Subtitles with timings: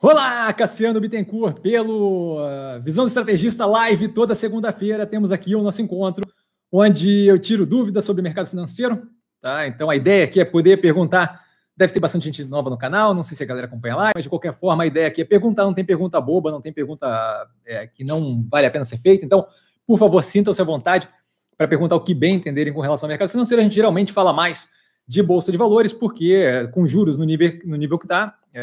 [0.00, 5.80] Olá, Cassiano Bittencourt, pelo uh, Visão do Estrategista Live, toda segunda-feira temos aqui o nosso
[5.80, 6.26] encontro,
[6.70, 9.08] onde eu tiro dúvidas sobre o mercado financeiro.
[9.40, 9.66] Tá?
[9.66, 11.42] Então a ideia aqui é poder perguntar.
[11.76, 14.24] Deve ter bastante gente nova no canal, não sei se a galera acompanha lá, mas
[14.24, 17.48] de qualquer forma a ideia aqui é perguntar, não tem pergunta boba, não tem pergunta
[17.64, 19.24] é, que não vale a pena ser feita.
[19.24, 19.46] Então,
[19.86, 21.08] por favor, sintam-se à vontade
[21.56, 23.60] para perguntar o que bem entenderem com relação ao mercado financeiro.
[23.60, 24.68] A gente geralmente fala mais
[25.06, 28.62] de bolsa de valores, porque com juros no nível, no nível que está, é,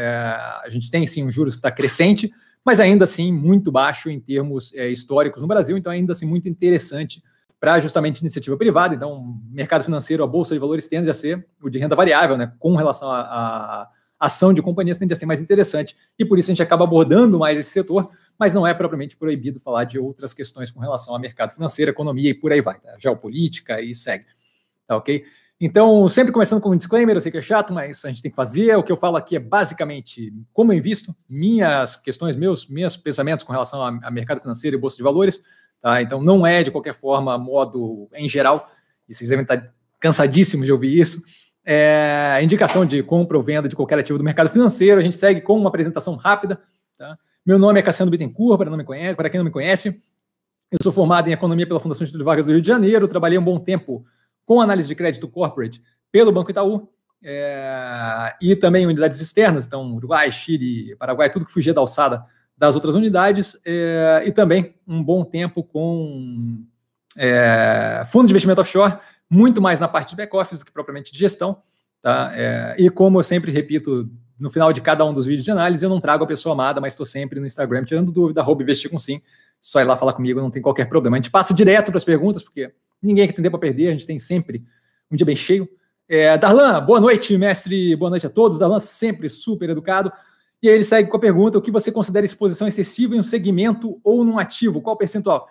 [0.63, 2.31] a gente tem sim um juros que está crescente,
[2.65, 6.49] mas ainda assim muito baixo em termos é, históricos no Brasil, então ainda assim muito
[6.49, 7.21] interessante
[7.59, 8.95] para justamente iniciativa privada.
[8.95, 12.51] Então, mercado financeiro, a bolsa de valores tende a ser o de renda variável, né,
[12.57, 13.87] com relação à
[14.19, 17.39] ação de companhias tende a ser mais interessante e por isso a gente acaba abordando
[17.39, 21.19] mais esse setor, mas não é propriamente proibido falar de outras questões com relação ao
[21.19, 22.95] mercado financeiro, economia e por aí vai, tá?
[22.99, 24.25] geopolítica e segue.
[24.87, 25.23] Tá ok?
[25.63, 28.31] Então, sempre começando com um disclaimer, eu sei que é chato, mas a gente tem
[28.31, 28.75] que fazer.
[28.75, 33.45] O que eu falo aqui é basicamente como eu invisto, minhas questões, meus, meus pensamentos
[33.45, 35.39] com relação a, mercado financeiro e bolsa de valores.
[35.79, 36.01] Tá?
[36.01, 38.71] Então, não é de qualquer forma modo em geral,
[39.07, 41.21] e vocês devem estar cansadíssimos de ouvir isso.
[41.63, 44.99] É, indicação de compra ou venda de qualquer ativo do mercado financeiro.
[44.99, 46.59] A gente segue com uma apresentação rápida.
[46.97, 47.15] Tá?
[47.45, 50.01] Meu nome é Cassiano Bittencourt, para, não me conhece, para quem não me conhece.
[50.71, 53.43] Eu sou formado em Economia pela Fundação Getúlio Vargas do Rio de Janeiro, trabalhei um
[53.43, 54.03] bom tempo
[54.51, 56.89] com análise de crédito corporate pelo Banco Itaú,
[57.23, 62.25] é, e também unidades externas, então Uruguai, Chile, Paraguai, tudo que fugia da alçada
[62.57, 66.65] das outras unidades, é, e também um bom tempo com
[67.15, 68.97] é, fundo de investimento offshore,
[69.29, 71.61] muito mais na parte de back-office do que propriamente de gestão.
[72.01, 72.33] Tá?
[72.35, 75.85] É, e como eu sempre repito no final de cada um dos vídeos de análise,
[75.85, 78.91] eu não trago a pessoa amada, mas estou sempre no Instagram tirando dúvida, arroba investir
[78.91, 79.21] com sim.
[79.61, 81.15] Só ir lá falar comigo, não tem qualquer problema.
[81.15, 83.91] A gente passa direto para as perguntas, porque Ninguém quer tem tempo para perder, a
[83.91, 84.63] gente tem sempre
[85.09, 85.67] um dia bem cheio.
[86.07, 88.59] É, Darlan, boa noite, mestre, boa noite a todos.
[88.59, 90.11] Darlan, sempre super educado.
[90.61, 93.23] E aí ele segue com a pergunta: o que você considera exposição excessiva em um
[93.23, 94.81] segmento ou num ativo?
[94.81, 95.47] Qual o percentual?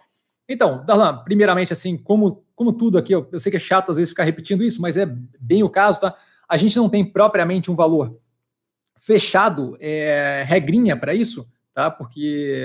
[0.49, 3.97] Então, Darlan, primeiramente, assim, como, como tudo aqui, eu, eu sei que é chato às
[3.97, 5.07] vezes ficar repetindo isso, mas é
[5.41, 6.15] bem o caso, tá?
[6.49, 8.19] A gente não tem propriamente um valor
[8.99, 11.91] fechado, é, regrinha para isso, tá?
[11.91, 12.65] Porque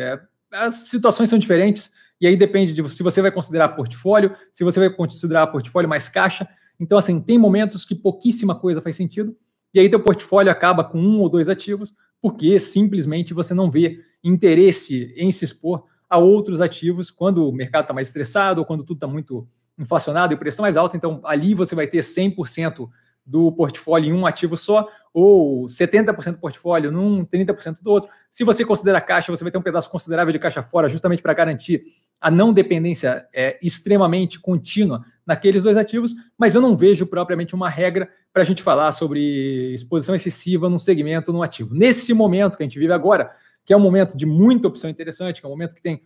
[0.52, 1.94] as situações são diferentes.
[2.20, 6.08] E aí depende de se você vai considerar portfólio, se você vai considerar portfólio mais
[6.08, 6.48] caixa.
[6.80, 9.36] Então, assim, tem momentos que pouquíssima coisa faz sentido,
[9.74, 14.02] e aí teu portfólio acaba com um ou dois ativos, porque simplesmente você não vê
[14.24, 18.84] interesse em se expor a outros ativos quando o mercado está mais estressado ou quando
[18.84, 19.48] tudo está muito
[19.78, 20.96] inflacionado e o preço está mais alto.
[20.96, 22.90] Então, ali você vai ter 100%
[23.26, 28.10] do portfólio em um ativo só, ou 70% do portfólio num, 30% do outro.
[28.30, 31.34] Se você considera caixa, você vai ter um pedaço considerável de caixa fora, justamente para
[31.34, 31.84] garantir
[32.22, 37.70] a não dependência é, extremamente contínua naqueles dois ativos, mas eu não vejo propriamente uma
[37.70, 41.74] regra para a gente falar sobre exposição excessiva num segmento, num ativo.
[41.74, 43.32] Nesse momento que a gente vive agora,
[43.64, 46.04] que é um momento de muita opção interessante, que é um momento que tem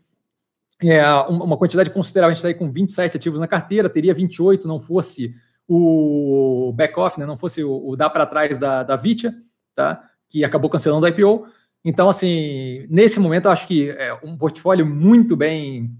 [0.83, 4.67] é, uma quantidade considerável, a gente está aí com 27 ativos na carteira, teria 28
[4.67, 5.35] não fosse
[5.69, 9.35] o back-off, né, não fosse o, o dar para trás da, da Vitia,
[9.75, 11.47] tá, que acabou cancelando a IPO.
[11.85, 15.95] Então, assim, nesse momento, eu acho que é um portfólio muito bem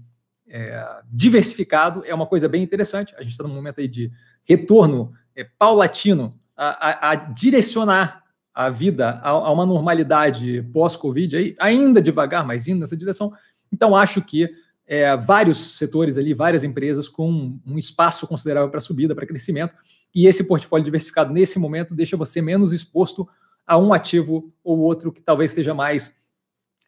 [0.50, 3.14] é, diversificado é uma coisa bem interessante.
[3.16, 4.10] A gente está num momento aí de
[4.44, 12.02] retorno é, paulatino a, a, a, direcionar a vida a, a uma normalidade pós-Covid, ainda
[12.02, 13.32] devagar, mas indo nessa direção.
[13.72, 14.50] Então, acho que
[14.90, 19.72] é, vários setores ali, várias empresas com um espaço considerável para subida, para crescimento,
[20.12, 23.28] e esse portfólio diversificado nesse momento deixa você menos exposto
[23.64, 26.12] a um ativo ou outro que talvez esteja mais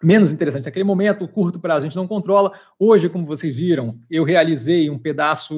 [0.03, 2.51] menos interessante naquele momento, o curto prazo a gente não controla.
[2.77, 5.55] Hoje, como vocês viram, eu realizei um pedaço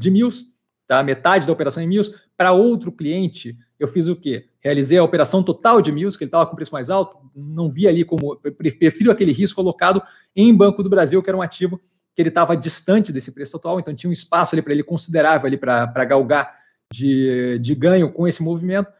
[0.00, 0.46] de Mills,
[0.88, 1.02] tá?
[1.02, 4.48] metade da operação em Mills, para outro cliente, eu fiz o quê?
[4.60, 7.86] Realizei a operação total de Mills, que ele estava com preço mais alto, não vi
[7.86, 8.36] ali como.
[8.36, 10.02] prefiro aquele risco colocado
[10.34, 11.80] em Banco do Brasil, que era um ativo
[12.14, 15.46] que ele estava distante desse preço total, então tinha um espaço ali para ele considerável
[15.46, 16.52] ali para galgar
[16.92, 18.90] de, de ganho com esse movimento.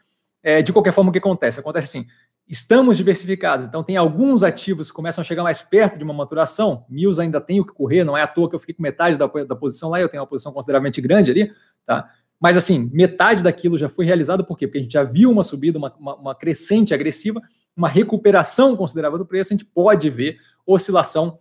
[0.41, 1.59] É, de qualquer forma, o que acontece?
[1.59, 2.07] Acontece assim:
[2.49, 6.83] estamos diversificados, então tem alguns ativos que começam a chegar mais perto de uma maturação.
[6.89, 9.17] Mills ainda tem o que correr, não é à toa que eu fiquei com metade
[9.17, 11.53] da, da posição lá, eu tenho uma posição consideravelmente grande ali,
[11.85, 12.09] tá?
[12.39, 14.65] Mas, assim, metade daquilo já foi realizado, por quê?
[14.65, 17.41] Porque a gente já viu uma subida, uma, uma, uma crescente agressiva,
[17.75, 21.37] uma recuperação considerável do preço, a gente pode ver oscilação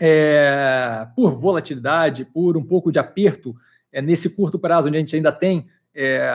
[0.00, 3.54] é, por volatilidade, por um pouco de aperto
[3.92, 6.30] é, nesse curto prazo, onde a gente ainda tem é,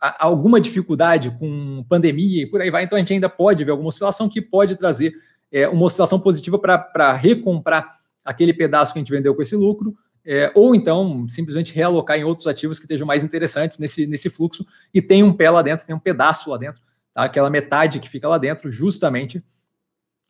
[0.00, 3.88] alguma dificuldade com pandemia e por aí vai, então a gente ainda pode ver alguma
[3.88, 5.12] oscilação que pode trazer
[5.50, 9.96] é, uma oscilação positiva para recomprar aquele pedaço que a gente vendeu com esse lucro
[10.24, 14.66] é, ou então simplesmente realocar em outros ativos que estejam mais interessantes nesse, nesse fluxo
[14.92, 16.82] e tem um pé lá dentro, tem um pedaço lá dentro,
[17.14, 17.24] tá?
[17.24, 19.42] aquela metade que fica lá dentro, justamente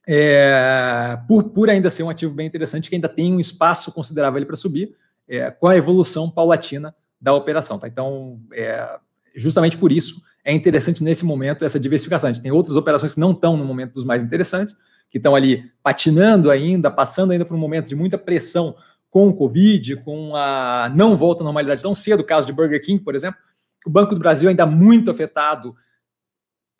[0.06, 4.44] é, por, por ainda ser um ativo bem interessante, que ainda tem um espaço considerável
[4.46, 4.96] para subir,
[5.28, 7.78] é, com a evolução paulatina da operação.
[7.78, 7.86] Tá?
[7.88, 8.98] Então, é,
[9.38, 12.30] justamente por isso, é interessante nesse momento essa diversificação.
[12.30, 14.74] A gente tem outras operações que não estão no momento dos mais interessantes,
[15.10, 18.74] que estão ali patinando ainda, passando ainda por um momento de muita pressão
[19.10, 22.82] com o Covid, com a não volta à normalidade tão cedo, o caso de Burger
[22.82, 23.40] King, por exemplo,
[23.86, 25.74] o Banco do Brasil ainda muito afetado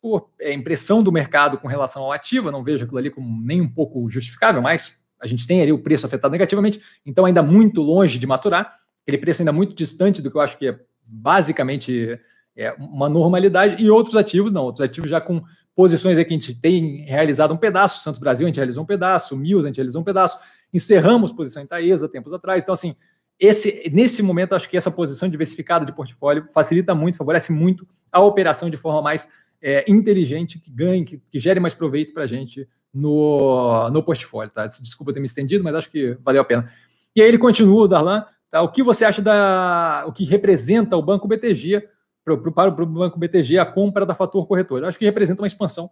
[0.01, 3.59] por é, impressão do mercado com relação ao ativo, não vejo aquilo ali como nem
[3.61, 7.81] um pouco justificável, mas a gente tem ali o preço afetado negativamente, então ainda muito
[7.81, 12.19] longe de maturar, aquele preço ainda muito distante do que eu acho que é basicamente
[12.55, 15.41] é, uma normalidade, e outros ativos não, outros ativos já com
[15.75, 18.87] posições aí que a gente tem realizado um pedaço, Santos Brasil a gente realizou um
[18.87, 20.39] pedaço, Mills a gente realizou um pedaço,
[20.73, 22.95] encerramos posição em Taesa tempos atrás, então assim,
[23.39, 28.19] esse, nesse momento, acho que essa posição diversificada de portfólio facilita muito, favorece muito a
[28.19, 29.27] operação de forma mais
[29.61, 34.51] é, inteligente, que ganhe, que, que gere mais proveito para a gente no, no portfólio.
[34.51, 34.65] Tá?
[34.65, 36.69] Desculpa ter me estendido, mas acho que valeu a pena.
[37.15, 38.61] E aí ele continua, Darlan, tá?
[38.61, 41.87] o que você acha da o que representa o Banco BTG
[42.23, 44.81] para o Banco BTG a compra da fator corretor?
[44.81, 45.89] Eu acho que representa uma expansão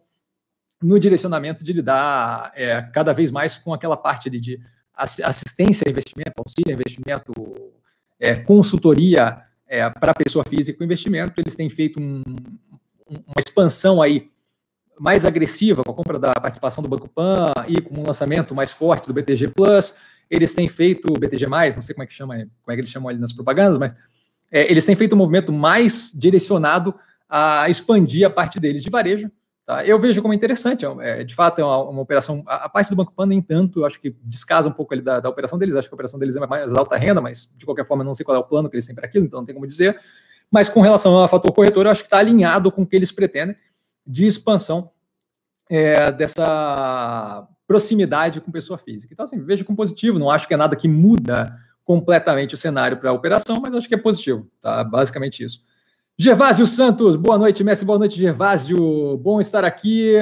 [0.81, 4.59] no direcionamento de lidar é, cada vez mais com aquela parte de
[4.93, 7.33] assistência a investimento, auxílio a investimento,
[8.19, 11.33] é, consultoria é, para pessoa física com investimento.
[11.37, 12.21] Eles têm feito um,
[13.07, 14.29] uma expansão aí
[14.99, 18.71] mais agressiva com a compra da participação do Banco Pan e com um lançamento mais
[18.71, 19.95] forte do BTG Plus.
[20.29, 22.89] Eles têm feito o BTG+, não sei como é que chama, como é que eles
[22.89, 23.93] chamam ali nas propagandas, mas
[24.51, 26.93] é, eles têm feito um movimento mais direcionado
[27.29, 29.29] a expandir a parte deles de varejo.
[29.65, 29.85] Tá?
[29.85, 32.95] Eu vejo como interessante, é, de fato é uma, uma, operação, a, a, parte do
[32.95, 35.89] Banco Pan nem tanto, acho que descasa um pouco ali da, da, operação deles, acho
[35.89, 38.37] que a operação deles é mais alta renda, mas de qualquer forma não sei qual
[38.37, 39.99] é o plano que eles têm para aquilo, então não tem como dizer.
[40.49, 43.11] Mas com relação ao fator corretor, eu acho que está alinhado com o que eles
[43.11, 43.57] pretendem
[44.05, 44.89] de expansão
[45.69, 49.13] é, dessa proximidade com pessoa física.
[49.13, 51.53] Então, assim, vejo como positivo, não acho que é nada que muda
[51.87, 54.83] completamente o cenário para a operação, mas acho que é positivo, tá?
[54.83, 55.63] Basicamente isso.
[56.17, 59.17] Gervásio Santos, boa noite, mestre, boa noite, Gervásio.
[59.19, 60.15] Bom estar aqui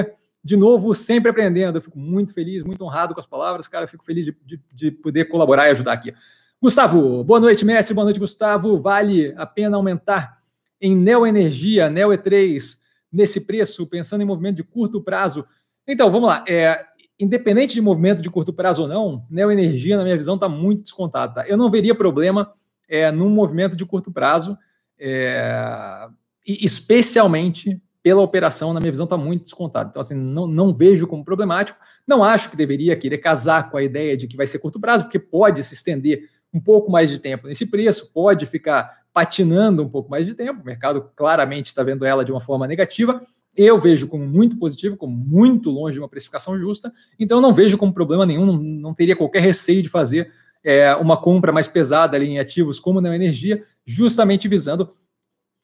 [0.43, 1.79] de novo, sempre aprendendo.
[1.79, 3.85] Eu fico muito feliz, muito honrado com as palavras, cara.
[3.85, 6.13] Eu fico feliz de, de, de poder colaborar e ajudar aqui.
[6.61, 8.77] Gustavo, boa noite, mestre, boa noite, Gustavo.
[8.77, 10.37] Vale a pena aumentar
[10.79, 12.77] em Neoenergia, Neo E3,
[13.11, 15.43] nesse preço, pensando em movimento de curto prazo?
[15.87, 16.45] Então, vamos lá.
[16.47, 16.85] É,
[17.19, 21.35] independente de movimento de curto prazo ou não, Neoenergia, na minha visão, está muito descontada.
[21.35, 21.47] Tá?
[21.47, 22.53] Eu não veria problema
[22.87, 24.57] é, num movimento de curto prazo,
[24.99, 26.07] é,
[26.45, 29.89] especialmente pela operação, na minha visão, está muito descontado.
[29.89, 31.79] Então, assim, não, não vejo como problemático.
[32.05, 35.05] Não acho que deveria querer casar com a ideia de que vai ser curto prazo,
[35.05, 39.89] porque pode se estender um pouco mais de tempo nesse preço, pode ficar patinando um
[39.89, 40.61] pouco mais de tempo.
[40.61, 43.25] O mercado claramente está vendo ela de uma forma negativa.
[43.55, 46.91] Eu vejo como muito positivo, como muito longe de uma precificação justa.
[47.19, 50.31] Então, não vejo como problema nenhum, não, não teria qualquer receio de fazer
[50.63, 54.91] é, uma compra mais pesada ali em ativos como na energia, justamente visando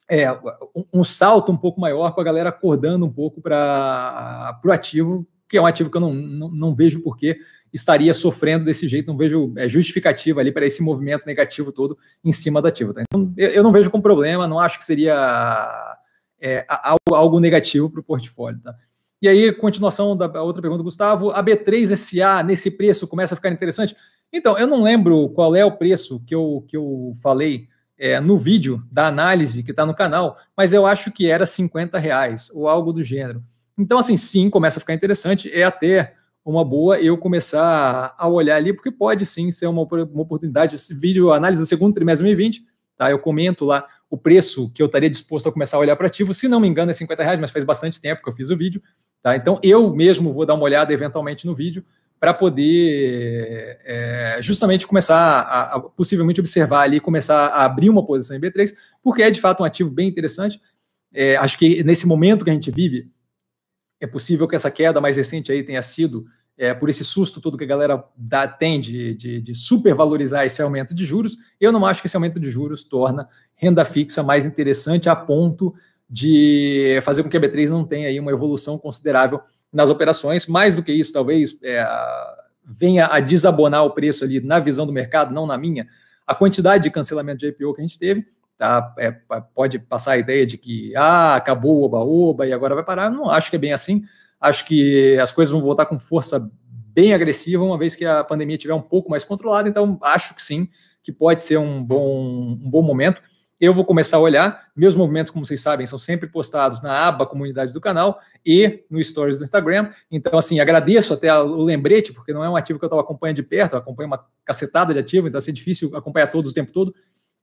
[0.08, 0.32] é,
[0.76, 5.28] um, um, salto um pouco maior com a galera acordando um pouco para o ativo,
[5.50, 7.38] que é um ativo que eu não, não, não vejo por que
[7.74, 12.32] estaria sofrendo desse jeito, não vejo é, justificativa ali para esse movimento negativo todo em
[12.32, 12.94] cima do ativo.
[12.94, 13.02] Tá?
[13.02, 15.98] Então, eu, eu, não vejo como problema, não acho que seria
[16.42, 18.60] é, algo, algo, negativo para o portfólio.
[18.60, 18.76] Tá?
[19.22, 23.96] E aí, continuação da outra pergunta Gustavo, a B3SA nesse preço começa a ficar interessante?
[24.34, 27.68] Então, eu não lembro qual é o preço que eu, que eu falei
[27.98, 32.00] é, no vídeo da análise que está no canal, mas eu acho que era 50
[32.00, 33.44] reais ou algo do gênero.
[33.78, 35.52] Então, assim, sim, começa a ficar interessante.
[35.54, 40.24] É até uma boa eu começar a olhar ali, porque pode sim ser uma, uma
[40.24, 40.76] oportunidade.
[40.76, 42.66] Esse vídeo, análise do segundo trimestre de 2020,
[42.98, 43.12] tá?
[43.12, 46.34] Eu comento lá o preço que eu estaria disposto a começar a olhar para ativo.
[46.34, 48.58] Se não me engano, é 50 reais, mas faz bastante tempo que eu fiz o
[48.58, 48.84] vídeo,
[49.24, 49.38] tá?
[49.38, 51.86] Então eu mesmo vou dar uma olhada eventualmente no vídeo
[52.20, 58.36] para poder é, justamente começar a, a, possivelmente observar ali, começar a abrir uma posição
[58.36, 60.62] em B3, porque é de fato um ativo bem interessante.
[61.14, 63.10] É, acho que nesse momento que a gente vive,
[64.02, 66.26] é possível que essa queda mais recente aí tenha sido
[66.62, 70.62] é, por esse susto todo que a galera dá, tem de, de, de, supervalorizar esse
[70.62, 71.36] aumento de juros.
[71.60, 75.74] Eu não acho que esse aumento de juros torna renda fixa mais interessante a ponto
[76.08, 79.42] de fazer com que a B3 não tenha aí uma evolução considerável
[79.74, 80.46] nas operações.
[80.46, 81.84] Mais do que isso, talvez é,
[82.64, 85.88] venha a desabonar o preço ali na visão do mercado, não na minha,
[86.28, 88.28] a quantidade de cancelamento de IPO que a gente teve.
[88.56, 88.94] Tá?
[89.00, 89.12] É,
[89.56, 93.10] pode passar a ideia de que ah, acabou o oba-oba e agora vai parar.
[93.10, 94.04] Não acho que é bem assim.
[94.42, 96.50] Acho que as coisas vão voltar com força
[96.94, 99.70] bem agressiva, uma vez que a pandemia estiver um pouco mais controlada.
[99.70, 100.68] Então, acho que sim,
[101.04, 103.22] que pode ser um bom, um bom momento.
[103.62, 104.70] eu vou começar a olhar.
[104.76, 109.02] Meus movimentos, como vocês sabem, são sempre postados na aba comunidade do canal e no
[109.04, 109.92] stories do Instagram.
[110.10, 113.36] Então, assim, agradeço até o lembrete, porque não é um ativo que eu estava acompanhando
[113.36, 116.54] de perto, eu acompanho uma cacetada de ativo, então assim, é difícil acompanhar todos o
[116.54, 116.94] tempo todo.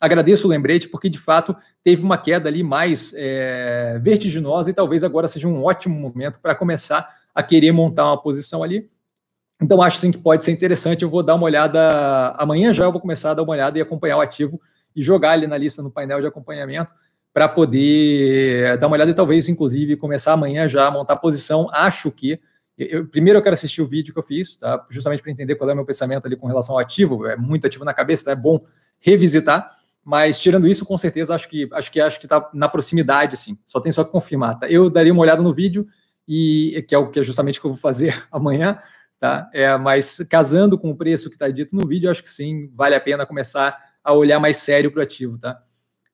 [0.00, 5.02] Agradeço o lembrete, porque de fato teve uma queda ali mais é, vertiginosa e talvez
[5.02, 8.88] agora seja um ótimo momento para começar a querer montar uma posição ali.
[9.60, 11.02] Então, acho sim que pode ser interessante.
[11.02, 13.80] Eu vou dar uma olhada amanhã já, eu vou começar a dar uma olhada e
[13.80, 14.60] acompanhar o ativo
[14.94, 16.94] e jogar ali na lista no painel de acompanhamento
[17.32, 21.68] para poder dar uma olhada e talvez, inclusive, começar amanhã já a montar posição.
[21.72, 22.40] Acho que.
[22.76, 24.86] Eu, primeiro eu quero assistir o vídeo que eu fiz, tá?
[24.88, 27.26] justamente para entender qual é o meu pensamento ali com relação ao ativo.
[27.26, 28.30] É muito ativo na cabeça, tá?
[28.30, 28.64] é bom
[29.00, 29.77] revisitar.
[30.08, 33.58] Mas tirando isso, com certeza acho que acho que acho que está na proximidade, assim.
[33.66, 34.58] Só tem só que confirmar.
[34.58, 34.66] Tá?
[34.66, 35.86] Eu daria uma olhada no vídeo
[36.26, 38.78] e que é o que é justamente o que eu vou fazer amanhã,
[39.20, 39.50] tá?
[39.52, 42.94] É, mas casando com o preço que está dito no vídeo, acho que sim, vale
[42.94, 45.60] a pena começar a olhar mais sério para o ativo, tá?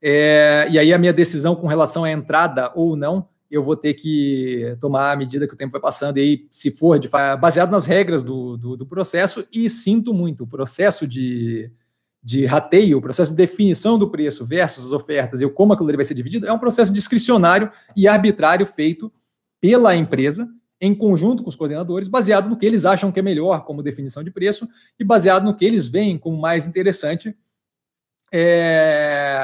[0.03, 3.95] É, e aí a minha decisão com relação à entrada ou não, eu vou ter
[3.95, 7.71] que tomar à medida que o tempo vai passando, e aí, se for de, baseado
[7.71, 11.71] nas regras do, do, do processo, e sinto muito, o processo de,
[12.25, 16.05] de rateio, o processo de definição do preço versus as ofertas e como aquilo vai
[16.07, 19.13] ser dividido, é um processo discricionário e arbitrário feito
[19.61, 20.49] pela empresa,
[20.81, 24.25] em conjunto com os coordenadores, baseado no que eles acham que é melhor como definição
[24.25, 24.67] de preço
[24.99, 27.37] e baseado no que eles veem como mais interessante
[28.33, 29.39] é,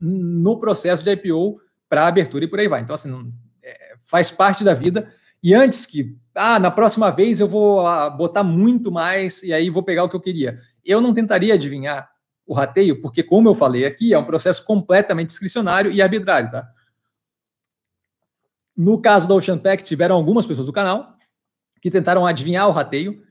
[0.00, 2.80] no processo de IPO para abertura e por aí vai.
[2.80, 5.12] Então, assim, é, faz parte da vida.
[5.42, 9.70] E antes que, ah, na próxima vez eu vou ah, botar muito mais e aí
[9.70, 10.60] vou pegar o que eu queria.
[10.88, 12.10] Eu não tentaria adivinhar
[12.46, 16.66] o rateio, porque, como eu falei aqui, é um processo completamente discricionário e arbitrário, tá?
[18.74, 21.14] No caso da Ocean Tech, tiveram algumas pessoas do canal
[21.82, 23.22] que tentaram adivinhar o rateio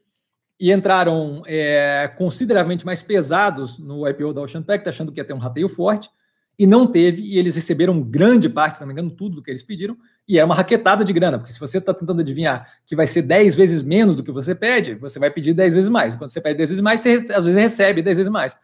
[0.60, 5.34] e entraram é, consideravelmente mais pesados no IPO da Ocean Pact, achando que ia ter
[5.34, 6.10] um rateio forte,
[6.58, 9.52] e não teve, e eles receberam grande parte, se não me engano, tudo do que
[9.52, 12.96] eles pediram, e é uma raquetada de grana, porque se você está tentando adivinhar que
[12.96, 16.16] vai ser 10 vezes menos do que você pede, você vai pedir 10 vezes mais.
[16.16, 18.58] Quando você pede 10 vezes mais, você às vezes recebe 10 vezes mais.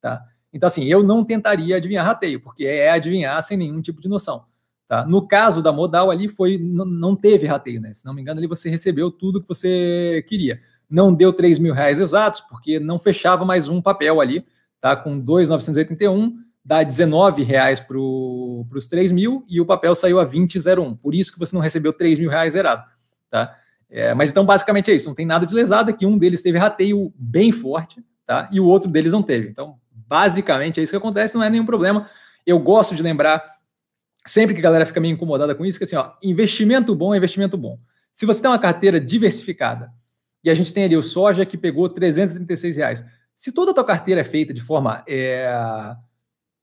[0.00, 0.22] Tá?
[0.52, 4.44] Então, assim, eu não tentaria adivinhar rateio, porque é adivinhar sem nenhum tipo de noção.
[4.86, 5.04] Tá?
[5.04, 7.92] No caso da modal ali, foi não teve rateio, né?
[7.92, 11.74] Se não me engano, ali você recebeu tudo que você queria não deu 3 mil
[11.74, 14.46] reais exatos, porque não fechava mais um papel ali,
[14.80, 14.96] tá?
[14.96, 20.98] Com 2,981, dá 19 reais para os 3 mil e o papel saiu a 20,01.
[20.98, 22.82] Por isso que você não recebeu 3 mil reais zerado,
[23.30, 23.56] tá?
[23.88, 26.04] É, mas então, basicamente é isso, não tem nada de lesado aqui.
[26.04, 28.48] Um deles teve rateio bem forte, tá?
[28.50, 29.48] E o outro deles não teve.
[29.48, 32.10] Então, basicamente é isso que acontece, não é nenhum problema.
[32.44, 33.44] Eu gosto de lembrar,
[34.26, 37.16] sempre que a galera fica meio incomodada com isso, que assim, ó, investimento bom é
[37.16, 37.78] investimento bom.
[38.12, 39.92] Se você tem uma carteira diversificada,
[40.42, 43.04] e a gente tem ali o soja que pegou 336 reais.
[43.34, 45.48] Se toda a tua carteira é feita de forma é,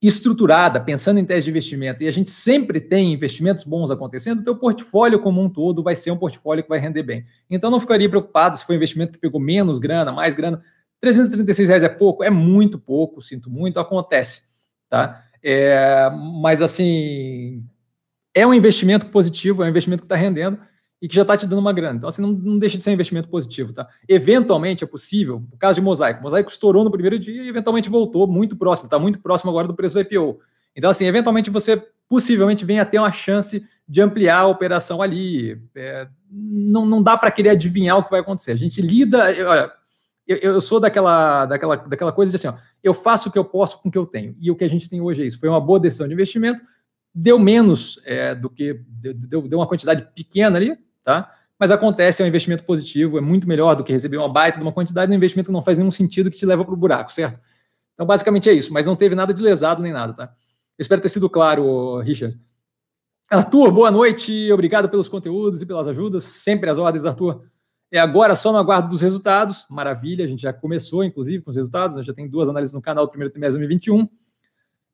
[0.07, 4.43] estruturada, pensando em tese de investimento, e a gente sempre tem investimentos bons acontecendo, o
[4.43, 7.25] teu portfólio como um todo vai ser um portfólio que vai render bem.
[7.49, 10.61] Então não ficaria preocupado se foi um investimento que pegou menos grana, mais grana.
[10.99, 12.23] 336 reais é pouco?
[12.23, 14.43] É muito pouco, sinto muito, acontece.
[14.89, 15.23] Tá?
[15.43, 16.09] É,
[16.41, 17.63] mas assim,
[18.33, 20.59] é um investimento positivo, é um investimento que está rendendo
[21.03, 21.97] e que já está te dando uma grana.
[21.97, 23.89] Então, assim, não, não, deixa de ser um investimento positivo, tá?
[24.07, 28.25] Eventualmente é possível, no caso de Mosaico, Mosaico estourou no primeiro dia e eventualmente voltou
[28.25, 30.39] muito próximo, está muito próximo agora do preço do IPO.
[30.73, 31.75] Então, assim, eventualmente você
[32.07, 35.61] possivelmente venha a ter uma chance de ampliar a operação ali.
[35.75, 38.51] É, não, não dá para querer adivinhar o que vai acontecer.
[38.51, 39.73] A gente lida, olha,
[40.25, 43.43] eu, eu, sou daquela, daquela, daquela coisa de assim, ó, eu faço o que eu
[43.43, 44.37] posso com o que eu tenho.
[44.39, 45.37] E o que a gente tem hoje é isso.
[45.37, 46.61] Foi uma boa decisão de investimento,
[47.13, 51.31] deu menos é, do que, deu, deu uma quantidade pequena ali, tá?
[51.59, 54.63] Mas acontece, é um investimento positivo, é muito melhor do que receber uma baita de
[54.63, 56.77] uma quantidade de um investimento que não faz nenhum sentido que te leva para o
[56.77, 57.39] buraco, certo?
[57.93, 60.23] Então, basicamente é isso, mas não teve nada de lesado nem nada, tá?
[60.77, 62.39] Eu espero ter sido claro, Richard.
[63.29, 67.43] Arthur, boa noite, obrigado pelos conteúdos e pelas ajudas, sempre as ordens, Arthur.
[67.91, 71.55] É agora só no aguardo dos resultados, maravilha, a gente já começou, inclusive, com os
[71.55, 74.09] resultados, já tem duas análises no canal do primeiro trimestre de 2021.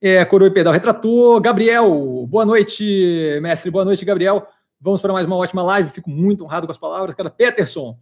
[0.01, 1.39] É, Coroa e Pedal retratou.
[1.41, 4.47] Gabriel, boa noite, mestre, boa noite, Gabriel.
[4.81, 5.89] Vamos para mais uma ótima live.
[5.89, 7.13] Fico muito honrado com as palavras.
[7.13, 7.97] Cara, Peterson.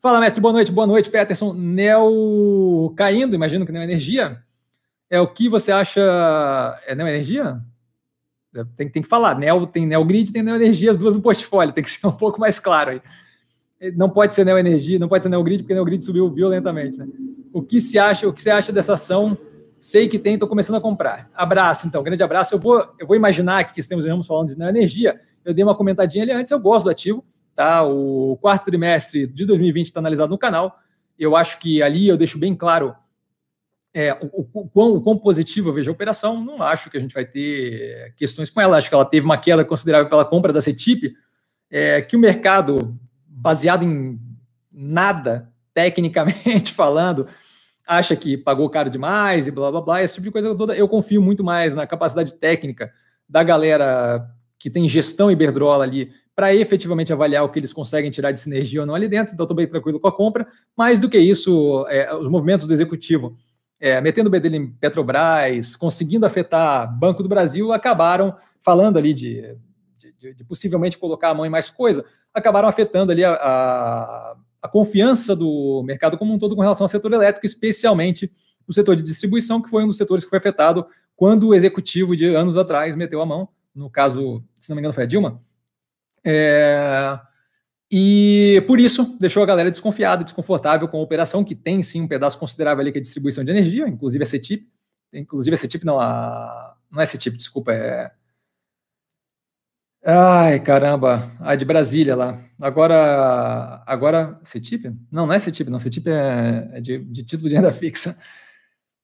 [0.00, 0.40] Fala, mestre.
[0.40, 0.72] Boa noite.
[0.72, 1.52] Boa noite, Peterson.
[1.52, 4.42] Neo caindo, imagino que Neo Energia.
[5.10, 6.00] É o que você acha.
[6.86, 7.60] É Neo Energia?
[8.54, 9.38] É, tem, tem que falar.
[9.38, 11.74] Neo, tem Neo Grid, tem Neo Energia, as duas no portfólio.
[11.74, 13.02] Tem que ser um pouco mais claro aí.
[13.94, 16.98] Não pode ser Neo Energia, não pode ser Neo Grid, porque Neo Grid subiu violentamente.
[16.98, 17.06] Né?
[17.52, 18.26] O que se acha?
[18.26, 19.36] O que você acha dessa ação?
[19.78, 21.28] Sei que tem, estou começando a comprar.
[21.34, 22.02] Abraço, então.
[22.02, 22.54] Grande abraço.
[22.54, 26.24] Eu vou, eu vou imaginar que estamos falando de Neo Energia eu dei uma comentadinha
[26.24, 27.82] ali antes, eu gosto do ativo, tá?
[27.84, 30.78] O quarto trimestre de 2020 está analisado no canal.
[31.18, 32.94] Eu acho que ali eu deixo bem claro
[33.94, 37.00] é, o, o, quão, o quão positivo eu vejo a operação, não acho que a
[37.00, 38.78] gente vai ter questões com ela.
[38.78, 41.14] Acho que ela teve uma queda considerável pela compra da CETIP,
[41.70, 44.18] é, que o mercado, baseado em
[44.70, 47.26] nada, tecnicamente falando,
[47.86, 50.74] acha que pagou caro demais e blá blá blá, esse tipo de coisa toda.
[50.74, 52.92] Eu confio muito mais na capacidade técnica
[53.28, 54.26] da galera
[54.62, 58.80] que tem gestão Iberdrola ali para efetivamente avaliar o que eles conseguem tirar de sinergia
[58.80, 59.34] ou não ali dentro.
[59.34, 60.46] Então, estou bem tranquilo com a compra.
[60.78, 63.36] Mais do que isso, é, os movimentos do executivo
[63.80, 69.56] é, metendo o bedelho em Petrobras, conseguindo afetar Banco do Brasil, acabaram falando ali de,
[70.20, 74.68] de, de possivelmente colocar a mão em mais coisa, acabaram afetando ali a, a, a,
[74.68, 78.30] confiança do mercado como um todo com relação ao setor elétrico, especialmente
[78.68, 82.16] o setor de distribuição, que foi um dos setores que foi afetado quando o executivo
[82.16, 85.42] de anos atrás meteu a mão, no caso, se não me engano, foi a Dilma.
[86.24, 87.18] É,
[87.94, 92.08] e por isso deixou a galera desconfiada, desconfortável com a operação, que tem sim um
[92.08, 94.66] pedaço considerável ali que é distribuição de energia, inclusive a CETIP.
[95.12, 98.10] Inclusive a CETIP, não, a, não é CETIP, desculpa, é.
[100.04, 102.42] Ai, caramba, a de Brasília lá.
[102.58, 104.88] Agora, agora, CETIP?
[105.10, 108.18] Não, não é CETIP, não, CETIP é, é de, de título de renda fixa.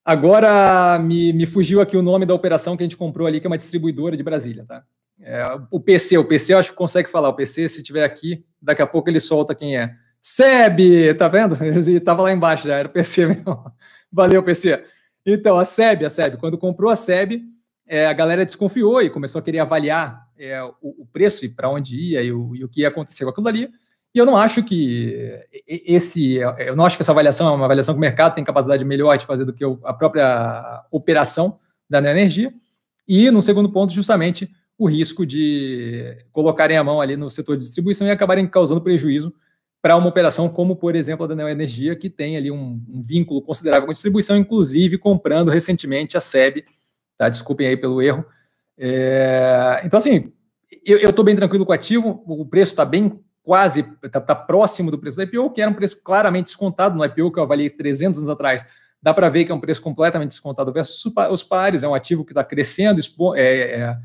[0.09, 3.45] Agora me, me fugiu aqui o nome da operação que a gente comprou ali, que
[3.45, 4.83] é uma distribuidora de Brasília, tá?
[5.21, 7.29] É, o PC, o PC eu acho que consegue falar.
[7.29, 9.93] O PC, se tiver aqui, daqui a pouco ele solta quem é.
[10.19, 11.55] SEB, tá vendo?
[11.61, 13.71] Ele tava lá embaixo já, era o PC mesmo.
[14.11, 14.83] Valeu, PC.
[15.23, 17.43] Então, a SEB, a SEB, quando comprou a SEB,
[17.85, 21.69] é, a galera desconfiou e começou a querer avaliar é, o, o, preço e para
[21.69, 23.69] onde ia e o, e o, que ia acontecer com aquilo ali.
[24.13, 27.93] E eu não acho que esse, eu não acho que essa avaliação é uma avaliação
[27.93, 32.53] que o mercado tem capacidade melhor de fazer do que a própria operação da energia.
[33.07, 37.63] E, no segundo ponto, justamente o risco de colocarem a mão ali no setor de
[37.63, 39.33] distribuição e acabarem causando prejuízo
[39.81, 43.01] para uma operação como, por exemplo, a da Neo Energia, que tem ali um, um,
[43.01, 46.65] vínculo considerável com a distribuição, inclusive comprando recentemente a SEB,
[47.17, 47.29] tá?
[47.29, 48.25] Desculpem aí pelo erro.
[48.77, 50.31] É, então, assim,
[50.85, 53.19] eu estou bem tranquilo com o ativo, o preço está bem
[53.49, 57.03] quase, está tá próximo do preço do IPO, que era um preço claramente descontado no
[57.03, 58.63] IPO, que eu avaliei 300 anos atrás,
[59.01, 62.23] dá para ver que é um preço completamente descontado versus os pares, é um ativo
[62.23, 63.01] que está crescendo,
[63.35, 63.97] é, é,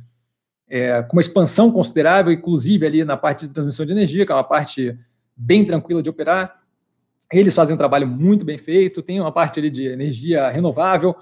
[0.66, 4.35] é, com uma expansão considerável, inclusive ali na parte de transmissão de energia, que é
[4.35, 4.98] uma parte
[5.37, 6.62] bem tranquila de operar.
[7.30, 11.14] Eles fazem um trabalho muito bem feito, tem uma parte ali de energia renovável,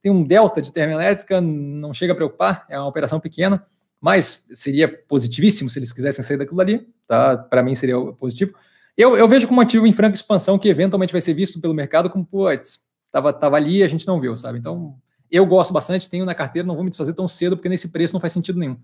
[0.00, 3.66] tem um delta de termoelétrica, não chega a preocupar, é uma operação pequena,
[4.04, 7.38] mas seria positivíssimo se eles quisessem sair daquilo ali, tá?
[7.38, 8.52] Para mim seria positivo.
[8.94, 12.10] Eu, eu vejo como ativo em franca expansão que eventualmente vai ser visto pelo mercado
[12.10, 14.58] como, putz, tava, tava ali e a gente não viu, sabe?
[14.58, 14.94] Então,
[15.30, 18.12] eu gosto bastante, tenho na carteira, não vou me desfazer tão cedo, porque nesse preço
[18.12, 18.76] não faz sentido nenhum.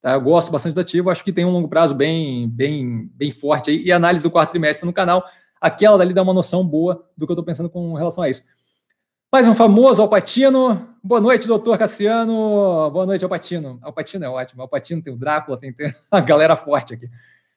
[0.00, 0.12] Tá?
[0.12, 3.70] Eu gosto bastante do ativo, acho que tem um longo prazo bem, bem, bem forte
[3.70, 3.82] aí.
[3.82, 5.24] E análise do quarto trimestre no canal,
[5.60, 8.44] aquela dali dá uma noção boa do que eu estou pensando com relação a isso.
[9.30, 10.88] Mais um famoso Alpatino.
[11.04, 12.90] Boa noite, doutor Cassiano.
[12.90, 13.78] Boa noite, Alpatino.
[13.82, 14.62] Alpatino é ótimo.
[14.62, 17.10] Alpatino tem o Drácula, tem, tem a galera forte aqui.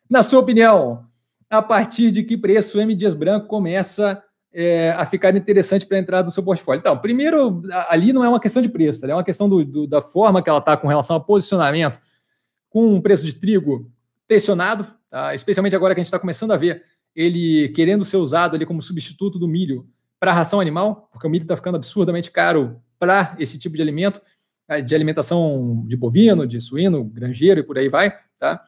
[0.09, 1.05] Na sua opinião,
[1.49, 2.93] a partir de que preço o M.
[2.93, 4.21] Dias Branco começa
[4.53, 6.79] é, a ficar interessante para entrar no seu portfólio.
[6.79, 10.01] Então, primeiro, ali não é uma questão de preço, é uma questão do, do, da
[10.01, 12.01] forma que ela está com relação ao posicionamento,
[12.69, 13.89] com um preço de trigo
[14.27, 15.33] pressionado, tá?
[15.33, 16.83] especialmente agora que a gente está começando a ver
[17.15, 19.87] ele querendo ser usado ali como substituto do milho
[20.21, 24.21] para ração animal, porque o milho está ficando absurdamente caro para esse tipo de alimento,
[24.67, 28.63] é, de alimentação de bovino, de suíno, granjeiro e por aí vai, tá?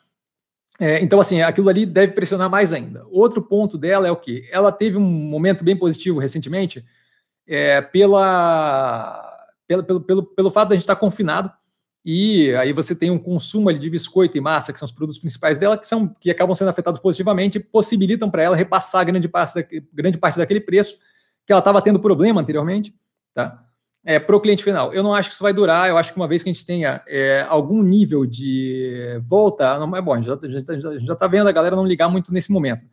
[0.80, 3.06] É, então, assim, aquilo ali deve pressionar mais ainda.
[3.12, 4.50] Outro ponto dela é o que?
[4.52, 6.84] Ela teve um momento bem positivo recentemente
[7.46, 9.38] é, pela,
[9.68, 11.52] pelo, pelo, pelo, pelo fato de a gente estar confinado
[12.04, 15.60] e aí você tem um consumo de biscoito e massa, que são os produtos principais
[15.60, 19.54] dela, que, são, que acabam sendo afetados positivamente e possibilitam para ela repassar grande parte,
[19.54, 20.98] da, grande parte daquele preço
[21.46, 22.94] que ela estava tendo problema anteriormente,
[23.34, 23.64] tá?
[24.06, 24.94] é, para o cliente final.
[24.94, 26.66] Eu não acho que isso vai durar, eu acho que uma vez que a gente
[26.66, 31.76] tenha é, algum nível de volta, não é bom, já já está vendo a galera
[31.76, 32.84] não ligar muito nesse momento.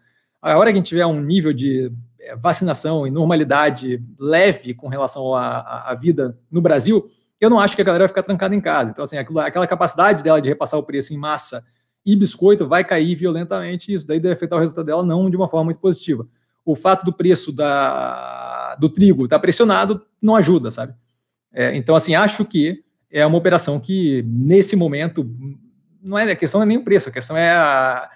[0.41, 4.89] A hora que a gente tiver um nível de é, vacinação e normalidade leve com
[4.89, 7.09] relação à, vida no Brasil,
[7.41, 8.91] eu não acho que a galera vai ficar trancada em casa.
[8.91, 11.65] Então, assim, aquela, aquela capacidade dela de repassar o preço em massa
[12.07, 15.37] e biscoito vai cair violentamente, e isso daí deve afetar o resultado dela não de
[15.37, 16.27] uma forma muito positiva.
[16.65, 20.95] O fato do preço da, do trigo estar tá pressionado não ajuda, sabe?
[21.53, 25.29] É, então, assim, acho que é uma operação que, nesse momento,
[26.03, 28.09] não é a questão não é nem o preço, a questão é a,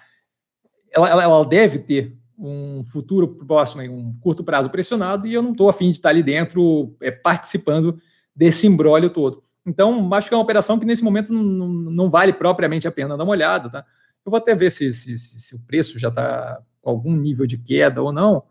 [0.91, 5.51] ela, ela, ela deve ter um futuro próximo, um curto prazo pressionado, e eu não
[5.51, 7.99] estou afim de estar ali dentro é, participando
[8.35, 9.43] desse embrólio todo.
[9.65, 13.17] Então, acho que é uma operação que nesse momento não, não, vale propriamente a pena
[13.17, 13.69] dar uma olhada.
[13.69, 13.85] Tá?
[14.25, 17.57] Eu vou até ver se, se, se, se o preço já está algum nível de
[17.57, 18.43] queda ou não.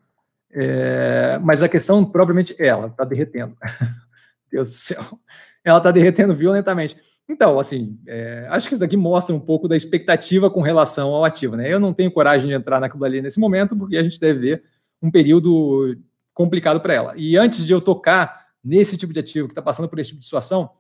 [0.53, 3.57] É, mas a questão propriamente é, ela está derretendo.
[4.51, 5.19] Deus do céu.
[5.65, 6.97] Ela está derretendo violentamente.
[7.29, 11.25] Então, assim, é, acho que isso daqui mostra um pouco da expectativa com relação ao
[11.25, 11.57] ativo.
[11.57, 11.73] Né?
[11.73, 14.63] Eu não tenho coragem de entrar naquilo ali nesse momento, porque a gente deve ver
[15.01, 15.97] um período
[16.35, 17.15] complicado para ela.
[17.17, 20.21] E antes de eu tocar nesse tipo de ativo que está passando por esse tipo
[20.21, 20.71] de situação,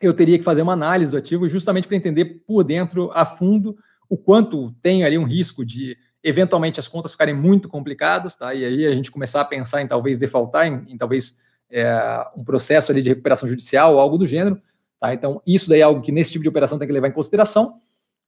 [0.00, 3.76] eu teria que fazer uma análise do ativo justamente para entender por dentro, a fundo,
[4.08, 8.54] o quanto tem ali um risco de eventualmente as contas ficarem muito complicadas, tá?
[8.54, 11.38] E aí a gente começar a pensar em talvez defaultar, em, em talvez
[11.70, 14.60] é, um processo ali de recuperação judicial ou algo do gênero,
[14.98, 15.14] tá?
[15.14, 17.80] Então isso daí é algo que nesse tipo de operação tem que levar em consideração.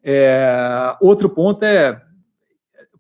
[0.03, 2.03] É, outro ponto é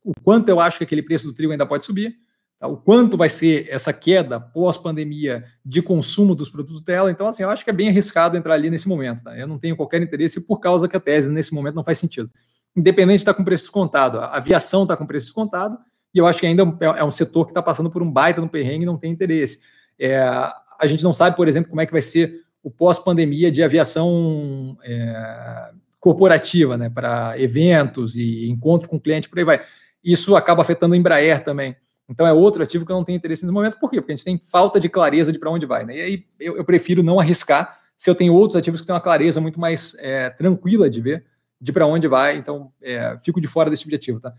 [0.05, 2.16] o quanto eu acho que aquele preço do trigo ainda pode subir,
[2.59, 2.66] tá?
[2.66, 7.11] o quanto vai ser essa queda pós-pandemia de consumo dos produtos dela.
[7.11, 9.22] Então, assim, eu acho que é bem arriscado entrar ali nesse momento.
[9.22, 9.37] Tá?
[9.38, 12.31] Eu não tenho qualquer interesse por causa que a tese nesse momento não faz sentido
[12.76, 14.18] independente de estar com preço descontado.
[14.18, 15.78] A aviação está com preço descontado,
[16.14, 18.40] e eu acho que ainda é, é um setor que está passando por um baita
[18.40, 19.61] no perrengue e não tem interesse.
[19.98, 23.62] É, a gente não sabe, por exemplo, como é que vai ser o pós-pandemia de
[23.62, 29.64] aviação é, corporativa, né, para eventos e encontro com cliente, por aí vai.
[30.02, 31.76] Isso acaba afetando a Embraer também.
[32.08, 33.78] Então é outro ativo que eu não tenho interesse nesse momento.
[33.78, 34.00] Por quê?
[34.00, 35.85] Porque a gente tem falta de clareza de para onde vai.
[35.85, 35.96] Né?
[35.96, 39.00] E aí eu, eu, prefiro não arriscar se eu tenho outros ativos que têm uma
[39.00, 41.24] clareza muito mais é, tranquila de ver
[41.62, 44.35] de para onde vai, então é, fico de fora desse objetivo, tá?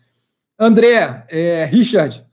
[0.60, 2.26] André, é, Richard.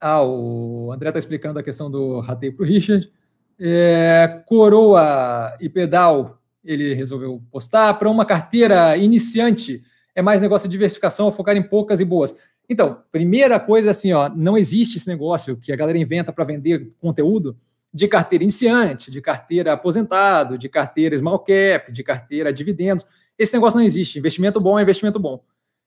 [0.00, 3.12] Ah, o André está explicando a questão do rateio para o Richard.
[3.58, 7.94] É, coroa e pedal, ele resolveu postar.
[7.94, 9.82] Para uma carteira iniciante,
[10.14, 12.32] é mais negócio de diversificação, focar em poucas e boas.
[12.68, 16.90] Então, primeira coisa assim, ó, não existe esse negócio que a galera inventa para vender
[17.00, 17.56] conteúdo
[17.92, 23.04] de carteira iniciante, de carteira aposentado, de carteira small cap, de carteira dividendos.
[23.38, 24.18] Esse negócio não existe.
[24.18, 25.42] Investimento bom é investimento bom.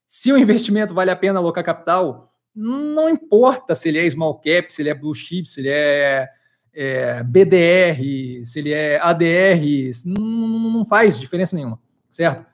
[0.06, 4.72] Se o investimento vale a pena alocar capital, não importa se ele é small cap,
[4.72, 6.28] se ele é blue chip, se ele é,
[6.72, 10.22] é BDR, se ele é ADR, não,
[10.70, 11.78] não, faz diferença nenhuma,
[12.10, 12.44] certo?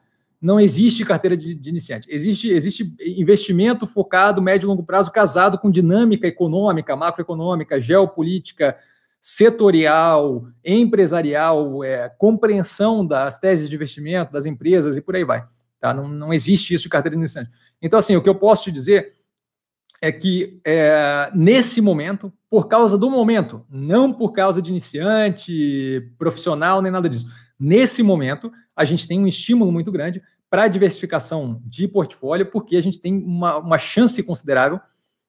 [0.40, 2.06] Não existe carteira de, de, iniciante.
[2.10, 8.76] Existe, existe investimento focado médio e longo prazo casado com dinâmica econômica, macroeconômica, geopolítica,
[9.26, 15.42] setorial, empresarial, é, compreensão das teses de investimento das empresas e por aí vai.
[15.80, 15.94] Tá?
[15.94, 17.50] Não, não existe isso de carteira iniciante.
[17.80, 19.14] Então, assim, o que eu posso te dizer
[20.02, 26.82] é que é, nesse momento, por causa do momento, não por causa de iniciante, profissional,
[26.82, 27.26] nem nada disso.
[27.58, 32.76] Nesse momento, a gente tem um estímulo muito grande para a diversificação de portfólio, porque
[32.76, 34.78] a gente tem uma, uma chance considerável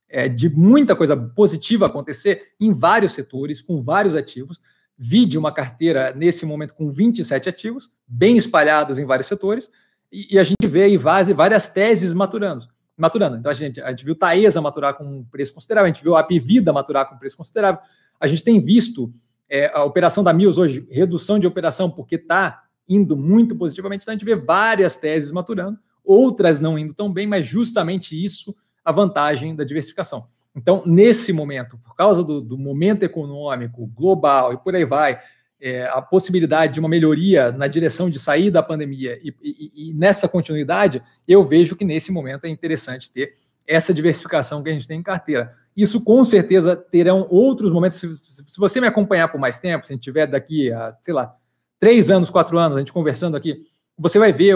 [0.09, 4.61] é, de muita coisa positiva acontecer em vários setores, com vários ativos.
[4.97, 9.69] Vide uma carteira nesse momento com 27 ativos, bem espalhadas em vários setores,
[10.11, 12.67] e, e a gente vê aí várias, teses maturando.
[12.95, 13.37] maturando.
[13.37, 16.15] Então a gente, a gente viu Taesa maturar com um preço considerável, a gente viu
[16.15, 17.81] a Apivida maturar com um preço considerável.
[18.19, 19.11] A gente tem visto
[19.49, 24.13] é, a operação da Mills hoje, redução de operação, porque está indo muito positivamente, então
[24.13, 28.91] a gente vê várias teses maturando, outras não indo tão bem, mas justamente isso a
[28.91, 30.27] vantagem da diversificação.
[30.55, 35.19] Então, nesse momento, por causa do, do momento econômico global e por aí vai,
[35.59, 39.93] é, a possibilidade de uma melhoria na direção de sair da pandemia e, e, e,
[39.93, 43.35] nessa continuidade, eu vejo que nesse momento é interessante ter
[43.67, 45.53] essa diversificação que a gente tem em carteira.
[45.75, 47.97] Isso com certeza terão outros momentos.
[47.97, 51.13] Se, se você me acompanhar por mais tempo, se a gente tiver daqui a, sei
[51.13, 51.35] lá,
[51.79, 53.65] três anos, quatro anos, a gente conversando aqui,
[53.97, 54.55] você vai ver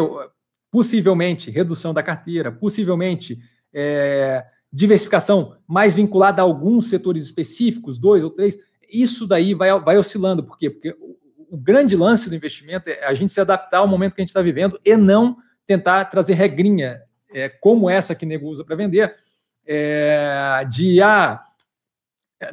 [0.72, 3.39] possivelmente redução da carteira, possivelmente
[3.73, 8.58] é, diversificação mais vinculada a alguns setores específicos, dois ou três,
[8.91, 10.43] isso daí vai, vai oscilando.
[10.43, 10.69] Por quê?
[10.69, 10.95] Porque
[11.49, 14.29] o, grande lance do investimento é a gente se adaptar ao momento que a gente
[14.29, 17.01] está vivendo e não tentar trazer regrinha
[17.32, 19.15] é, como essa que nego usa para vender,
[19.65, 21.43] é, de ah,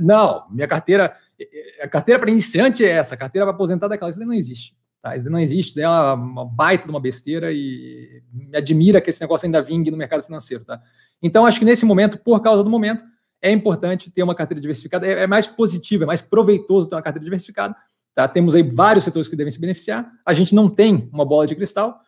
[0.01, 4.11] não, minha carteira, é, a carteira para iniciante é essa, a carteira para aposentar daquela,
[4.11, 4.77] isso não existe.
[5.07, 5.17] Tá?
[5.17, 9.47] Isso não existe, é uma baita de uma besteira e me admira que esse negócio
[9.47, 10.65] ainda vingue no mercado financeiro.
[10.65, 10.83] Tá?
[11.23, 13.05] Então, acho que nesse momento, por causa do momento,
[13.41, 15.07] é importante ter uma carteira diversificada.
[15.07, 17.77] É, é mais positivo, é mais proveitoso ter uma carteira diversificada.
[18.15, 18.27] Tá?
[18.27, 20.11] Temos aí vários setores que devem se beneficiar.
[20.25, 22.01] A gente não tem uma bola de cristal.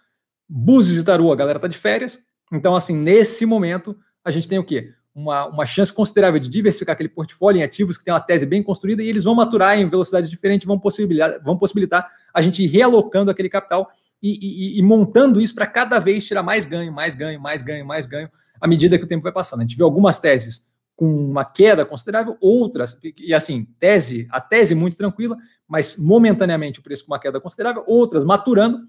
[0.49, 2.19] Búzios e Taru, a galera está de férias.
[2.53, 4.93] Então, assim, nesse momento, a gente tem o quê?
[5.15, 8.63] Uma, uma chance considerável de diversificar aquele portfólio em ativos que tem uma tese bem
[8.63, 12.69] construída e eles vão maturar em velocidades diferentes, vão possibilitar, vão possibilitar a gente ir
[12.69, 13.91] realocando aquele capital
[14.23, 17.85] e, e, e montando isso para cada vez tirar mais ganho, mais ganho, mais ganho,
[17.85, 19.61] mais ganho à medida que o tempo vai passando.
[19.61, 20.69] A gente vê algumas teses
[20.99, 26.83] com uma queda considerável, outras, e assim, tese, a tese muito tranquila, mas momentaneamente o
[26.83, 28.81] preço com uma queda considerável, outras maturando,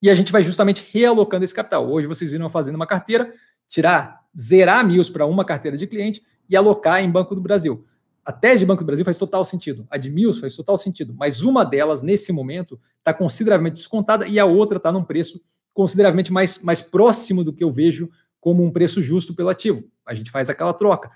[0.00, 1.90] e a gente vai justamente realocando esse capital.
[1.90, 3.34] Hoje vocês viram fazendo uma carteira,
[3.68, 7.84] tirar, zerar mil para uma carteira de cliente e alocar em Banco do Brasil.
[8.24, 11.12] A tese de Banco do Brasil faz total sentido, a de Mills faz total sentido,
[11.18, 15.40] mas uma delas, nesse momento, está consideravelmente descontada e a outra está num preço
[15.74, 18.08] consideravelmente mais, mais próximo do que eu vejo
[18.40, 19.84] como um preço justo pelo ativo.
[20.06, 21.10] A gente faz aquela troca.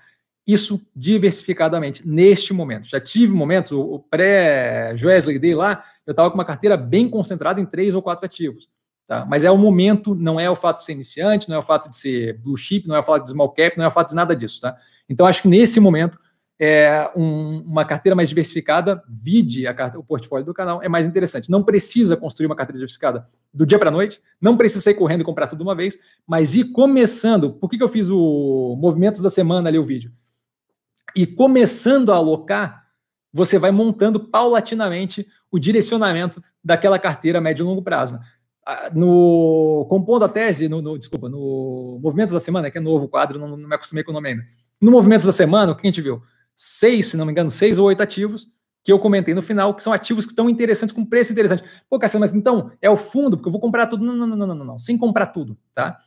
[0.45, 2.87] Isso diversificadamente, neste momento.
[2.87, 7.65] Já tive momentos, o, pré-Joesley Day lá, eu estava com uma carteira bem concentrada em
[7.65, 8.69] três ou quatro ativos.
[9.07, 9.25] Tá?
[9.25, 11.89] Mas é o momento, não é o fato de ser iniciante, não é o fato
[11.89, 14.09] de ser blue chip, não é o fato de small cap, não é o fato
[14.09, 14.61] de nada disso.
[14.61, 14.77] Tá?
[15.09, 16.19] Então, acho que nesse momento,
[16.59, 21.05] é, um, uma carteira mais diversificada, vide a carta, o portfólio do canal, é mais
[21.05, 21.49] interessante.
[21.49, 25.21] Não precisa construir uma carteira diversificada do dia para a noite, não precisa sair correndo
[25.21, 27.51] e comprar tudo uma vez, mas ir começando.
[27.51, 30.11] Por que, que eu fiz o Movimentos da Semana ali, o vídeo?
[31.15, 32.85] E começando a alocar,
[33.31, 38.19] você vai montando paulatinamente o direcionamento daquela carteira médio e longo prazo.
[38.93, 43.37] No Compondo a Tese, no, no, desculpa, no Movimentos da Semana, que é novo quadro,
[43.37, 44.43] não, não me acostumei com o nome ainda.
[44.81, 46.21] No Movimentos da Semana, o que a gente viu?
[46.55, 48.47] Seis, se não me engano, seis ou oito ativos
[48.83, 51.63] que eu comentei no final, que são ativos que estão interessantes, com preço interessante.
[51.89, 54.05] Pô, Cassiano, mas então é o fundo, porque eu vou comprar tudo.
[54.05, 54.79] Não, não, não, não, não, não.
[54.79, 55.97] sem comprar tudo, tá?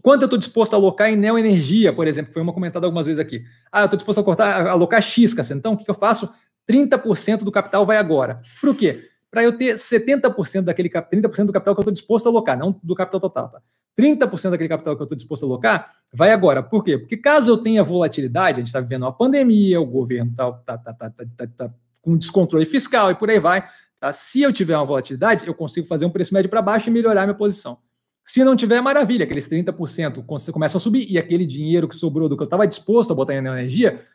[0.00, 3.18] Quanto eu estou disposto a alocar em neoenergia, por exemplo, foi uma comentada algumas vezes
[3.18, 3.44] aqui.
[3.72, 5.58] Ah, eu estou disposto a, cortar, a alocar X, Cassiano.
[5.58, 6.32] Então, o que, que eu faço?
[6.68, 8.40] 30% do capital vai agora.
[8.60, 9.08] Por quê?
[9.28, 12.78] Para eu ter 70% daquele 30% do capital que eu estou disposto a alocar, não
[12.82, 13.60] do capital total, tá?
[13.98, 16.62] 30% daquele capital que eu estou disposto a alocar vai agora.
[16.62, 16.98] Por quê?
[16.98, 20.78] Porque caso eu tenha volatilidade, a gente está vivendo uma pandemia, o governo está tá,
[20.78, 23.66] tá, tá, tá, tá com descontrole fiscal e por aí vai.
[23.98, 24.12] Tá?
[24.12, 27.22] Se eu tiver uma volatilidade, eu consigo fazer um preço médio para baixo e melhorar
[27.22, 27.78] minha posição.
[28.24, 32.36] Se não tiver, maravilha, aqueles 30% começam a subir e aquele dinheiro que sobrou do
[32.36, 34.06] que eu estava disposto a botar em energia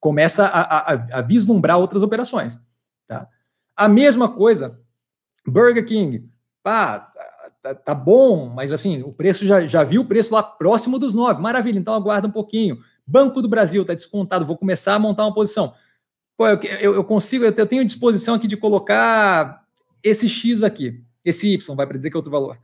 [0.00, 2.58] começa a, a, a vislumbrar outras operações.
[3.06, 3.28] Tá?
[3.76, 4.80] A mesma coisa,
[5.46, 6.28] Burger King.
[6.62, 7.07] Pá,
[7.74, 11.14] tá, tá, bom, mas assim, o preço já, já viu o preço lá próximo dos
[11.14, 11.40] 9.
[11.40, 12.78] Maravilha, então aguarda um pouquinho.
[13.06, 15.74] Banco do Brasil está descontado, vou começar a montar uma posição.
[16.36, 19.64] Pô, eu, eu consigo, eu tenho disposição aqui de colocar
[20.02, 22.58] esse X aqui, esse Y, vai para dizer que é outro valor.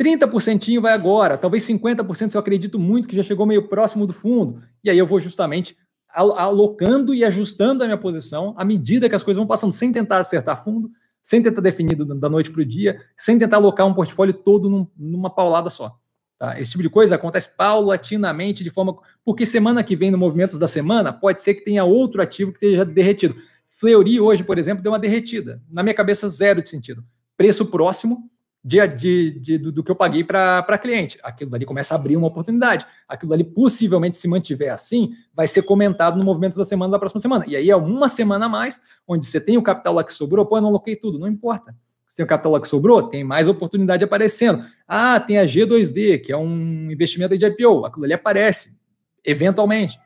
[0.00, 4.12] 30% vai agora, talvez 50% se eu acredito muito que já chegou meio próximo do
[4.12, 4.62] fundo.
[4.82, 5.76] E aí eu vou justamente
[6.08, 10.18] alocando e ajustando a minha posição à medida que as coisas vão passando, sem tentar
[10.18, 10.90] acertar fundo,
[11.28, 14.86] sem tentar definir da noite para o dia, sem tentar alocar um portfólio todo num,
[14.96, 15.94] numa paulada só.
[16.38, 16.58] Tá?
[16.58, 18.96] Esse tipo de coisa acontece paulatinamente, de forma.
[19.22, 22.64] Porque semana que vem, no Movimentos da Semana, pode ser que tenha outro ativo que
[22.64, 23.36] esteja derretido.
[23.68, 25.60] Fleury hoje, por exemplo, deu uma derretida.
[25.70, 27.04] Na minha cabeça, zero de sentido.
[27.36, 28.30] Preço próximo,
[28.64, 31.18] de, de, de do, do, que eu paguei para cliente.
[31.22, 32.84] Aquilo dali começa a abrir uma oportunidade.
[33.08, 37.20] Aquilo dali, possivelmente, se mantiver assim, vai ser comentado no movimento da semana da próxima
[37.20, 37.44] semana.
[37.46, 40.44] E aí é uma semana a mais, onde você tem o capital lá que sobrou,
[40.44, 41.74] pô, eu não aloquei tudo, não importa.
[42.08, 44.64] Você tem o capital lá que sobrou, tem mais oportunidade aparecendo.
[44.86, 47.86] Ah, tem a G2D, que é um investimento de IPO.
[47.86, 48.76] Aquilo ali aparece,
[49.24, 49.98] eventualmente.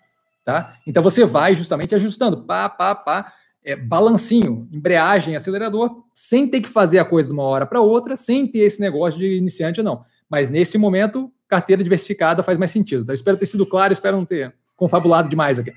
[0.44, 0.76] Tá?
[0.86, 3.32] Então você vai justamente ajustando, pá, pá, pá
[3.64, 8.16] é, balancinho, embreagem, acelerador, sem ter que fazer a coisa de uma hora para outra,
[8.16, 10.04] sem ter esse negócio de iniciante ou não.
[10.28, 13.02] Mas nesse momento, carteira diversificada faz mais sentido.
[13.02, 15.72] Então, espero ter sido claro, espero não ter confabulado demais aqui.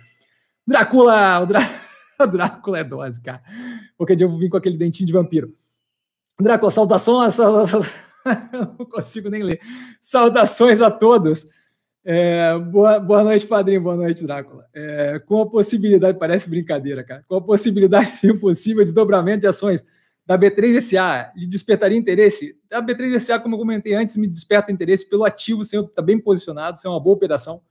[0.66, 1.60] Drácula, o, Drá...
[2.20, 3.42] o Drácula é dose, cara.
[3.98, 5.54] Porque eu vim com aquele dentinho de vampiro.
[6.40, 7.38] Drácula, saudações.
[8.52, 9.60] não consigo nem ler.
[10.02, 11.48] Saudações a todos.
[12.08, 13.82] É, boa, boa noite, padrinho.
[13.82, 14.68] Boa noite, Drácula.
[14.72, 19.48] É, com a possibilidade, parece brincadeira, cara, com a possibilidade de um possível desdobramento de
[19.48, 19.84] ações
[20.24, 22.56] da B3SA, lhe despertaria interesse?
[22.72, 26.78] A B3SA, como eu comentei antes, me desperta interesse pelo ativo ser tá bem posicionado,
[26.78, 27.62] ser uma boa operação,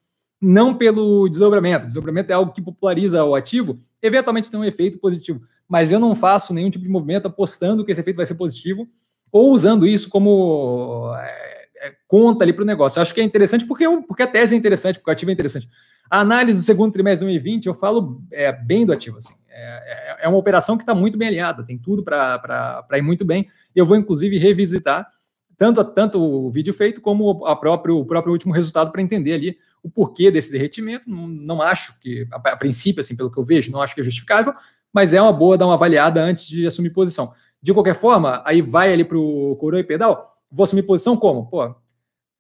[0.41, 1.87] não pelo desdobramento.
[1.87, 6.15] Desdobramento é algo que populariza o ativo, eventualmente tem um efeito positivo, mas eu não
[6.15, 8.89] faço nenhum tipo de movimento apostando que esse efeito vai ser positivo
[9.33, 11.64] ou usando isso como é, é,
[12.07, 12.99] conta ali para o negócio.
[12.99, 15.31] Eu acho que é interessante porque, eu, porque a tese é interessante, porque o ativo
[15.31, 15.69] é interessante.
[16.11, 19.17] A análise do segundo trimestre de 2020, eu falo é, bem do ativo.
[19.17, 19.35] Assim.
[19.49, 23.25] É, é, é uma operação que está muito bem alinhada, tem tudo para ir muito
[23.25, 23.49] bem.
[23.75, 25.09] Eu vou, inclusive, revisitar
[25.57, 29.59] tanto, tanto o vídeo feito como a próprio, o próprio último resultado para entender ali
[29.83, 31.09] o porquê desse derretimento.
[31.09, 34.01] Não, não acho que, a, a, princípio, assim, pelo que eu vejo, não acho que
[34.01, 34.55] é justificável,
[34.93, 37.33] mas é uma boa dar uma avaliada antes de assumir posição.
[37.63, 41.47] De qualquer forma, aí vai ali para o coroa e pedal, vou assumir posição como?
[41.47, 41.75] Pô,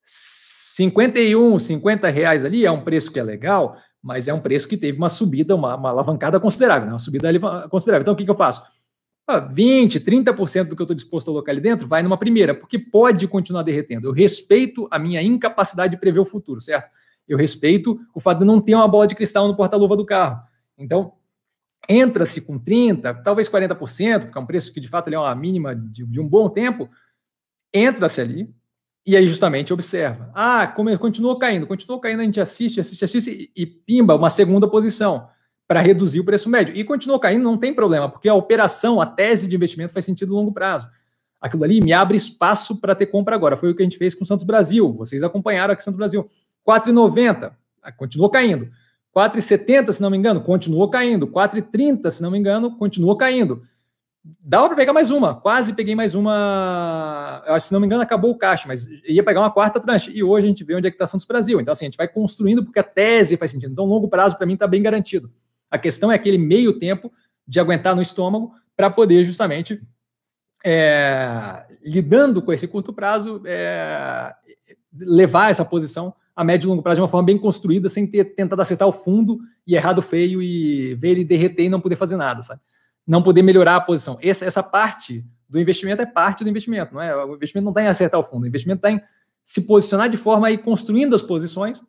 [0.05, 4.77] 51, 50 reais ali é um preço que é legal, mas é um preço que
[4.77, 6.93] teve uma subida, uma, uma alavancada considerável, né?
[6.93, 7.29] uma subida
[7.69, 8.03] considerável.
[8.03, 8.63] Então, o que, que eu faço?
[9.27, 12.55] Ah, 20, 30% do que eu estou disposto a colocar ali dentro vai numa primeira,
[12.55, 14.09] porque pode continuar derretendo.
[14.09, 16.91] Eu respeito a minha incapacidade de prever o futuro, certo?
[17.27, 20.43] Eu respeito o fato de não ter uma bola de cristal no porta-luva do carro.
[20.77, 21.15] Então,
[21.89, 25.75] entra-se com 30%, talvez 40%, porque é um preço que de fato é uma mínima
[25.75, 26.91] de, de um bom tempo,
[27.75, 28.49] entra-se ali,
[29.07, 30.31] E aí, justamente, observa.
[30.35, 34.31] Ah, como continuou caindo, continuou caindo, a gente assiste, assiste, assiste e, e pimba uma
[34.31, 35.29] segunda posição
[35.69, 36.75] para reduzir o preço médio.
[36.75, 40.31] E continuou caindo, não tem problema, porque a operação, a tese de investimento faz sentido
[40.31, 40.89] no longo prazo.
[41.39, 43.59] Aquilo ali me abre espaço para ter compra agora.
[43.59, 44.91] Foi o que a gente fez com o Santos Brasil.
[44.95, 46.31] Vocês acompanharam aqui o Santos Brasil.
[46.67, 48.71] 4,90, ah, continuou caindo.
[49.15, 51.27] 4,70, se não me engano, continuou caindo.
[51.27, 53.63] 4,30, se não me engano, continuou caindo.
[54.25, 57.43] Dava para pegar mais uma, quase peguei mais uma.
[57.61, 60.11] Se não me engano, acabou o caixa, mas ia pegar uma quarta tranche.
[60.15, 61.61] E hoje a gente vê onde é que está Santos Brasil.
[61.61, 63.73] Então, assim, a gente vai construindo porque a tese faz sentido.
[63.73, 65.31] Então, longo prazo, para mim, está bem garantido.
[65.71, 67.13] A questão é aquele meio tempo
[67.47, 69.83] de aguentar no estômago para poder justamente
[70.65, 74.35] é, lidando com esse curto prazo, é,
[74.99, 78.25] levar essa posição a médio e longo prazo de uma forma bem construída, sem ter
[78.25, 82.17] tentado acertar o fundo e errado feio e ver ele derreter e não poder fazer
[82.17, 82.61] nada, sabe?
[83.07, 84.19] Não poder melhorar a posição.
[84.23, 87.15] Essa, essa parte do investimento é parte do investimento, não é?
[87.25, 89.01] O investimento não está em acertar o fundo, o investimento está em
[89.43, 91.83] se posicionar de forma a ir construindo as posições,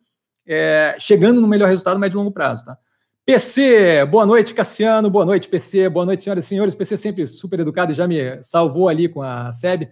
[0.46, 2.78] é, chegando no melhor resultado médio e longo prazo, tá?
[3.24, 6.74] PC, boa noite, Cassiano, boa noite, PC, boa noite, senhoras e senhores.
[6.76, 9.90] PC sempre super educado e já me salvou ali com a SEB.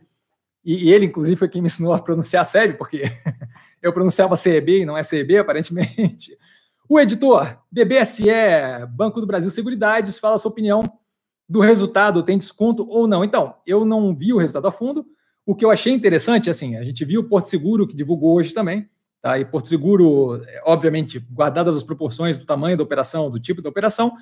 [0.64, 3.10] E, e ele, inclusive, foi quem me ensinou a pronunciar a SEB, porque
[3.82, 6.30] eu pronunciava CEB e não é CEB, aparentemente.
[6.88, 8.30] O editor, BBSE,
[8.90, 10.84] Banco do Brasil Seguridades, fala a sua opinião
[11.48, 13.24] do resultado, tem desconto ou não.
[13.24, 15.06] Então, eu não vi o resultado a fundo.
[15.44, 18.54] O que eu achei interessante, assim, a gente viu o Porto Seguro, que divulgou hoje
[18.54, 18.88] também,
[19.24, 19.38] Tá?
[19.38, 24.12] E Porto Seguro, obviamente, guardadas as proporções do tamanho da operação, do tipo da operação,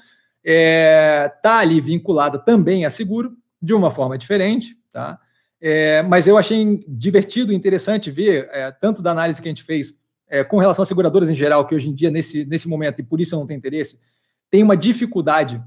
[0.45, 4.77] é, tá ali vinculada também a seguro, de uma forma diferente.
[4.93, 5.19] Tá?
[5.61, 9.65] É, mas eu achei divertido e interessante ver, é, tanto da análise que a gente
[9.65, 13.01] fez é, com relação às seguradoras em geral, que hoje em dia, nesse, nesse momento,
[13.01, 13.99] e por isso eu não tenho interesse,
[14.49, 15.61] tem uma dificuldade.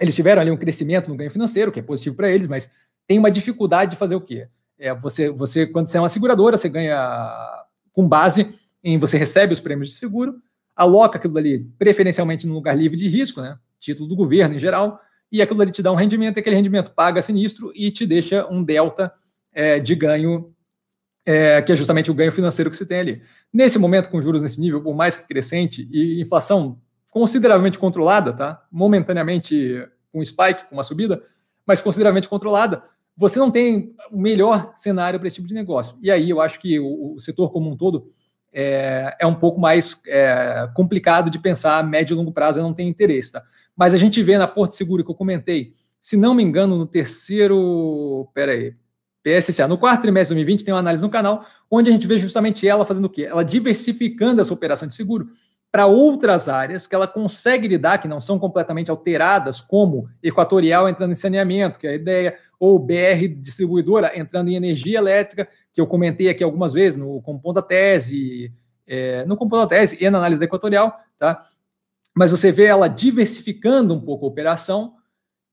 [0.00, 2.70] Eles tiveram ali um crescimento no ganho financeiro, que é positivo para eles, mas
[3.06, 4.48] tem uma dificuldade de fazer o quê?
[4.78, 8.54] É, você, você, quando você é uma seguradora, você ganha com base
[8.84, 10.36] em você recebe os prêmios de seguro,
[10.74, 13.58] aloca aquilo ali preferencialmente num lugar livre de risco, né?
[13.80, 15.00] Título do governo em geral,
[15.32, 18.46] e aquilo ali te dá um rendimento, e aquele rendimento paga sinistro e te deixa
[18.48, 19.12] um delta
[19.52, 20.54] é, de ganho,
[21.24, 23.22] é, que é justamente o ganho financeiro que se tem ali.
[23.52, 26.80] Nesse momento, com juros nesse nível, por mais que crescente, e inflação
[27.16, 28.62] consideravelmente controlada, tá?
[28.70, 31.22] Momentaneamente com um spike, com uma subida,
[31.64, 32.82] mas consideravelmente controlada,
[33.16, 35.96] você não tem o melhor cenário para esse tipo de negócio.
[36.02, 38.12] E aí eu acho que o, o setor como um todo
[38.52, 42.62] é, é um pouco mais é, complicado de pensar a médio e longo prazo, eu
[42.62, 43.32] não tenho interesse.
[43.32, 43.42] Tá?
[43.74, 46.86] Mas a gente vê na Porto Seguro que eu comentei, se não me engano, no
[46.86, 48.28] terceiro.
[48.34, 48.76] Peraí.
[49.24, 49.66] PSCA.
[49.66, 52.68] No quarto trimestre de 2020 tem uma análise no canal, onde a gente vê justamente
[52.68, 53.22] ela fazendo o quê?
[53.22, 55.30] Ela diversificando essa operação de seguro
[55.70, 61.12] para outras áreas que ela consegue lidar, que não são completamente alteradas, como Equatorial entrando
[61.12, 65.86] em saneamento, que é a ideia, ou BR distribuidora entrando em energia elétrica, que eu
[65.86, 68.52] comentei aqui algumas vezes no compondo da tese,
[68.86, 71.46] é, no compondo da tese e na análise da Equatorial, tá?
[72.14, 74.94] Mas você vê ela diversificando um pouco a operação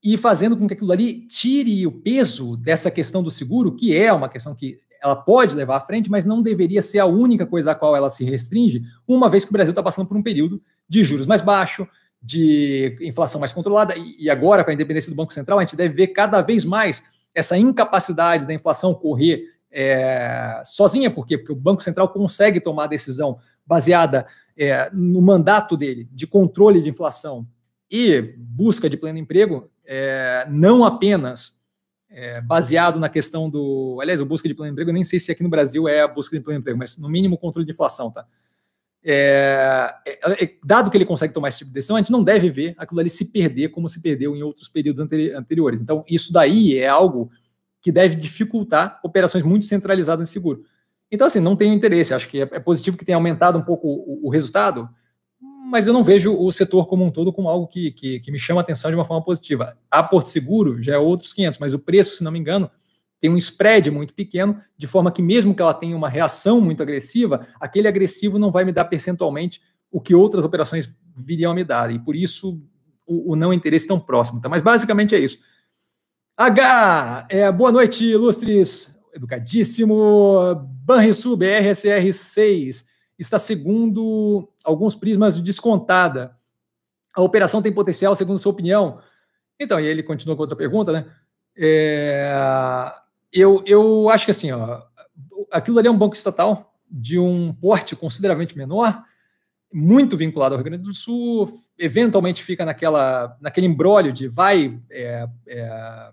[0.02, 4.12] e fazendo com que aquilo ali tire o peso dessa questão do seguro, que é
[4.12, 7.72] uma questão que ela pode levar à frente, mas não deveria ser a única coisa
[7.72, 10.62] a qual ela se restringe, uma vez que o Brasil está passando por um período
[10.88, 11.86] de juros mais baixo,
[12.22, 15.94] de inflação mais controlada, e agora, com a independência do Banco Central, a gente deve
[15.94, 17.02] ver cada vez mais
[17.34, 21.36] essa incapacidade da inflação correr é, sozinha, por quê?
[21.36, 26.88] Porque o Banco Central consegue tomar decisão baseada é, no mandato dele de controle de
[26.88, 27.46] inflação
[27.90, 31.60] e busca de pleno emprego, é, não apenas
[32.14, 33.98] é, baseado na questão do.
[34.00, 36.08] Aliás, o busca de pleno emprego, eu nem sei se aqui no Brasil é a
[36.08, 38.24] busca de pleno emprego, mas no mínimo controle de inflação, tá?
[39.06, 42.22] É, é, é, dado que ele consegue tomar esse tipo de decisão, a gente não
[42.22, 45.82] deve ver aquilo ali se perder como se perdeu em outros períodos anteri anteriores.
[45.82, 47.30] Então, isso daí é algo
[47.82, 50.64] que deve dificultar operações muito centralizadas em seguro.
[51.10, 52.14] Então, assim, não tenho interesse.
[52.14, 54.88] Acho que é, é positivo que tenha aumentado um pouco o, o, resultado,
[55.64, 58.38] mas eu não vejo o setor como um todo como algo que, que, que me
[58.38, 59.76] chama a atenção de uma forma positiva.
[59.90, 62.70] A Porto Seguro já é outros 500, mas o preço, se não me engano,
[63.20, 66.82] tem um spread muito pequeno, de forma que mesmo que ela tenha uma reação muito
[66.82, 71.64] agressiva, aquele agressivo não vai me dar percentualmente o que outras operações viriam a me
[71.64, 72.60] dar, e por isso
[73.06, 74.40] o, o não interesse tão próximo.
[74.40, 74.48] Tá?
[74.48, 75.38] Mas basicamente é isso.
[76.36, 82.84] H, é, boa noite, ilustres, educadíssimo, Banrisul BRSR 6,
[83.18, 86.36] está segundo alguns prismas descontada.
[87.14, 89.00] A operação tem potencial, segundo sua opinião?
[89.58, 91.06] Então, e ele continua com outra pergunta, né?
[91.56, 92.92] É,
[93.32, 94.82] eu, eu acho que assim, ó,
[95.50, 99.02] aquilo ali é um banco estatal de um porte consideravelmente menor,
[99.72, 101.46] muito vinculado ao Rio Grande do Sul,
[101.78, 106.10] eventualmente fica naquela, naquele embrólio de vai é, é,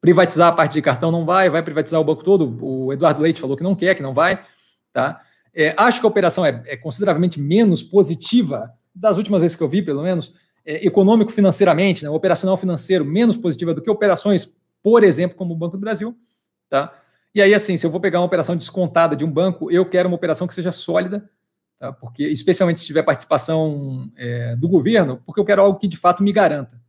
[0.00, 2.58] privatizar a parte de cartão não vai, vai privatizar o banco todo.
[2.62, 4.42] O Eduardo Leite falou que não quer, que não vai.
[4.92, 5.20] Tá?
[5.54, 9.68] É, acho que a operação é, é, consideravelmente menos positiva, das últimas vezes que eu
[9.68, 10.34] vi, pelo menos,
[10.66, 15.76] é, econômico-financeiramente, né, operacional financeiro, menos positiva do que operações, por exemplo, como o Banco
[15.76, 16.16] do Brasil.
[16.68, 16.92] Tá?
[17.34, 20.08] E aí, assim, se eu vou pegar uma operação descontada de um banco, eu quero
[20.08, 21.28] uma operação que seja sólida,
[21.78, 21.92] tá?
[21.92, 26.22] porque especialmente se tiver participação é, do governo, porque eu quero algo que de fato
[26.22, 26.80] me garanta.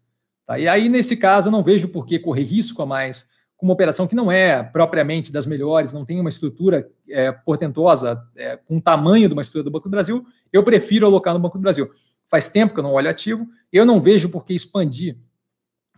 [0.46, 0.58] Tá?
[0.58, 3.28] E aí, nesse caso, eu não vejo por que correr risco a mais
[3.58, 8.22] com uma operação que não é propriamente das melhores, não tem uma estrutura é, portentosa,
[8.36, 11.40] é, com o tamanho de uma estrutura do Banco do Brasil, eu prefiro alocar no
[11.40, 11.90] Banco do Brasil.
[12.28, 15.18] Faz tempo que eu não olho ativo, eu não vejo por que expandir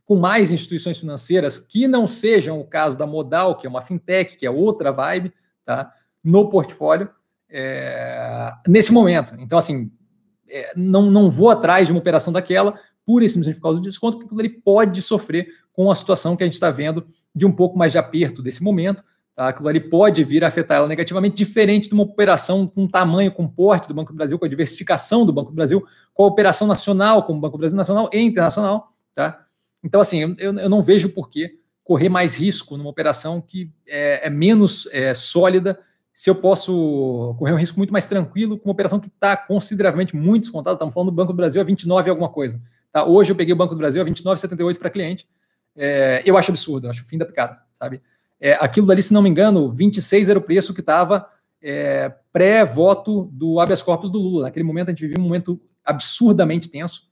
[0.06, 4.38] com mais instituições financeiras que não sejam o caso da Modal, que é uma fintech,
[4.38, 5.34] que é outra vibe,
[5.66, 5.92] tá?
[6.24, 7.10] no portfólio,
[7.50, 9.36] é, nesse momento.
[9.40, 9.92] Então, assim,
[10.50, 13.84] é, não, não vou atrás de uma operação daquela, pura e simplesmente por causa do
[13.84, 17.52] desconto, porque ele pode sofrer com a situação que a gente está vendo de um
[17.52, 19.04] pouco mais de aperto desse momento.
[19.36, 19.50] Tá?
[19.50, 23.48] Aquilo ali pode vir a afetar ela negativamente, diferente de uma operação com tamanho, com
[23.48, 26.68] porte do Banco do Brasil, com a diversificação do Banco do Brasil, com a operação
[26.68, 28.92] nacional, como o Banco do Brasil Nacional e Internacional.
[29.14, 29.46] Tá?
[29.84, 34.28] Então, assim, eu, eu não vejo por que correr mais risco numa operação que é,
[34.28, 35.80] é menos é, sólida
[36.12, 40.16] se eu posso correr um risco muito mais tranquilo com uma operação que está consideravelmente
[40.16, 40.74] muito descontada.
[40.74, 42.60] Estamos falando do Banco do Brasil a 29 alguma coisa.
[42.92, 43.06] Tá?
[43.06, 45.28] Hoje eu peguei o Banco do Brasil a 29,78 para cliente.
[45.78, 48.02] É, eu acho absurdo, eu acho o fim da picada, sabe?
[48.40, 51.28] É, aquilo dali, se não me engano, 26 era o preço que estava
[51.62, 54.44] é, pré-voto do habeas corpus do Lula.
[54.44, 57.10] Naquele momento a gente vivia um momento absurdamente tenso,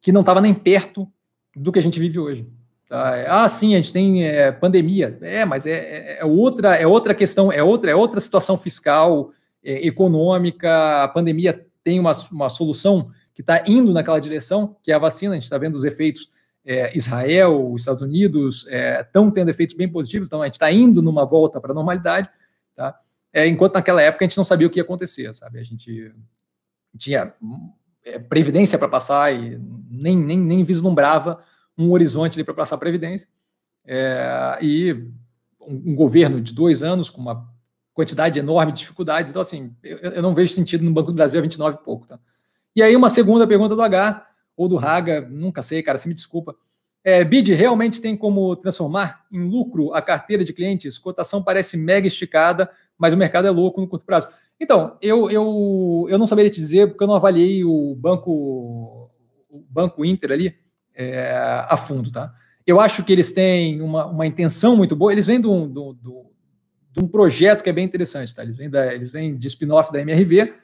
[0.00, 1.10] que não estava nem perto
[1.56, 2.46] do que a gente vive hoje.
[2.88, 3.42] Tá?
[3.42, 5.18] Ah, sim, a gente tem é, pandemia.
[5.22, 9.30] É, mas é, é, é, outra, é outra questão, é outra, é outra situação fiscal,
[9.64, 11.02] é, econômica.
[11.02, 15.32] A pandemia tem uma, uma solução que está indo naquela direção, que é a vacina.
[15.32, 16.30] A gente está vendo os efeitos.
[16.64, 18.66] É, Israel, os Estados Unidos
[19.00, 22.28] estão tendo efeitos bem positivos, então a gente está indo numa volta para a normalidade,
[22.76, 22.96] tá?
[23.34, 25.58] enquanto naquela época a gente não sabia o que ia acontecer, sabe?
[25.58, 26.14] A gente
[26.96, 27.32] tinha
[28.28, 29.58] previdência para passar e
[29.90, 31.42] nem, nem, nem vislumbrava
[31.76, 33.28] um horizonte para passar a Previdência.
[33.84, 34.92] É, e
[35.60, 37.48] um, um, governo de dois anos com uma
[37.92, 39.30] quantidade enorme de dificuldades.
[39.30, 42.06] Então, assim, eu, eu, não vejo sentido no Banco do Brasil a 29 e pouco.
[42.06, 42.18] Tá?
[42.74, 44.26] E aí, uma segunda pergunta do H,
[44.56, 46.54] ou do Raga, nunca sei, cara, se me desculpa.
[47.04, 50.98] É, BID realmente tem como transformar em lucro a carteira de clientes?
[50.98, 54.28] Cotação parece mega esticada, mas o mercado é louco no curto prazo.
[54.60, 59.10] Então, eu, eu, eu não saberia te dizer, porque eu não avaliei o banco,
[59.50, 60.54] o banco Inter ali,
[60.94, 61.32] é,
[61.68, 62.32] a fundo, tá?
[62.64, 65.68] Eu acho que eles têm uma, uma intenção muito boa, eles vêm de um,
[66.92, 68.44] de um projeto que é bem interessante, tá?
[68.44, 70.54] Eles vêm, da, eles vêm de spin-off da MRV,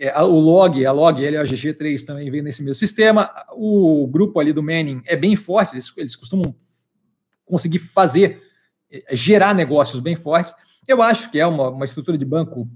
[0.00, 4.40] é, o log, a log, ele, a GG3 também vem nesse mesmo sistema, o grupo
[4.40, 6.54] ali do Manning é bem forte, eles, eles costumam
[7.44, 8.42] conseguir fazer,
[8.90, 10.54] é, gerar negócios bem fortes.
[10.88, 12.66] Eu acho que é uma, uma estrutura de banco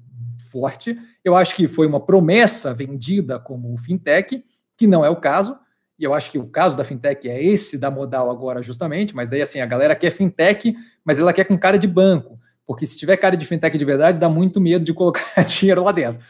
[0.52, 4.44] forte, eu acho que foi uma promessa vendida como fintech,
[4.76, 5.56] que não é o caso,
[5.98, 9.30] e eu acho que o caso da fintech é esse da modal agora, justamente, mas
[9.30, 12.98] daí assim, a galera quer fintech, mas ela quer com cara de banco, porque se
[12.98, 16.20] tiver cara de fintech de verdade, dá muito medo de colocar dinheiro lá dentro.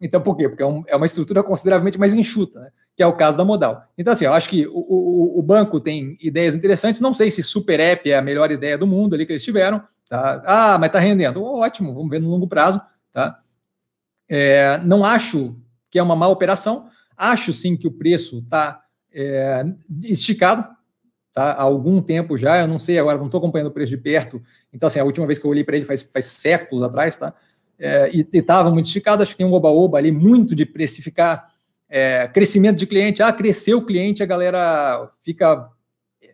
[0.00, 0.48] Então, por quê?
[0.48, 2.70] Porque é, um, é uma estrutura consideravelmente mais enxuta, né?
[2.96, 3.84] que é o caso da modal.
[3.96, 7.42] Então, assim, eu acho que o, o, o, banco tem ideias interessantes, não sei se
[7.42, 10.42] Super App é a melhor ideia do mundo ali que eles tiveram, tá?
[10.44, 11.42] Ah, mas tá rendendo.
[11.44, 12.80] Ótimo, vamos ver no longo prazo,
[13.12, 13.40] tá?
[14.28, 15.56] É, não acho
[15.90, 18.82] que é uma má operação, acho sim que o preço tá
[19.12, 19.64] é,
[20.04, 20.68] esticado,
[21.32, 21.52] tá?
[21.52, 24.42] Há algum tempo já, eu não sei agora, não estou acompanhando o preço de perto.
[24.72, 27.32] Então, assim, a última vez que eu olhei para ele faz, faz séculos atrás, tá?
[27.78, 31.48] É, e estava muito esticado, acho que tem um oba-oba ali muito de precificar
[31.88, 33.22] é, crescimento de cliente.
[33.22, 35.70] Ah, cresceu o cliente, a galera fica
[36.20, 36.26] é,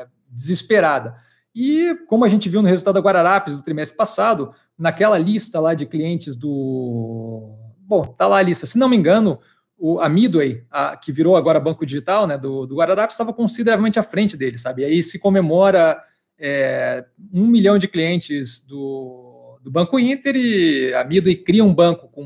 [0.00, 1.16] é, desesperada.
[1.54, 5.74] E como a gente viu no resultado da Guararapes do trimestre passado, naquela lista lá
[5.74, 7.54] de clientes do.
[7.80, 8.64] Bom, tá lá a lista.
[8.64, 9.38] Se não me engano,
[9.76, 13.98] o, a Midway, a, que virou agora banco digital, né, do, do Guararapes, estava consideravelmente
[13.98, 14.82] à frente dele, sabe?
[14.82, 16.00] E aí se comemora
[16.38, 19.31] é, um milhão de clientes do,
[19.62, 22.22] do Banco Inter e a Midway cria um banco com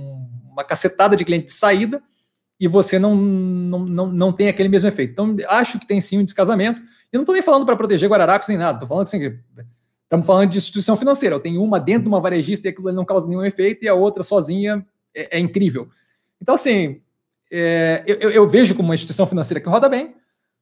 [0.51, 2.03] uma cacetada de clientes de saída
[2.59, 5.13] e você não, não, não, não tem aquele mesmo efeito.
[5.13, 6.81] Então, acho que tem sim um descasamento.
[7.13, 9.39] E não estou nem falando para proteger Guararapes nem nada, estou falando assim,
[10.03, 11.35] estamos falando de instituição financeira.
[11.35, 13.95] Eu tenho uma dentro de uma varejista e aquilo não causa nenhum efeito, e a
[13.95, 14.85] outra sozinha
[15.15, 15.89] é, é incrível.
[16.41, 17.01] Então, assim,
[17.51, 20.15] é, eu, eu, vejo como uma instituição financeira que roda bem.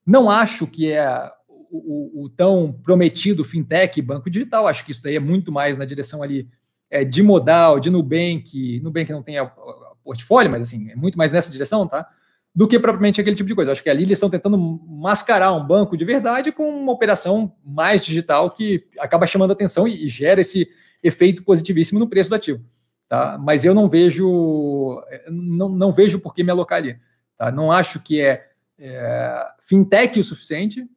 [0.06, 4.66] Não acho que é o, o, o, tão prometido fintech, banco digital.
[4.66, 6.48] Acho que isso daí é muito mais na direção ali
[6.94, 8.80] é, de modal, de Nubank.
[8.80, 12.08] Nubank não tem a, a portfólio, mas assim, é muito mais nessa direção, tá?
[12.54, 13.72] do que propriamente aquele tipo de coisa.
[13.72, 18.04] Acho que ali eles estão tentando mascarar um banco de verdade com uma operação mais
[18.04, 20.68] digital que acaba chamando atenção e, e gera esse
[21.02, 22.64] efeito positivíssimo no preço do ativo.
[23.08, 23.36] Tá?
[23.38, 26.96] Mas eu não vejo não, não vejo por que me alocar ali.
[27.36, 27.50] Tá?
[27.50, 28.46] Não acho que é,
[28.78, 30.88] é fintech o suficiente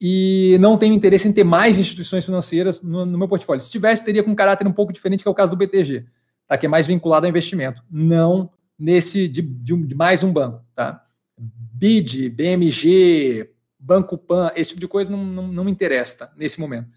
[0.00, 3.60] e não tenho interesse em ter mais instituições financeiras no, no, meu portfólio.
[3.60, 6.06] Se tivesse, teria com um caráter um pouco diferente, que é o caso do BTG,
[6.46, 6.56] tá?
[6.56, 7.82] que é mais vinculado a investimento.
[7.90, 11.04] Não nesse de, de, de mais um banco, tá?
[11.36, 16.32] BID, BMG, Banco Pan, esse tipo de coisa não, não, não me interessa, tá?
[16.36, 16.88] Nesse momento.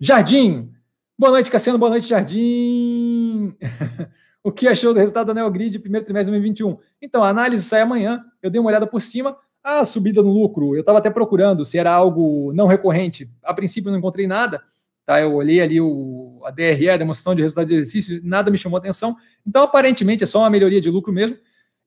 [0.00, 0.72] Jardim,
[1.16, 3.54] boa noite, Cassiano, boa noite, Jardim.
[4.42, 6.78] o que achou do resultado da Neogrid primeiro trimestre de 2021?
[7.00, 10.76] Então, a análise sai amanhã, eu dei uma olhada por cima, a subida no lucro,
[10.76, 14.62] eu estava até procurando se era algo não recorrente, a princípio não encontrei nada,
[15.04, 15.20] Tá?
[15.20, 18.78] Eu olhei ali o, a DRE, a demonstração de resultado de exercício, nada me chamou
[18.78, 19.16] atenção.
[19.46, 21.36] Então, aparentemente, é só uma melhoria de lucro mesmo.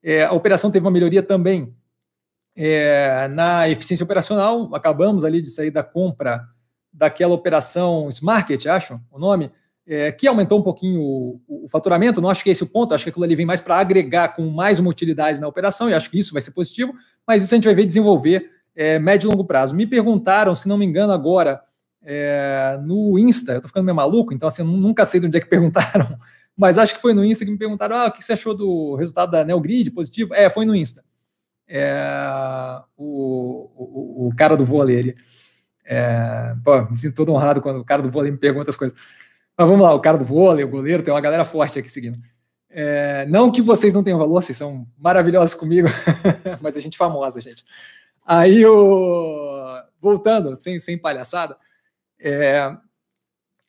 [0.03, 1.75] É, a operação teve uma melhoria também
[2.55, 4.73] é, na eficiência operacional.
[4.75, 6.47] Acabamos ali de sair da compra
[6.93, 9.51] daquela operação Smarket, acho o nome,
[9.87, 12.19] é, que aumentou um pouquinho o, o, faturamento.
[12.19, 14.35] Não acho que é esse o ponto, acho que aquilo ali vem mais para agregar
[14.35, 16.93] com mais uma utilidade na operação, e acho que isso vai ser positivo,
[17.25, 19.73] mas isso a gente vai ver desenvolver é, médio e longo prazo.
[19.73, 21.61] Me perguntaram, se não me engano, agora
[22.03, 25.41] é, no Insta, eu tô ficando meio maluco, então assim, nunca sei de onde é
[25.41, 26.17] que perguntaram,
[26.55, 28.95] mas acho que foi no Insta que me perguntaram, ah, o que você achou do
[28.95, 30.33] resultado da Neogrid, positivo?
[30.33, 31.03] É, foi no Insta.
[31.69, 31.93] É,
[32.95, 35.15] o, o, o, cara do vôlei ali.
[35.85, 38.97] É, pô, me sinto todo honrado quando o cara do vôlei me pergunta as coisas.
[39.57, 42.19] Mas vamos lá, o cara do vôlei, o goleiro, tem uma galera forte aqui seguindo.
[42.69, 45.87] É, não que vocês não tenham valor, vocês são maravilhosos comigo,
[46.61, 47.65] mas a gente famosa, gente.
[48.23, 49.81] Aí, o...
[49.99, 51.57] voltando, sem, sem palhaçada,
[52.19, 52.71] é,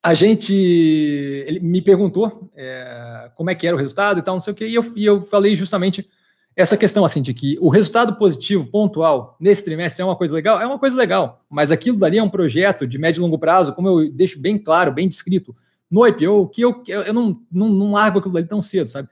[0.02, 4.40] a gente, ele me perguntou é, como é que era o resultado e tal, não
[4.42, 6.06] sei o que, e eu, e eu falei justamente
[6.54, 10.60] essa questão assim de que o resultado positivo pontual nesse trimestre é uma coisa legal,
[10.60, 13.72] é uma coisa legal, mas aquilo dali é um projeto de médio e longo prazo,
[13.74, 15.56] como eu deixo bem claro, bem descrito
[15.90, 19.08] no IPO, que eu, eu não, não, não largo aquilo dali tão cedo, sabe?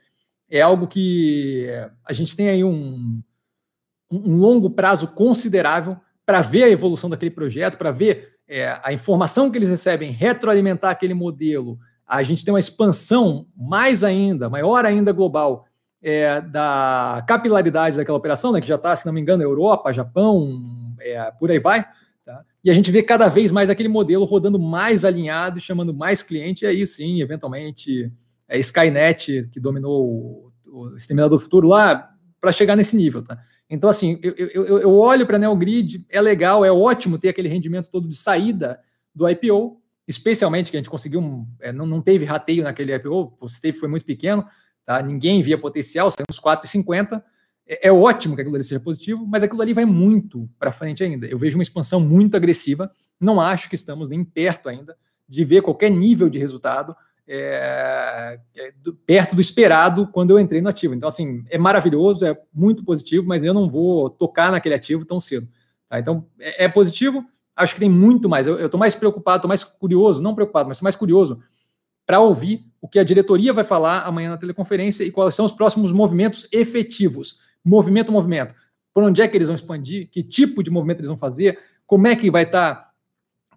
[0.49, 1.67] É algo que
[2.05, 3.21] a gente tem aí um,
[4.11, 9.51] um longo prazo considerável para ver a evolução daquele projeto, para ver é, a informação
[9.51, 15.11] que eles recebem, retroalimentar aquele modelo, a gente tem uma expansão mais ainda, maior ainda
[15.11, 15.65] global,
[16.01, 20.95] é, da capilaridade daquela operação, né, que já está, se não me engano, Europa, Japão,
[21.01, 21.85] é, por aí vai.
[22.63, 26.65] E a gente vê cada vez mais aquele modelo rodando mais alinhado, chamando mais cliente,
[26.65, 28.11] e aí sim, eventualmente,
[28.47, 33.21] é Skynet, que dominou o, Exterminador do Futuro lá, para chegar nesse nível.
[33.21, 33.39] Tá?
[33.69, 37.47] Então, assim, eu, eu, eu olho para a Neogrid, é legal, é ótimo ter aquele
[37.47, 38.79] rendimento todo de saída
[39.13, 43.37] do IPO, especialmente que a gente conseguiu, um, é, não, não teve rateio naquele IPO,
[43.39, 44.45] o stake foi muito pequeno,
[44.85, 45.01] tá?
[45.01, 47.21] ninguém via potencial, saiu uns 4,50,
[47.67, 51.03] é, é ótimo que aquilo ali seja positivo, mas aquilo ali vai muito para frente
[51.03, 51.27] ainda.
[51.27, 54.95] Eu vejo uma expansão muito agressiva, não acho que estamos nem perto ainda
[55.27, 56.95] de ver qualquer nível de resultado
[57.27, 60.93] é, é, do, perto do esperado quando eu entrei no ativo.
[60.93, 65.19] Então, assim, é maravilhoso, é muito positivo, mas eu não vou tocar naquele ativo tão
[65.19, 65.47] cedo.
[65.89, 65.99] Tá?
[65.99, 68.47] Então, é, é, positivo, acho que tem muito mais.
[68.47, 71.41] Eu estou mais preocupado, estou mais curioso, não preocupado, mas estou mais curioso
[72.05, 75.51] para ouvir o que a diretoria vai falar amanhã na teleconferência e quais são os
[75.51, 77.39] próximos movimentos efetivos.
[77.67, 78.55] Movimento, movimento.
[78.93, 80.09] Por onde é que eles vão expandir?
[80.09, 81.59] Que tipo de movimento eles vão fazer?
[81.85, 82.87] Como é que vai estar tá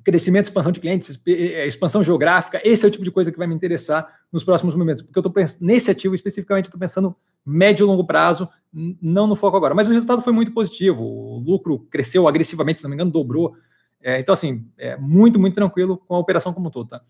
[0.03, 3.47] crescimento, expansão de clientes, é, expansão geográfica, esse é o tipo de coisa que vai
[3.47, 7.87] me interessar nos próximos momentos, porque eu estou nesse ativo especificamente, estou pensando médio e
[7.87, 9.75] longo prazo, não no foco agora.
[9.75, 13.55] Mas o resultado foi muito positivo, o lucro cresceu agressivamente, se não me engano, dobrou.
[14.03, 17.03] É, então, assim, é muito, muito tranquilo com a operação como um todo, tá?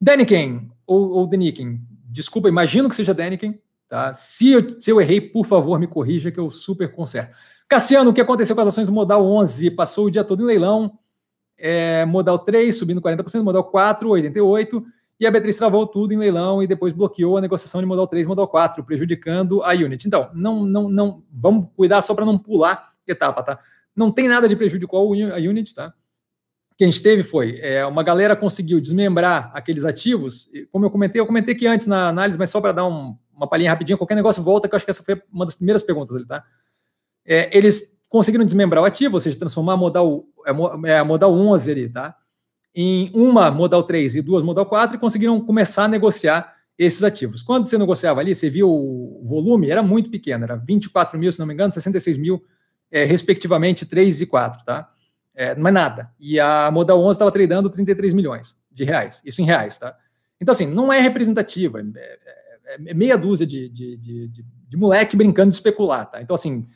[0.00, 3.58] Deniken, ou, ou Deniken, desculpa, imagino que seja Deniken,
[3.88, 4.12] tá?
[4.12, 7.34] Se eu, se eu errei, por favor, me corrija que eu super conserto.
[7.68, 9.72] Cassiano, o que aconteceu com as ações do Modal 11?
[9.72, 10.98] Passou o dia todo em leilão,
[11.58, 14.84] é, modal 3 subindo 40%, modal 4, 88%,
[15.20, 18.24] e a B3 travou tudo em leilão e depois bloqueou a negociação de modal 3
[18.24, 20.06] e modal 4, prejudicando a Unit.
[20.06, 23.58] Então, não, não, não, vamos cuidar só para não pular etapa, tá?
[23.96, 25.92] Não tem nada de prejudicou a Unit, tá?
[26.72, 30.90] O que a gente teve foi, é, uma galera conseguiu desmembrar aqueles ativos, como eu
[30.90, 33.96] comentei, eu comentei aqui antes na análise, mas só para dar um, uma palhinha rapidinho,
[33.96, 36.44] qualquer negócio volta, que eu acho que essa foi uma das primeiras perguntas ali, tá?
[37.24, 41.32] É, eles conseguiram desmembrar o ativo, ou seja, transformar a modal, é, é, a modal
[41.32, 42.16] 11 ali, tá?
[42.74, 47.42] Em uma modal 3 e duas modal 4 e conseguiram começar a negociar esses ativos.
[47.42, 51.38] Quando você negociava ali, você viu o volume, era muito pequeno, era 24 mil, se
[51.38, 52.42] não me engano, 66 mil,
[52.90, 54.90] é, respectivamente, 3 e 4, tá?
[55.34, 56.10] É, não é nada.
[56.18, 59.96] E a modal 11 estava tradando 33 milhões de reais, isso em reais, tá?
[60.40, 62.37] Então, assim, não é representativa, é, é
[62.94, 66.20] meia dúzia de, de, de, de, de moleque brincando de especular, tá?
[66.20, 66.66] Então, assim,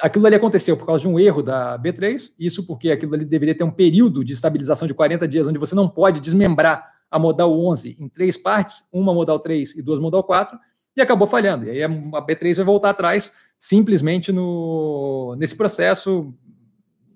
[0.00, 3.54] aquilo ali aconteceu por causa de um erro da B3, isso porque aquilo ali deveria
[3.54, 7.58] ter um período de estabilização de 40 dias, onde você não pode desmembrar a modal
[7.58, 10.58] 11 em três partes, uma modal 3 e duas modal 4,
[10.96, 11.66] e acabou falhando.
[11.66, 16.34] E aí a B3 vai voltar atrás simplesmente no, nesse processo,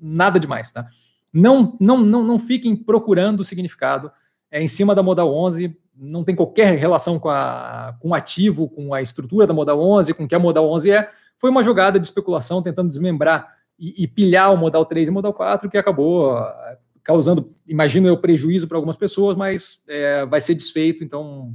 [0.01, 0.87] nada demais, tá?
[1.33, 4.11] Não, não, não, não fiquem procurando o significado
[4.51, 8.69] é, em cima da modal 11, não tem qualquer relação com, a, com o ativo,
[8.69, 11.11] com a estrutura da modal 11, com o que a modal 11 é.
[11.39, 15.15] Foi uma jogada de especulação tentando desmembrar e, e pilhar o modal 3 e o
[15.15, 20.41] modal 4, que acabou é, causando, imagino eu, prejuízo para algumas pessoas, mas é, vai
[20.41, 21.55] ser desfeito, então,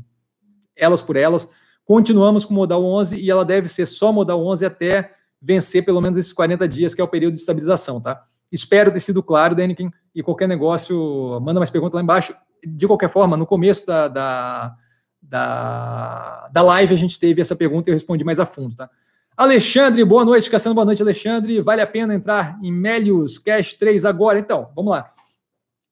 [0.76, 1.48] elas por elas.
[1.86, 6.02] Continuamos com o modal 11 e ela deve ser só modal 11 até vencer pelo
[6.02, 8.24] menos esses 40 dias, que é o período de estabilização, tá?
[8.52, 12.36] Espero ter sido claro, Deniken, e qualquer negócio, manda mais perguntas lá embaixo.
[12.66, 14.76] De qualquer forma, no começo da, da,
[15.22, 18.90] da, da live a gente teve essa pergunta e eu respondi mais a fundo, tá?
[19.36, 21.62] Alexandre, boa noite, Cassiano, boa noite, Alexandre.
[21.62, 24.38] Vale a pena entrar em Melius Cash 3 agora?
[24.38, 25.14] Então, vamos lá.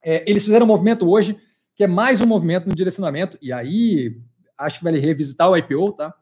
[0.03, 1.39] É, eles fizeram um movimento hoje,
[1.75, 4.21] que é mais um movimento no direcionamento, e aí
[4.57, 6.13] acho que vale revisitar o IPO, tá?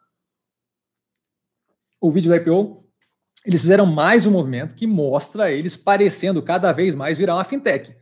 [1.99, 2.86] O vídeo do IPO.
[3.47, 7.95] Eles fizeram mais um movimento que mostra eles parecendo cada vez mais virar uma fintech.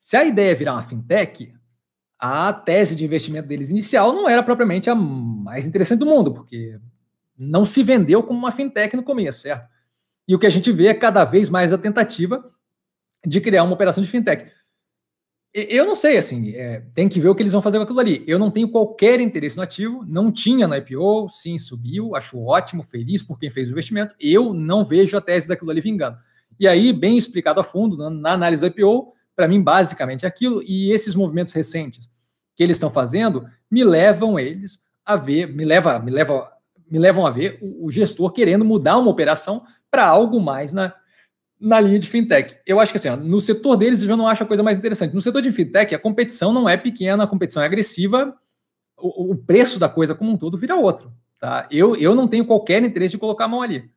[0.00, 1.54] Se a ideia é virar uma fintech,
[2.18, 6.76] a tese de investimento deles inicial não era propriamente a mais interessante do mundo, porque
[7.38, 9.68] não se vendeu como uma fintech no começo, certo?
[10.26, 12.44] E o que a gente vê é cada vez mais a tentativa
[13.24, 14.50] de criar uma operação de fintech.
[15.68, 18.00] Eu não sei, assim, é, tem que ver o que eles vão fazer com aquilo
[18.00, 18.22] ali.
[18.26, 22.82] Eu não tenho qualquer interesse no ativo, não tinha no IPO, sim, subiu, acho ótimo,
[22.82, 24.14] feliz por quem fez o investimento.
[24.20, 26.18] Eu não vejo a tese daquilo ali vingando.
[26.60, 30.28] E aí, bem explicado a fundo, na, na análise do IPO, para mim, basicamente é
[30.28, 32.10] aquilo, e esses movimentos recentes
[32.56, 36.50] que eles estão fazendo me levam eles a ver, me leva, me leva,
[36.90, 40.92] me levam a ver o, o gestor querendo mudar uma operação para algo mais na,
[41.60, 42.56] na linha de fintech.
[42.66, 45.14] Eu acho que assim, no setor deles eu já não acho a coisa mais interessante.
[45.14, 48.36] No setor de fintech, a competição não é pequena, a competição é agressiva,
[48.96, 51.12] o, o preço da coisa como um todo vira outro.
[51.38, 51.66] Tá?
[51.70, 53.90] Eu, eu não tenho qualquer interesse de colocar a mão ali.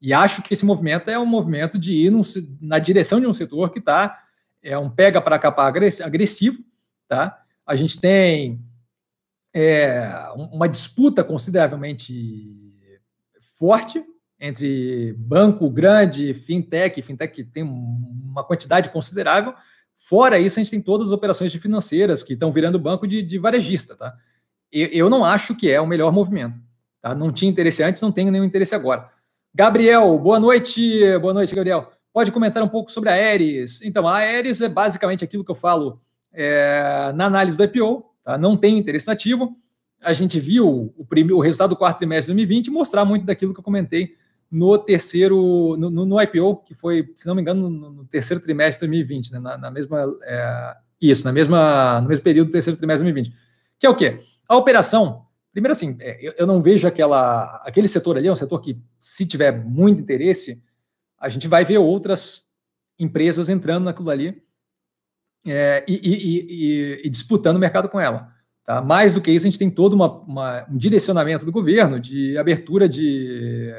[0.00, 2.22] E acho que esse movimento é um movimento de ir num,
[2.60, 4.24] na direção de um setor que está
[4.62, 6.62] é um pega para capar agressivo.
[7.08, 7.42] Tá?
[7.66, 8.62] A gente tem
[9.54, 12.54] é, uma disputa consideravelmente
[13.58, 14.04] forte
[14.40, 19.54] entre banco grande, fintech, fintech que tem uma quantidade considerável.
[19.94, 23.22] Fora isso, a gente tem todas as operações de financeiras que estão virando banco de,
[23.22, 24.16] de varejista, tá?
[24.72, 26.56] Eu, eu, não acho que é o melhor movimento.
[27.02, 27.14] Tá?
[27.14, 29.10] Não tinha interesse antes, não tenho nenhum interesse agora.
[29.54, 31.00] Gabriel, boa noite.
[31.18, 31.90] Boa noite, Gabriel.
[32.12, 33.82] Pode comentar um pouco sobre a Aeres?
[33.82, 36.00] Então, a Aeres é basicamente aquilo que eu falo
[36.32, 38.38] é, na análise do IPO, tá?
[38.38, 39.56] não tenho interesse nativo.
[40.02, 43.52] A gente viu o, primeiro, o resultado do quarto trimestre de 2020 mostrar muito daquilo
[43.52, 44.16] que eu comentei
[44.50, 48.90] no terceiro, no, no, IPO, que foi, se não me engano, no, terceiro trimestre de
[48.90, 53.06] 2020, né, na, na mesma, é, isso, na mesma, no mesmo período do terceiro trimestre
[53.06, 53.36] de 2020.
[53.78, 54.18] Que é o quê?
[54.48, 58.36] A operação, primeiro assim, é, eu, eu não vejo aquela, aquele setor ali, é um
[58.36, 60.60] setor que, se tiver muito interesse,
[61.16, 62.48] a gente vai ver outras
[62.98, 64.42] empresas entrando naquilo ali
[65.46, 68.32] é, e, e, e, e, disputando o mercado com ela.
[68.64, 68.82] Tá?
[68.82, 72.36] Mais do que isso, a gente tem todo uma, uma, um direcionamento do governo de
[72.36, 73.72] abertura de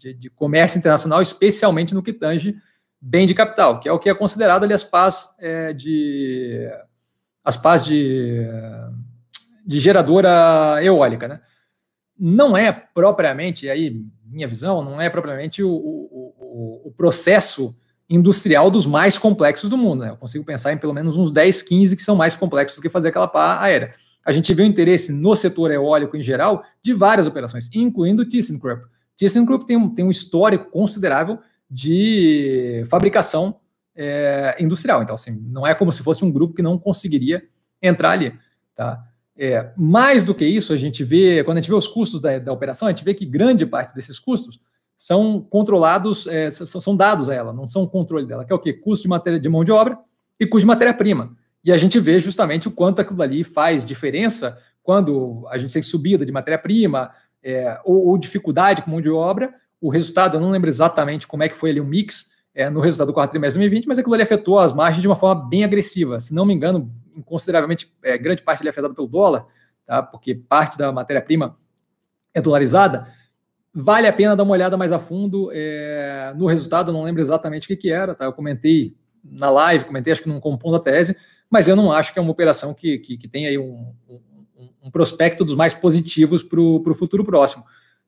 [0.00, 2.56] de, de, comércio internacional, especialmente no que tange
[3.00, 6.68] bem de capital, que é o que é considerado ali as pás é, de
[7.44, 8.46] as pás de,
[9.66, 11.40] de geradora eólica, né?
[12.18, 17.74] Não é propriamente, aí minha visão, não é propriamente o, o, o processo
[18.08, 20.04] industrial dos mais complexos do mundo.
[20.04, 20.10] Né?
[20.10, 22.90] Eu consigo pensar em pelo menos uns 10, 15 que são mais complexos do que
[22.90, 23.94] fazer aquela pá aérea.
[24.24, 28.28] A gente vê o interesse no setor eólico em geral de várias operações, incluindo o
[28.28, 28.84] ThyssenKrupp.
[29.20, 31.38] ThyssenKrupp tem, tem um histórico considerável
[31.70, 33.60] de fabricação
[33.94, 35.02] é, industrial.
[35.02, 37.46] Então, assim, não é como se fosse um grupo que não conseguiria
[37.82, 38.32] entrar ali.
[38.74, 39.04] Tá?
[39.36, 42.38] É, mais do que isso, a gente vê, quando a gente vê os custos da,
[42.38, 44.58] da operação, a gente vê que grande parte desses custos
[44.96, 48.72] são controlados, é, são dados a ela, não são controle dela, que é o quê?
[48.72, 49.98] Custo de matéria de mão de obra
[50.38, 51.36] e custo de matéria-prima.
[51.62, 55.82] E a gente vê justamente o quanto aquilo ali faz diferença quando a gente tem
[55.82, 57.10] subida de matéria-prima,
[57.42, 59.54] é, ou, ou, dificuldade com mão de obra.
[59.80, 62.80] O resultado, eu não lembro exatamente como é que foi ali o mix é, no
[62.80, 65.48] resultado do quarto trimestre de 2020, mas aquilo ali afetou as margens de uma forma
[65.48, 66.20] bem agressiva.
[66.20, 66.92] Se não me engano,
[67.24, 69.46] consideravelmente, é, grande parte ali é afetada pelo dólar,
[69.86, 70.02] tá?
[70.02, 71.56] porque parte da matéria-prima
[72.34, 73.08] é dolarizada.
[73.72, 77.22] Vale a pena dar uma olhada mais a fundo é, no resultado, eu não lembro
[77.22, 78.24] exatamente o que, que era, tá?
[78.24, 81.16] eu comentei na live, comentei acho que num compondo a tese,
[81.48, 83.94] mas eu não acho que é uma operação que, que, que tem aí um
[84.82, 87.64] um prospecto dos mais positivos para o futuro próximo.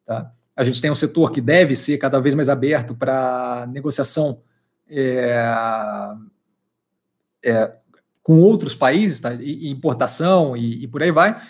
[0.07, 0.33] Tá?
[0.55, 4.43] A gente tem um setor que deve ser cada vez mais aberto para negociação
[4.89, 5.55] é,
[7.45, 7.73] é,
[8.23, 9.35] com outros países, tá?
[9.35, 11.41] e, importação e, e, por aí vai.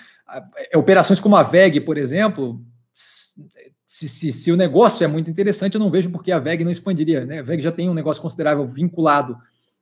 [0.71, 2.65] É, operações como a VEG, por exemplo,
[2.95, 6.65] se, se, se, o negócio é muito interessante, eu não vejo por que a VEG
[6.65, 7.27] não expandiria.
[7.27, 7.41] Né?
[7.41, 9.37] A VEG já tem um negócio considerável vinculado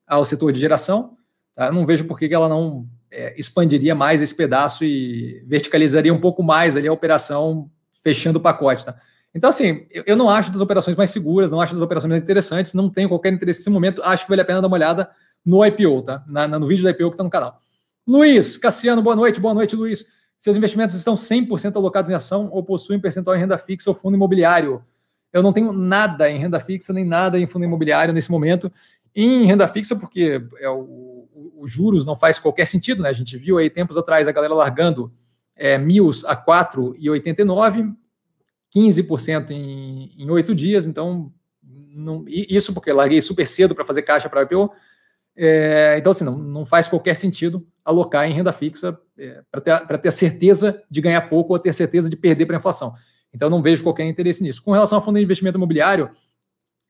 [0.06, 1.16] ao setor de geração,
[1.54, 1.66] tá?
[1.66, 6.20] eu não vejo por que ela não é, expandiria mais esse pedaço e verticalizaria um
[6.20, 7.70] pouco mais ali a operação,
[8.02, 8.84] fechando o pacote.
[8.84, 8.94] Tá?
[9.34, 12.22] Então, assim, eu, eu, não acho das operações mais seguras, não acho das operações mais
[12.22, 15.10] interessantes, não tenho qualquer interesse nesse momento, acho que vale a pena dar uma olhada
[15.44, 16.24] no IPO, tá?
[16.26, 17.60] Na, no vídeo do IPO que está no canal.
[18.06, 20.06] Luiz, Cassiano, boa noite, boa noite, Luiz.
[20.36, 24.16] Seus investimentos estão 100% alocados em ação ou possuem percentual em renda fixa ou fundo
[24.16, 24.82] imobiliário?
[25.32, 28.72] Eu não tenho nada em renda fixa, nem nada em fundo imobiliário nesse momento.
[29.14, 31.09] Em renda fixa, porque é o,
[31.60, 33.10] os juros não faz qualquer sentido, né?
[33.10, 35.12] A gente viu aí tempos atrás a galera largando
[35.54, 37.94] é, MILs a 4,89,
[38.74, 41.32] 15% em, em 8 dias, então
[41.62, 44.72] não, isso porque larguei super cedo para fazer caixa para IPO.
[45.36, 49.98] É, então, assim, não, não faz qualquer sentido alocar em renda fixa é, para ter,
[49.98, 52.94] ter a certeza de ganhar pouco ou ter certeza de perder para a inflação.
[53.32, 54.62] Então, não vejo qualquer interesse nisso.
[54.62, 56.10] Com relação ao fundo de investimento imobiliário,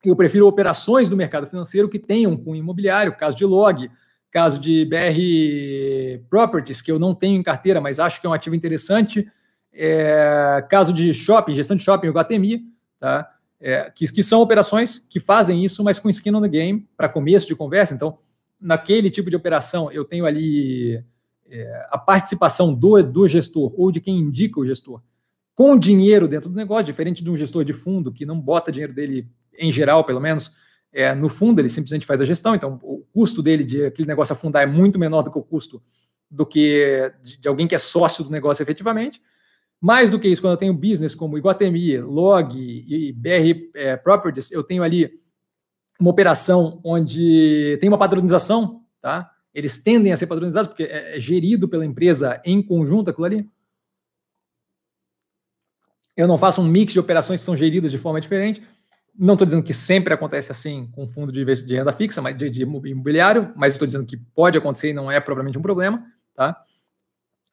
[0.05, 3.91] eu prefiro operações do mercado financeiro que tenham com imobiliário, caso de log,
[4.31, 8.33] caso de BR Properties, que eu não tenho em carteira, mas acho que é um
[8.33, 9.31] ativo interessante,
[9.72, 12.64] é, caso de shopping, gestão de shopping, o Guatemi,
[12.99, 13.28] tá?
[13.61, 17.09] É, que, que, são operações que fazem isso, mas com skin on the game, para
[17.09, 17.95] começo de conversa.
[17.95, 18.18] Então,
[18.59, 21.05] naquele tipo de operação, eu tenho ali
[21.51, 25.03] é, a participação do, do gestor ou de quem indica o gestor
[25.61, 28.95] com dinheiro dentro do negócio, diferente de um gestor de fundo que não bota dinheiro
[28.95, 29.28] dele,
[29.59, 30.55] em geral, pelo menos,
[30.93, 32.55] é, no fundo, ele simplesmente faz a gestão.
[32.55, 35.82] Então, o custo dele de aquele negócio afundar é muito menor do que o custo
[36.30, 39.20] do que de, alguém que é sócio do negócio efetivamente.
[39.80, 44.51] Mais do que isso, quando eu tenho business como Iguatemi, Log e BR é, Properties,
[44.53, 45.11] eu tenho ali
[45.99, 49.30] uma operação onde tem uma padronização, tá?
[49.53, 53.49] Eles tendem a ser padronizados porque é, é gerido pela empresa em conjunto aquilo ali.
[56.16, 58.62] Eu não faço um mix de operações que são geridas de forma diferente.
[59.18, 62.48] Não estou dizendo que sempre acontece assim com fundo de, de renda fixa, mas de,
[62.48, 66.02] de imobiliário, mas estou dizendo que pode acontecer e não é propriamente um problema,
[66.34, 66.64] tá?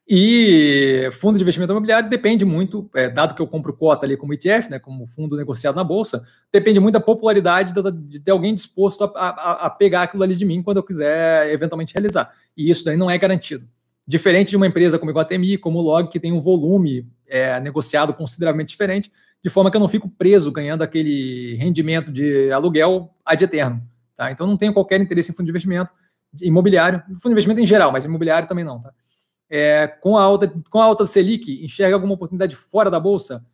[0.09, 4.33] E fundo de investimento imobiliário depende muito, é, dado que eu compro cota ali como
[4.33, 9.03] ETF, né, como fundo negociado na bolsa, depende muito da popularidade de, de alguém disposto
[9.03, 12.31] a, a, a, pegar aquilo ali de mim quando eu quiser eventualmente realizar.
[12.55, 13.67] E isso daí não é garantido.
[14.07, 18.13] Diferente de uma empresa como Iguatemi, como o Log, que tem um volume é, negociado
[18.13, 19.11] consideravelmente diferente,
[19.43, 23.81] de forma que eu não fico preso ganhando aquele rendimento de aluguel ad eterno.
[24.15, 24.31] Tá?
[24.31, 25.93] Então não tenho qualquer interesse em fundo de investimento
[26.41, 28.81] imobiliário, fundo de investimento em geral, mas imobiliário também não.
[28.81, 28.91] Tá?
[29.49, 33.45] é, com, a alta, com a alta Selic, enxerga alguma oportunidade fora da Bolsa?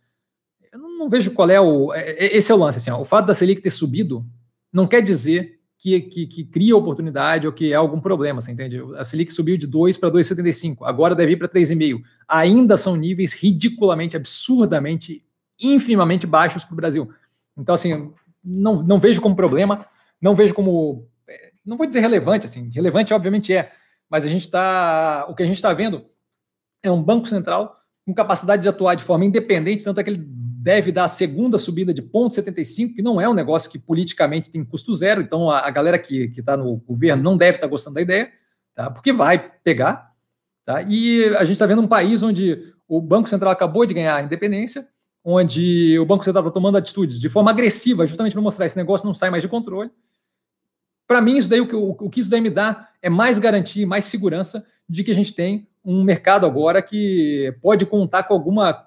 [0.71, 1.93] Eu não, não vejo qual é o.
[1.93, 2.77] É, é, esse é o lance.
[2.77, 4.25] Assim, ó, o fato da Selic ter subido
[4.71, 8.81] não quer dizer que, que, que, cria oportunidade ou que é algum problema, você entende?
[8.97, 12.01] A Selic subiu de 2 para 2,75, agora deve ir para 3,5.
[12.27, 15.22] Ainda são níveis ridiculamente, absurdamente,
[15.61, 17.11] infimamente baixos para o Brasil.
[17.57, 18.11] Então, assim,
[18.43, 19.85] não, não vejo como problema,
[20.21, 21.07] não vejo como.
[21.27, 23.71] É, não vou dizer relevante, assim, relevante obviamente é,
[24.09, 25.25] mas a gente está.
[25.29, 26.05] O que a gente está vendo
[26.81, 30.23] é um Banco Central com capacidade de atuar de forma independente, tanto é que ele
[30.63, 34.63] deve dar a segunda subida de 0,75, que não é um negócio que politicamente tem
[34.63, 37.95] custo zero, então a, a galera que está no governo não deve estar tá gostando
[37.95, 38.31] da ideia,
[38.75, 38.89] tá?
[38.89, 40.13] porque vai pegar.
[40.65, 40.81] Tá?
[40.81, 44.23] E a gente está vendo um país onde o Banco Central acabou de ganhar a
[44.23, 44.87] independência,
[45.23, 49.05] onde o Banco Central está tomando atitudes de forma agressiva, justamente para mostrar esse negócio
[49.05, 49.89] não sai mais de controle,
[51.07, 53.37] para mim, isso daí, o que, o, o que isso daí me dá é mais
[53.37, 58.33] garantia, mais segurança de que a gente tem um mercado agora que pode contar com
[58.33, 58.85] alguma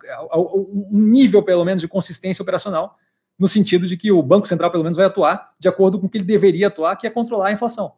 [0.90, 2.96] um nível pelo menos de consistência operacional,
[3.38, 6.08] no sentido de que o Banco Central pelo menos vai atuar de acordo com o
[6.08, 7.92] que ele deveria atuar, que é controlar a inflação.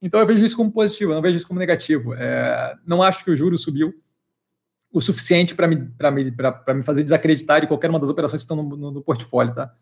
[0.00, 2.14] Então eu vejo isso como positivo, não vejo isso como negativo.
[2.14, 3.92] É, não acho que o juro subiu
[4.92, 6.34] o suficiente para me, me,
[6.74, 9.72] me fazer desacreditar de qualquer uma das operações que estão no, no, no portfólio, tá?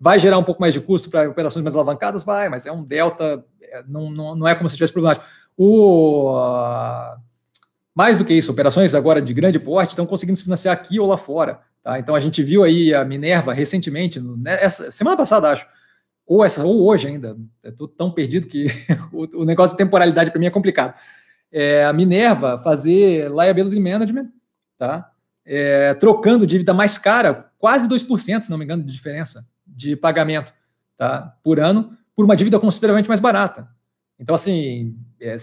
[0.00, 2.22] Vai gerar um pouco mais de custo para operações mais alavancadas?
[2.22, 5.26] Vai, mas é um delta, é, não, não, não é como se tivesse problemático.
[5.56, 6.36] O,
[7.94, 11.06] mais do que isso, operações agora de grande porte estão conseguindo se financiar aqui ou
[11.08, 11.60] lá fora.
[11.82, 11.98] Tá?
[11.98, 15.66] Então a gente viu aí a Minerva recentemente, né, essa, semana passada, acho,
[16.24, 17.36] ou essa, ou hoje ainda.
[17.64, 18.68] Estou tão perdido que
[19.12, 20.96] o, o, negócio de temporalidade para mim é complicado.
[21.50, 24.28] É, a Minerva fazer liability management,
[24.78, 25.10] tá?
[25.44, 30.52] É, trocando dívida mais cara, quase 2%, se não me engano, de diferença de pagamento
[30.96, 33.68] tá, por ano por uma dívida consideravelmente mais barata.
[34.18, 35.36] Então, assim, é,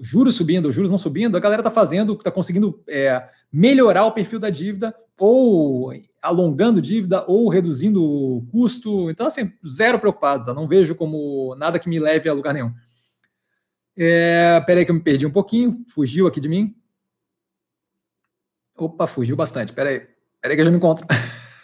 [0.00, 4.38] juros subindo, juros não subindo, a galera está fazendo, está conseguindo é, melhorar o perfil
[4.38, 9.10] da dívida ou alongando dívida ou reduzindo o custo.
[9.10, 10.54] Então, assim, zero preocupado, tá?
[10.54, 12.72] Não vejo como nada que me leve a lugar nenhum.
[13.96, 16.76] É, peraí que eu me perdi um pouquinho, fugiu aqui de mim.
[18.84, 19.72] Opa, fugiu bastante.
[19.72, 20.02] Peraí,
[20.40, 21.06] peraí que eu já me encontro.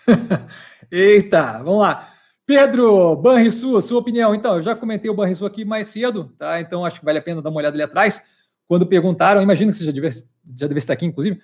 [0.88, 2.08] Eita, vamos lá.
[2.46, 4.34] Pedro Banrisul, sua opinião.
[4.34, 6.60] Então, eu já comentei o Banrisul aqui mais cedo, tá?
[6.60, 8.24] Então, acho que vale a pena dar uma olhada ali atrás.
[8.68, 10.08] Quando perguntaram, imagino que você já deve,
[10.56, 11.40] já deve estar aqui, inclusive.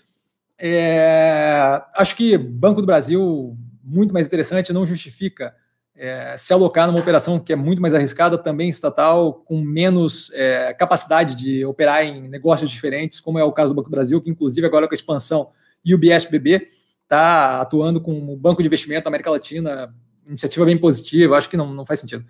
[0.57, 5.55] É, acho que Banco do Brasil, muito mais interessante, não justifica
[5.97, 10.73] é, se alocar numa operação que é muito mais arriscada, também estatal, com menos é,
[10.75, 14.31] capacidade de operar em negócios diferentes, como é o caso do Banco do Brasil, que
[14.31, 15.51] inclusive agora com a expansão
[15.85, 16.69] e o BSBB
[17.03, 19.95] está atuando com o Banco de Investimento da América Latina
[20.27, 22.25] iniciativa bem positiva, acho que não, não faz sentido.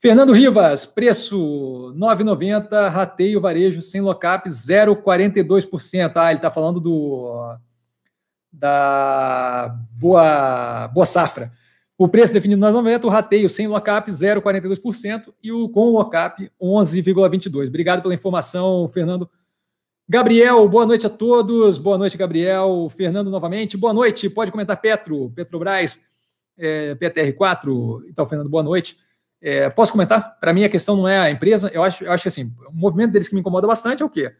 [0.00, 6.12] Fernando Rivas, preço 9,90, rateio varejo sem locap 0,42%.
[6.14, 7.56] Ah, ele está falando do
[8.52, 11.52] da boa, boa safra.
[11.96, 17.66] O preço definido 9,90, o rateio sem locap 0,42% e o com locap 11,22%.
[17.66, 19.28] Obrigado pela informação, Fernando.
[20.10, 21.76] Gabriel, boa noite a todos.
[21.76, 22.90] Boa noite, Gabriel.
[22.96, 23.76] Fernando novamente.
[23.76, 24.30] Boa noite.
[24.30, 26.00] Pode comentar Petro, Petrobras
[26.56, 28.04] é, PTR4.
[28.08, 28.96] Então, Fernando, boa noite.
[29.38, 30.38] É, posso comentar?
[30.40, 31.70] Para mim, a questão não é a empresa.
[31.74, 34.08] Eu acho, eu acho que assim, o movimento deles que me incomoda bastante é o
[34.08, 34.32] quê?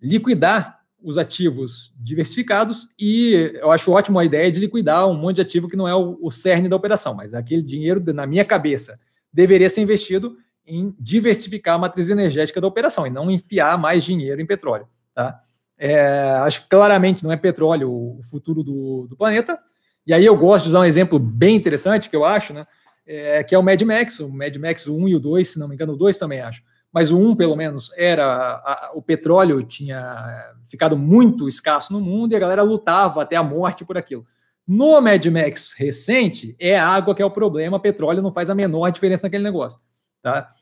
[0.00, 5.42] Liquidar os ativos diversificados e eu acho ótimo a ideia de liquidar um monte de
[5.42, 8.98] ativo que não é o, o cerne da operação, mas aquele dinheiro, na minha cabeça,
[9.32, 14.40] deveria ser investido em diversificar a matriz energética da operação e não enfiar mais dinheiro
[14.40, 14.88] em petróleo.
[15.14, 15.40] Tá?
[15.78, 19.58] É, acho que claramente não é petróleo o futuro do, do planeta,
[20.06, 22.66] e aí eu gosto de usar um exemplo bem interessante que eu acho, né?
[23.06, 25.68] É, que é o Mad Max, o Mad Max 1 e o 2, se não
[25.68, 26.62] me engano, o 2 também acho.
[26.92, 28.24] Mas o 1, pelo menos, era.
[28.24, 33.42] A, o petróleo tinha ficado muito escasso no mundo e a galera lutava até a
[33.42, 34.26] morte por aquilo.
[34.66, 38.54] No Mad Max recente, é a água que é o problema, petróleo não faz a
[38.54, 39.78] menor diferença naquele negócio.
[40.24, 40.54] Tá?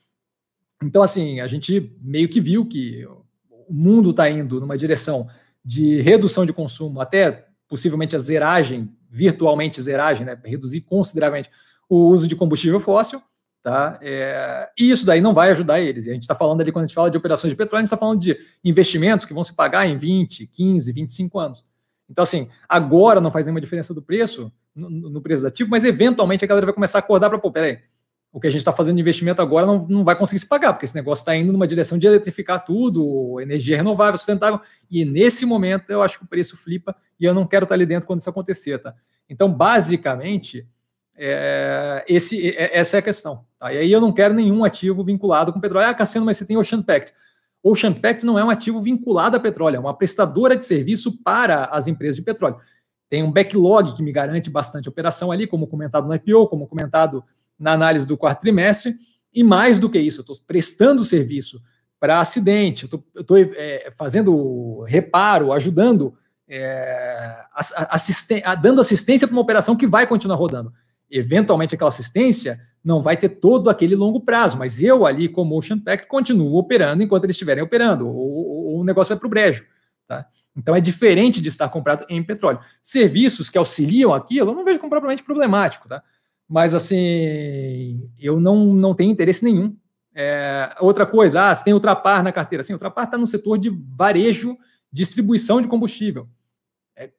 [0.83, 5.25] Então, assim, a gente meio que viu que o mundo está indo numa direção
[5.63, 11.49] de redução de consumo, até possivelmente a zeragem virtualmente zeragem, né, reduzir consideravelmente
[11.87, 13.21] o uso de combustível fóssil,
[13.61, 13.97] tá?
[14.01, 16.09] É, e isso daí não vai ajudar eles.
[16.09, 17.87] A gente está falando ali, quando a gente fala de operações de petróleo, a gente
[17.87, 21.63] está falando de investimentos que vão se pagar em 20, 15, 25 anos.
[22.09, 25.85] Então, assim, agora não faz nenhuma diferença do preço, no, no preço do ativo, mas
[25.85, 27.79] eventualmente a galera vai começar a acordar para, pô, peraí,
[28.33, 30.73] o que a gente está fazendo de investimento agora não, não vai conseguir se pagar,
[30.73, 34.59] porque esse negócio está indo numa direção de eletrificar tudo, energia renovável, sustentável,
[34.89, 37.75] e nesse momento eu acho que o preço flipa e eu não quero estar tá
[37.75, 38.95] ali dentro quando isso acontecer, tá?
[39.29, 40.67] Então, basicamente,
[41.15, 43.45] é, esse, é, essa é a questão.
[43.59, 43.71] Tá?
[43.71, 45.87] E aí eu não quero nenhum ativo vinculado com petróleo.
[45.87, 47.13] Ah, Cassiano, mas você tem Ocean Pact.
[47.61, 51.65] Ocean Pact não é um ativo vinculado a petróleo, é uma prestadora de serviço para
[51.65, 52.57] as empresas de petróleo.
[53.09, 57.23] Tem um backlog que me garante bastante operação ali, como comentado no IPO, como comentado
[57.57, 58.95] na análise do quarto trimestre,
[59.33, 61.61] e mais do que isso, eu estou prestando serviço
[61.99, 66.13] para acidente, eu estou é, fazendo reparo, ajudando,
[66.47, 67.37] é,
[67.89, 70.73] assisten dando assistência para uma operação que vai continuar rodando.
[71.09, 75.79] Eventualmente, aquela assistência não vai ter todo aquele longo prazo, mas eu ali, como Ocean
[75.79, 79.29] Pack, continuo operando enquanto eles estiverem operando, ou, ou, ou o negócio vai para o
[79.29, 79.63] brejo.
[80.07, 80.27] Tá?
[80.55, 82.59] Então é diferente de estar comprado em petróleo.
[82.81, 86.03] Serviços que auxiliam aquilo, eu não vejo como propriamente problemático, tá?
[86.47, 89.75] Mas assim, eu não, não tenho interesse nenhum.
[90.15, 92.63] É, outra coisa, ah, você tem Ultrapar na carteira.
[92.63, 94.57] Sim, Ultrapar está no setor de varejo,
[94.91, 96.27] distribuição de combustível.
[96.95, 97.09] É,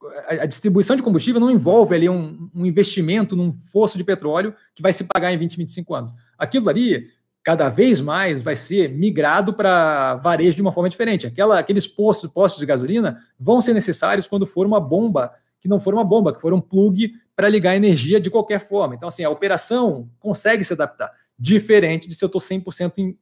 [0.40, 4.82] a distribuição de combustível não envolve ali um, um, investimento num fosso de petróleo que
[4.82, 6.14] vai se pagar em 20, 25 anos.
[6.38, 7.08] Aquilo ali,
[7.42, 11.26] cada vez mais, vai ser migrado para varejo de uma forma diferente.
[11.26, 15.80] Aquela, aqueles postos, postos de gasolina vão ser necessários quando for uma bomba, que não
[15.80, 18.94] for uma bomba, que for um plug para ligar energia de qualquer forma.
[18.94, 23.18] Então, assim, a operação consegue se adaptar, diferente de se eu estou 100% em,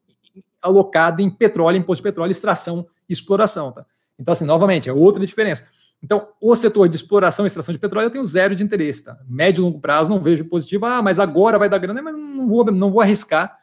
[0.60, 3.72] alocado em petróleo, imposto de petróleo, extração e exploração.
[3.72, 3.86] Tá?
[4.18, 5.66] Então, assim, novamente, é outra diferença.
[6.02, 9.04] Então, o setor de exploração e extração de petróleo eu tenho zero de interesse.
[9.04, 9.16] Tá?
[9.28, 10.84] Médio e longo prazo não vejo positivo.
[10.84, 13.56] Ah, mas agora vai dar grana, mas não vou, não vou arriscar.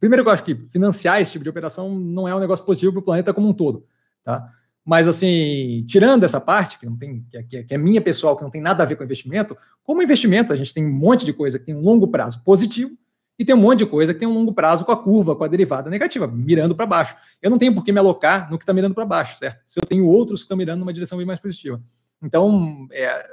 [0.00, 3.00] Primeiro eu acho que financiar esse tipo de operação não é um negócio positivo para
[3.00, 3.86] o planeta como um todo.
[4.24, 4.50] Tá?
[4.84, 8.42] Mas, assim, tirando essa parte, que não tem, que é, que é minha pessoal, que
[8.42, 11.32] não tem nada a ver com investimento, como investimento, a gente tem um monte de
[11.32, 12.96] coisa que tem um longo prazo positivo
[13.38, 15.44] e tem um monte de coisa que tem um longo prazo com a curva, com
[15.44, 17.16] a derivada negativa, mirando para baixo.
[17.40, 19.60] Eu não tenho por que me alocar no que está mirando para baixo, certo?
[19.66, 21.80] Se eu tenho outros que estão mirando numa direção bem mais positiva.
[22.20, 23.30] Então, é,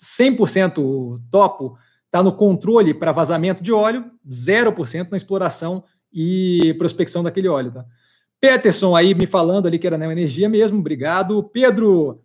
[0.00, 7.48] 100% topo está no controle para vazamento de óleo, 0% na exploração e prospecção daquele
[7.48, 7.84] óleo, tá?
[8.40, 11.42] Peterson aí me falando ali que era Energia mesmo, obrigado.
[11.42, 12.20] Pedro,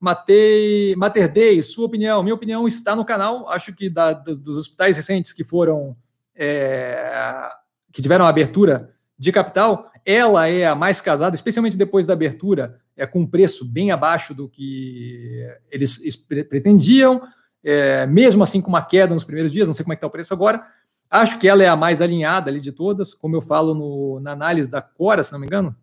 [0.00, 2.22] Matei, Mater Day, sua opinião.
[2.22, 3.48] Minha opinião está no canal.
[3.48, 5.96] Acho que da, dos hospitais recentes que foram.
[6.34, 7.50] É,
[7.92, 13.06] que tiveram abertura de capital, ela é a mais casada, especialmente depois da abertura, é
[13.06, 15.98] com um preço bem abaixo do que eles
[16.48, 17.22] pretendiam,
[17.64, 20.06] é, mesmo assim com uma queda nos primeiros dias, não sei como é que está
[20.06, 20.62] o preço agora.
[21.10, 24.32] Acho que ela é a mais alinhada ali de todas, como eu falo no, na
[24.32, 25.74] análise da Cora, se não me engano.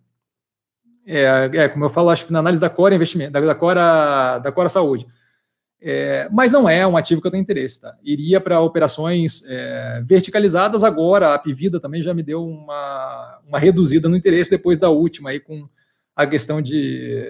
[1.06, 4.40] É, é, como eu falo, acho que na análise da Cora Investimento, da, da Cora,
[4.40, 5.08] da Cora Saúde.
[5.82, 7.98] É, mas não é um ativo que eu tenho interesse, tá?
[8.02, 14.08] Iria para operações é, verticalizadas agora, a Pivida também já me deu uma, uma reduzida
[14.08, 15.68] no interesse depois da última aí com
[16.16, 17.28] a questão de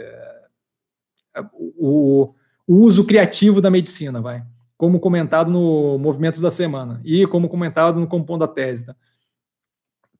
[1.78, 2.34] o,
[2.68, 4.44] o uso criativo da medicina, vai.
[4.84, 8.94] Como comentado no Movimentos da Semana e como comentado no Compondo a Tese, tá?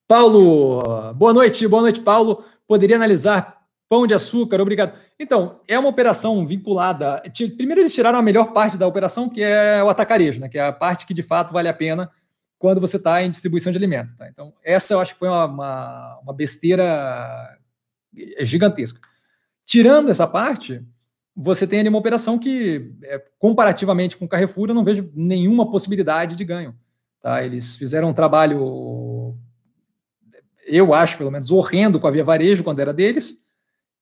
[0.08, 2.46] Paulo, boa noite, boa noite, Paulo.
[2.66, 4.98] Poderia analisar Pão de açúcar, obrigado.
[5.20, 7.22] Então, é uma operação vinculada.
[7.58, 10.48] Primeiro, eles tiraram a melhor parte da operação, que é o atacarejo, né?
[10.48, 12.10] Que é a parte que de fato vale a pena
[12.58, 14.16] quando você está em distribuição de alimento.
[14.16, 14.30] Tá?
[14.30, 17.60] Então, essa eu acho que foi uma, uma, uma besteira
[18.40, 19.02] gigantesca.
[19.66, 20.82] Tirando essa parte,
[21.36, 25.70] você tem ali uma operação que, é, comparativamente com o Carrefour, eu não vejo nenhuma
[25.70, 26.76] possibilidade de ganho.
[27.22, 27.44] Tá?
[27.44, 29.36] Eles fizeram um trabalho,
[30.66, 33.44] eu acho, pelo menos, horrendo com a Via Varejo quando era deles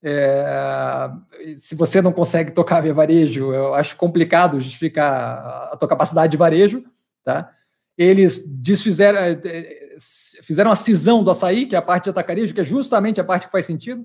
[0.02, 1.10] é,
[1.56, 6.36] se você não consegue tocar via varejo, eu acho complicado justificar a tua capacidade de
[6.36, 6.84] varejo,
[7.24, 7.52] tá?
[7.96, 9.96] Eles desfizeram, é, é,
[10.42, 13.24] fizeram a cisão do açaí, que é a parte de atacarejo, que é justamente a
[13.24, 14.04] parte que faz sentido,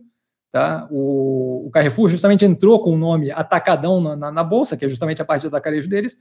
[0.58, 0.88] tá?
[0.89, 4.89] O, o Carrefour justamente entrou com o nome Atacadão na, na, na, bolsa, que é
[4.89, 6.18] justamente a parte de atacarejo deles.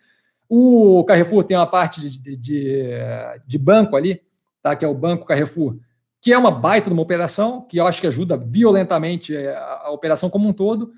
[0.46, 2.90] O Carrefour tem uma parte de, de,
[3.46, 4.20] de banco ali,
[4.62, 4.76] tá?
[4.76, 5.78] Que é o Banco Carrefour,
[6.20, 9.84] que é uma baita de uma operação, que eu acho que ajuda violentamente é, a,
[9.84, 10.92] a operação como um todo.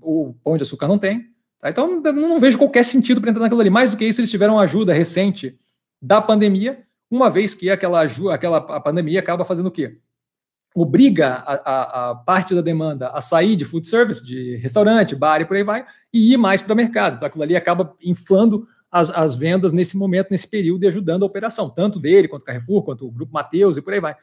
[0.00, 1.26] O pão de açúcar não tem.
[1.60, 1.68] Tá?
[1.68, 3.68] Então, não vejo qualquer sentido para entrar naquilo ali.
[3.68, 5.58] Mais do que isso, eles tiveram ajuda recente
[6.00, 9.98] da pandemia, uma vez que aquela, aquela a pandemia acaba fazendo o quê?
[10.80, 15.40] Obriga a, a, a parte da demanda a sair de food service, de restaurante, bar
[15.40, 17.16] e por aí vai, e ir mais para o mercado.
[17.16, 21.26] Então, aquilo ali acaba inflando as, as vendas nesse momento, nesse período, e ajudando a
[21.26, 24.14] operação, tanto dele, quanto o Carrefour, quanto o Grupo Mateus e por aí vai.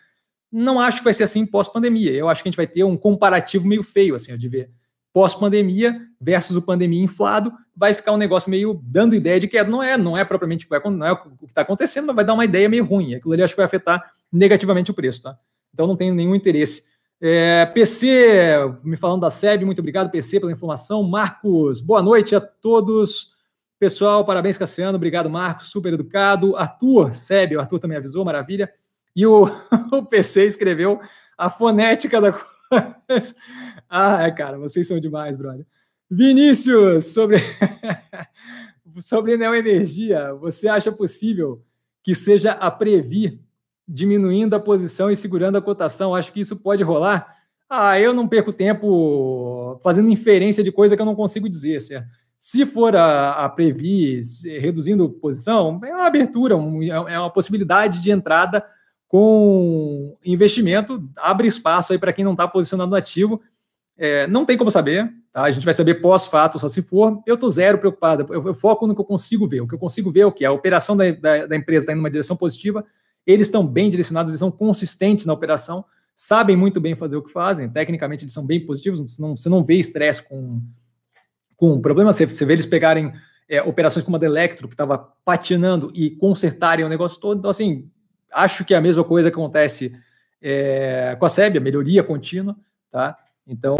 [0.51, 2.12] Não acho que vai ser assim pós-pandemia.
[2.12, 4.72] Eu acho que a gente vai ter um comparativo meio feio, assim, de ver
[5.16, 9.82] pós-pandemia versus o pandemia inflado, vai ficar um negócio meio dando ideia de que não
[9.82, 12.68] é, não é propriamente não é o que está acontecendo, mas vai dar uma ideia
[12.68, 13.16] meio ruim.
[13.16, 15.38] Aquilo ali acho que vai afetar negativamente o preço, tá?
[15.76, 16.86] Então não tenho nenhum interesse.
[17.19, 21.03] É, PC, me falando da SEB, muito obrigado, PC, pela informação.
[21.03, 23.36] Marcos, boa noite a todos.
[23.78, 24.95] Pessoal, parabéns, Cassiano.
[24.95, 26.55] Obrigado, Marcos, super educado.
[26.55, 28.73] Arthur, SEB, o Arthur também avisou, maravilha.
[29.13, 29.47] E o,
[29.91, 31.01] o PC escreveu
[31.38, 33.36] a fonética da coisa.
[33.88, 35.65] Ah, cara, vocês são demais, brother.
[36.09, 37.38] Vinícius, sobre,
[38.97, 41.63] sobre neoenergia, você acha possível
[42.03, 43.45] que seja a Previ
[43.88, 46.16] diminuindo a posição e segurando a cotação?
[46.16, 47.36] Acho que isso pode rolar.
[47.70, 52.08] Ah, eu não perco tempo fazendo inferência de coisa que eu não consigo dizer, certo?
[52.38, 54.22] Se for a, a Previ
[54.60, 58.64] reduzindo posição, é uma abertura, um, é uma possibilidade de entrada
[59.08, 63.42] com investimento, abre espaço aí para quem não está posicionado no ativo.
[63.98, 65.44] É, não tem como saber, tá?
[65.44, 67.22] A gente vai saber pós-fato, só se for.
[67.26, 69.62] Eu estou zero preocupado, eu, eu, foco no que eu consigo ver.
[69.62, 70.44] O que eu consigo ver é o que?
[70.44, 72.86] A operação da, da, da empresa está indo numa direção positiva,
[73.26, 77.32] eles estão bem direcionados, eles são consistentes na operação, sabem muito bem fazer o que
[77.32, 80.61] fazem, tecnicamente eles são bem positivos, você não, você não vê estresse com,
[81.57, 83.11] com problema, você, você vê eles pegarem
[83.49, 87.39] é, operações como a da Electro, que estava patinando, e consertarem o negócio todo.
[87.39, 87.89] Então, assim,
[88.36, 89.97] Acho que é a mesma coisa acontece
[90.41, 92.53] é, com a SEB, a melhoria contínua,
[92.91, 93.17] tá?
[93.47, 93.78] Então,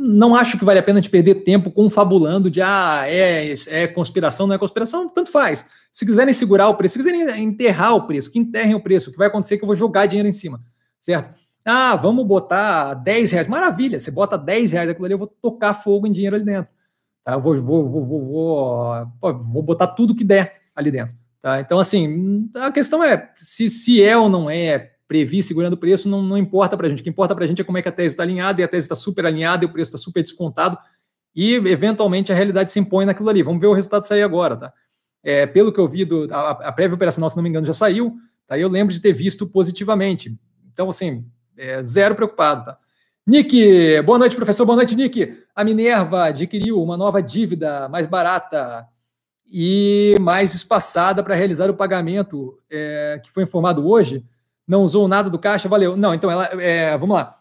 [0.00, 4.46] não acho que vale a pena gente perder tempo confabulando de ah, é, é conspiração,
[4.46, 5.66] não é conspiração, tanto faz.
[5.90, 9.12] Se quiserem segurar o preço, se quiserem enterrar o preço, que enterrem o preço, o
[9.12, 10.62] que vai acontecer é que eu vou jogar dinheiro em cima,
[11.00, 11.34] certo?
[11.64, 13.46] Ah, vamos botar 10 reais.
[13.46, 16.72] Maravilha, você bota 10 reais aquilo ali, eu vou tocar fogo em dinheiro ali dentro.
[17.24, 17.34] Tá?
[17.34, 21.14] Eu vou, vou, vou, vou, vou, vou botar tudo que der ali dentro.
[21.42, 21.60] Tá?
[21.60, 26.08] Então, assim, a questão é se, se é ou não é previ segurando o preço,
[26.08, 27.00] não, não importa para a gente.
[27.00, 28.64] O que importa para a gente é como é que a tese está alinhada, e
[28.64, 30.78] a tese está super alinhada, e o preço está super descontado,
[31.34, 33.42] e eventualmente a realidade se impõe naquilo ali.
[33.42, 34.72] Vamos ver o resultado sair agora, tá?
[35.24, 37.72] É, pelo que eu vi, do, a, a prévia operacional, se não me engano, já
[37.72, 38.58] saiu, tá?
[38.58, 40.38] Eu lembro de ter visto positivamente.
[40.72, 41.24] Então, assim,
[41.56, 42.78] é, zero preocupado, tá?
[43.26, 44.64] Nick, boa noite, professor.
[44.64, 45.36] Boa noite, Nick.
[45.54, 48.86] A Minerva adquiriu uma nova dívida mais barata
[49.52, 54.24] e mais espaçada para realizar o pagamento é, que foi informado hoje.
[54.68, 55.96] Não usou nada do caixa, valeu.
[55.96, 57.38] Não, então ela, é, vamos lá.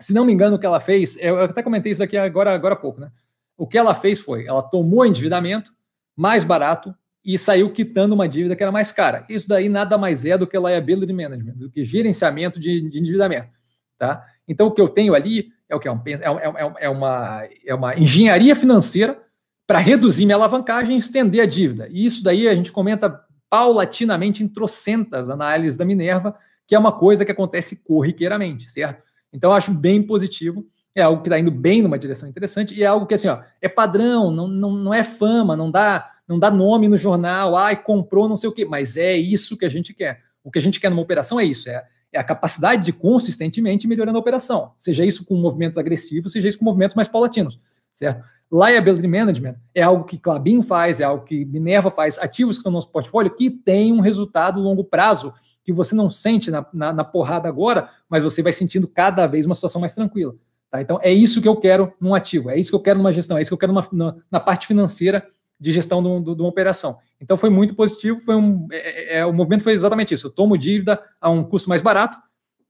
[0.00, 2.74] se não me engano, o que ela fez, eu até comentei isso aqui agora, agora
[2.74, 3.12] há pouco, né?
[3.58, 5.72] O que ela fez foi, ela tomou endividamento
[6.16, 6.94] mais barato
[7.24, 9.26] e saiu quitando uma dívida que era mais cara.
[9.28, 13.50] Isso daí nada mais é do que liability management, do que gerenciamento de, de endividamento,
[13.98, 14.24] tá?
[14.48, 17.48] Então, o que eu tenho ali é o que é, um, é, é, é, uma,
[17.64, 19.20] é uma engenharia financeira
[19.66, 21.88] para reduzir minha alavancagem e estender a dívida.
[21.90, 26.36] E isso daí a gente comenta paulatinamente em trocentas análises da Minerva,
[26.66, 29.02] que é uma coisa que acontece corriqueiramente, certo?
[29.32, 30.66] Então, eu acho bem positivo.
[30.94, 33.40] É algo que está indo bem numa direção interessante e é algo que assim, ó,
[33.60, 37.76] é padrão, não, não, não é fama, não dá, não dá nome no jornal, ai,
[37.82, 40.22] comprou não sei o quê, mas é isso que a gente quer.
[40.42, 43.86] O que a gente quer numa operação é isso, é, é a capacidade de consistentemente
[43.86, 47.60] melhorando a operação, seja isso com movimentos agressivos, seja isso com movimentos mais paulatinos,
[47.96, 48.24] certo?
[48.52, 52.70] Liability management é algo que Clabin faz, é algo que Minerva faz, ativos que estão
[52.70, 55.34] no nosso portfólio que tem um resultado longo prazo
[55.64, 59.46] que você não sente na, na, na, porrada agora, mas você vai sentindo cada vez
[59.46, 60.32] uma situação mais tranquila.
[60.70, 60.80] Tá?
[60.80, 63.36] Então, é isso que eu quero num ativo, é isso que eu quero numa gestão,
[63.36, 65.26] é isso que eu quero numa, na, na, parte financeira
[65.58, 66.98] de gestão de, de, uma operação.
[67.20, 70.28] Então, foi muito positivo, foi um, é, é, é, o movimento foi exatamente isso.
[70.28, 72.16] Eu tomo dívida a um custo mais barato,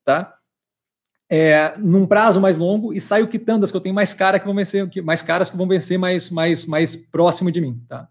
[0.03, 0.36] tá?
[1.29, 4.47] É, num prazo mais longo e saio quitando as que eu tenho mais cara que
[4.47, 8.09] vão vencer, mais caras que vão vencer mais, mais, mais próximo de mim, tá?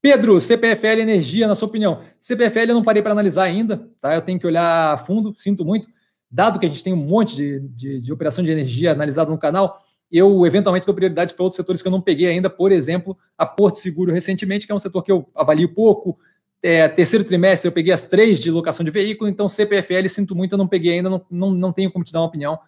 [0.00, 2.02] Pedro, CPFL Energia, na sua opinião.
[2.20, 4.14] CPFL eu não parei para analisar ainda, tá?
[4.14, 5.88] Eu tenho que olhar a fundo, sinto muito.
[6.30, 9.38] Dado que a gente tem um monte de, de, de operação de energia analisada no
[9.38, 9.80] canal,
[10.12, 13.46] eu eventualmente dou prioridades para outros setores que eu não peguei ainda, por exemplo, a
[13.46, 16.18] Porto Seguro recentemente, que é um setor que eu avalio pouco.
[16.66, 20.52] É, terceiro trimestre eu peguei as três de locação de veículo, então CPFL, sinto muito,
[20.52, 22.58] eu não peguei ainda, não, não, não tenho como te dar uma opinião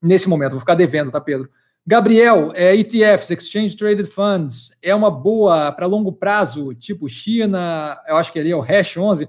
[0.00, 0.52] nesse momento.
[0.52, 1.50] Vou ficar devendo, tá, Pedro?
[1.84, 8.16] Gabriel, é, ETFs, Exchange Traded Funds, é uma boa para longo prazo, tipo China, eu
[8.16, 9.28] acho que ali é o Hash 11,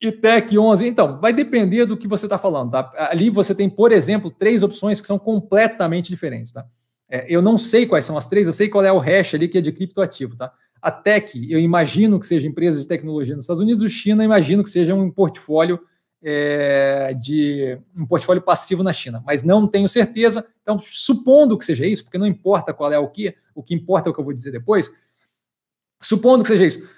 [0.00, 0.86] e Tech 11.
[0.86, 2.70] Então, vai depender do que você está falando.
[2.70, 2.92] Tá?
[3.10, 6.52] Ali você tem, por exemplo, três opções que são completamente diferentes.
[6.52, 6.64] Tá?
[7.08, 9.48] É, eu não sei quais são as três, eu sei qual é o hash ali
[9.48, 10.36] que é de criptoativo.
[10.36, 10.52] Tá?
[10.82, 14.64] A Tech, eu imagino que seja empresa de tecnologia nos Estados Unidos, o China, imagino
[14.64, 15.80] que seja um portfólio
[16.22, 20.46] é, de um portfólio passivo na China, mas não tenho certeza.
[20.62, 24.08] Então, supondo que seja isso, porque não importa qual é o que, o que importa
[24.08, 24.92] é o que eu vou dizer depois.
[26.00, 26.88] Supondo que seja isso,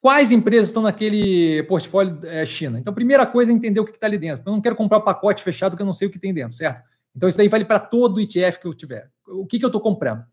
[0.00, 2.78] quais empresas estão naquele portfólio é, China?
[2.78, 4.42] Então, primeira coisa é entender o que está ali dentro.
[4.46, 6.56] Eu não quero comprar um pacote fechado que eu não sei o que tem dentro,
[6.56, 6.82] certo?
[7.16, 9.10] Então, isso daí vale para todo ETF que eu tiver.
[9.26, 10.24] O que, que eu estou comprando?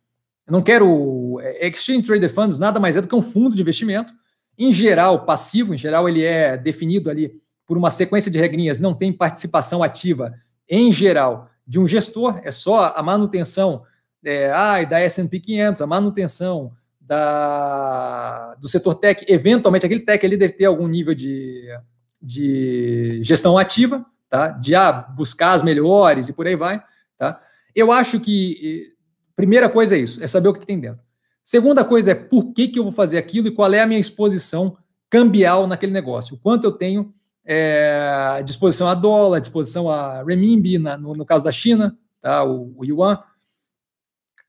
[0.52, 1.40] Não quero.
[1.42, 4.14] É, Exchange Traded Funds nada mais é do que um fundo de investimento.
[4.60, 7.32] Em geral, passivo, em geral, ele é definido ali
[7.66, 10.34] por uma sequência de regrinhas, não tem participação ativa,
[10.70, 13.84] em geral, de um gestor, é só a manutenção
[14.26, 20.36] é, ah, da S&P 500, a manutenção da, do setor tech, eventualmente aquele tech ali
[20.36, 21.66] deve ter algum nível de,
[22.22, 24.50] de gestão ativa, tá?
[24.50, 26.84] de ah, buscar as melhores e por aí vai.
[27.18, 27.40] Tá?
[27.74, 28.92] Eu acho que
[29.42, 31.02] primeira coisa é isso, é saber o que tem dentro.
[31.44, 34.00] Segunda coisa é por que, que eu vou fazer aquilo e qual é a minha
[34.00, 34.78] exposição
[35.10, 37.14] cambial naquele negócio, o quanto eu tenho
[37.44, 42.74] é, disposição a dólar, disposição a renminbi, na, no, no, caso da China, tá, o,
[42.78, 43.20] o yuan.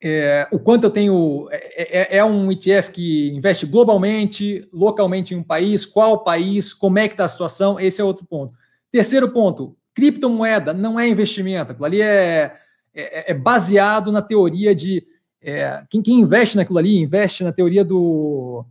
[0.04, 1.48] É, o quanto eu tenho.
[1.50, 6.98] É, é, é, um ETF que investe globalmente, localmente em um país, qual país, como
[6.98, 8.52] é que está a situação, esse é outro ponto.
[8.90, 12.54] Terceiro ponto, criptomoeda não é investimento, ali é,
[12.94, 15.06] é, é baseado na teoria de.
[15.40, 18.64] É, quem, quem investe naquilo ali investe na teoria do.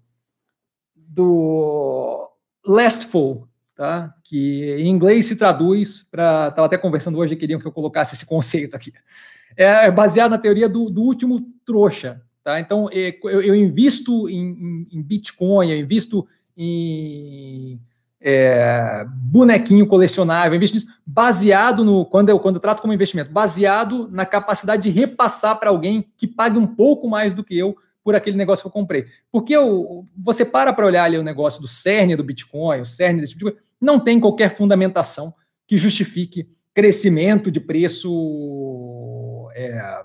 [0.96, 2.30] do
[2.66, 4.14] lastful, tá?
[4.24, 6.48] que em inglês se traduz para.
[6.50, 8.94] Estava até conversando hoje, queriam que eu colocasse esse conceito aqui.
[9.58, 12.22] É, é baseado na teoria do, do último trouxa.
[12.44, 12.60] Tá?
[12.60, 17.80] Então, é, eu, eu invisto em, em, Bitcoin, eu invisto em
[18.22, 22.06] é, bonequinho colecionável, invisto nisso, baseado no.
[22.06, 26.28] Quando eu, quando eu trato como investimento, baseado na capacidade de repassar para alguém que
[26.28, 29.06] pague um pouco mais do que eu por aquele negócio que eu comprei.
[29.32, 33.22] Porque eu, você para para olhar ali o negócio do cerne do Bitcoin, o cerne
[33.22, 35.34] desse tipo de coisa, não tem qualquer fundamentação
[35.68, 40.04] que justifique crescimento de preço, é,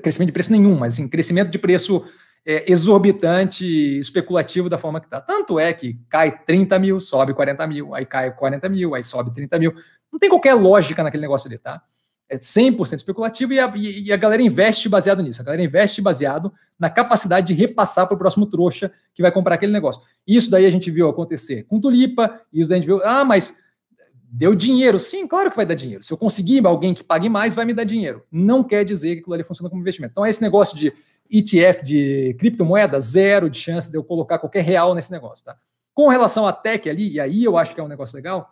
[0.00, 2.04] crescimento de preço nenhum, mas assim, crescimento de preço
[2.46, 3.64] é, exorbitante,
[3.98, 5.20] especulativo da forma que está.
[5.20, 9.34] Tanto é que cai 30 mil, sobe 40 mil, aí cai 40 mil, aí sobe
[9.34, 9.74] 30 mil.
[10.12, 11.82] Não tem qualquer lógica naquele negócio ali, tá?
[12.28, 15.40] É 100% especulativo e a, e a galera investe baseado nisso.
[15.40, 19.54] A galera investe baseado na capacidade de repassar para o próximo trouxa que vai comprar
[19.54, 20.02] aquele negócio.
[20.26, 23.56] Isso daí a gente viu acontecer com Tulipa, isso daí a gente viu, ah, mas
[24.34, 24.98] deu dinheiro.
[24.98, 26.02] Sim, claro que vai dar dinheiro.
[26.02, 28.22] Se eu conseguir alguém que pague mais, vai me dar dinheiro.
[28.32, 30.12] Não quer dizer que aquilo ali funciona como investimento.
[30.12, 30.92] Então, esse negócio de
[31.30, 35.56] ETF de criptomoeda, zero de chance de eu colocar qualquer real nesse negócio, tá?
[35.92, 38.50] Com relação à tech ali, e aí eu acho que é um negócio legal,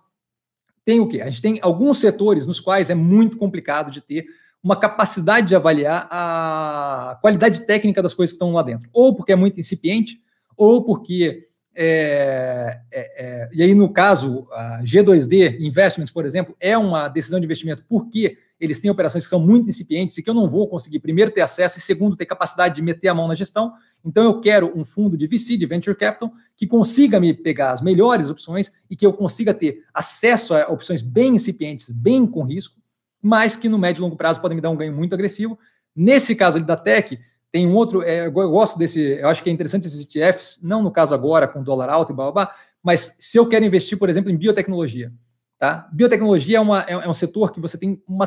[0.84, 1.20] tem o quê?
[1.20, 4.26] A gente tem alguns setores nos quais é muito complicado de ter
[4.62, 8.88] uma capacidade de avaliar a qualidade técnica das coisas que estão lá dentro.
[8.92, 10.20] Ou porque é muito incipiente,
[10.56, 11.48] ou porque.
[11.74, 17.40] É, é, é, e aí, no caso, a G2D Investments, por exemplo, é uma decisão
[17.40, 20.68] de investimento porque eles têm operações que são muito incipientes e que eu não vou
[20.68, 23.72] conseguir, primeiro, ter acesso e, segundo, ter capacidade de meter a mão na gestão.
[24.04, 27.82] Então, eu quero um fundo de VC, de Venture Capital, que consiga me pegar as
[27.82, 32.76] melhores opções e que eu consiga ter acesso a opções bem incipientes, bem com risco,
[33.20, 35.58] mas que no médio e longo prazo podem me dar um ganho muito agressivo.
[35.94, 37.18] Nesse caso ali da Tech,
[37.50, 40.82] tem um outro, é, eu gosto desse, eu acho que é interessante esses ETFs, não
[40.84, 43.98] no caso agora com dólar alto e blá, blá, blá mas se eu quero investir,
[43.98, 45.12] por exemplo, em biotecnologia,
[45.62, 45.88] tá?
[45.92, 48.24] Biotecnologia é, uma, é, é um setor que você tem uma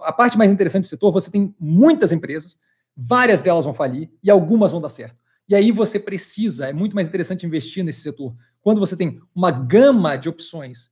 [0.00, 2.58] a parte mais interessante do setor, você tem muitas empresas,
[2.94, 5.16] várias delas vão falir e algumas vão dar certo.
[5.48, 9.50] E aí você precisa, é muito mais interessante investir nesse setor quando você tem uma
[9.50, 10.90] gama de opções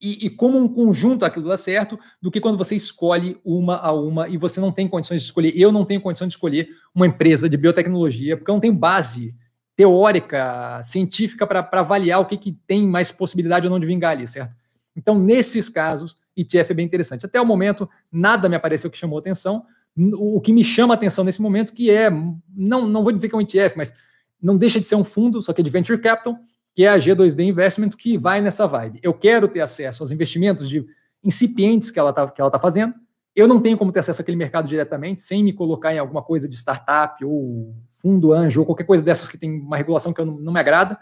[0.00, 3.92] e, e, como um conjunto aquilo dá certo, do que quando você escolhe uma a
[3.92, 5.52] uma e você não tem condições de escolher.
[5.54, 9.36] Eu não tenho condição de escolher uma empresa de biotecnologia, porque eu não tenho base
[9.76, 14.26] teórica, científica, para avaliar o que, que tem mais possibilidade ou não de vingar ali,
[14.26, 14.54] certo?
[14.96, 17.26] Então, nesses casos, ETF é bem interessante.
[17.26, 19.64] Até o momento, nada me apareceu que chamou atenção.
[19.96, 22.10] O que me chama atenção nesse momento, que é,
[22.54, 23.94] não, não vou dizer que é um ETF, mas
[24.40, 26.38] não deixa de ser um fundo, só que é de venture capital,
[26.74, 29.00] que é a G2D Investments, que vai nessa vibe.
[29.02, 30.86] Eu quero ter acesso aos investimentos de
[31.24, 32.94] incipientes que ela está tá fazendo.
[33.34, 36.48] Eu não tenho como ter acesso àquele mercado diretamente, sem me colocar em alguma coisa
[36.48, 40.26] de startup ou fundo anjo ou qualquer coisa dessas que tem uma regulação que eu
[40.26, 40.98] não, não me agrada,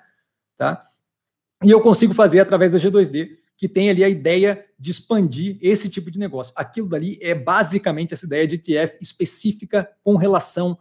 [0.57, 0.89] tá?
[1.63, 3.31] E eu consigo fazer através da G2D,
[3.65, 6.53] que tem ali a ideia de expandir esse tipo de negócio.
[6.55, 10.79] Aquilo dali é basicamente essa ideia de ETF específica com relação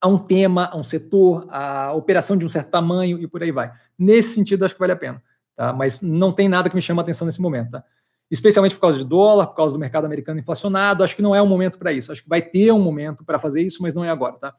[0.00, 3.50] a um tema, a um setor, a operação de um certo tamanho e por aí
[3.50, 3.72] vai.
[3.98, 5.20] Nesse sentido, acho que vale a pena.
[5.56, 5.72] Tá?
[5.72, 7.72] Mas não tem nada que me chame a atenção nesse momento.
[7.72, 7.84] Tá?
[8.30, 11.02] Especialmente por causa de dólar, por causa do mercado americano inflacionado.
[11.02, 12.12] Acho que não é o momento para isso.
[12.12, 14.34] Acho que vai ter um momento para fazer isso, mas não é agora.
[14.34, 14.54] Tá?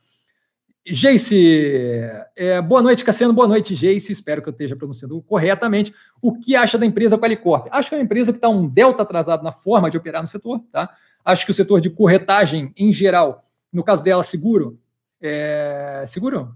[0.83, 3.33] Jace, é, boa noite, Cassiano.
[3.33, 4.11] Boa noite, Jace.
[4.11, 5.93] Espero que eu esteja pronunciando corretamente.
[6.19, 7.67] O que acha da empresa Qualicorp?
[7.69, 10.27] Acho que é uma empresa que está um delta atrasado na forma de operar no
[10.27, 10.59] setor.
[10.71, 10.89] Tá?
[11.23, 14.79] Acho que o setor de corretagem, em geral, no caso dela, seguro,
[15.21, 16.55] é, seguro?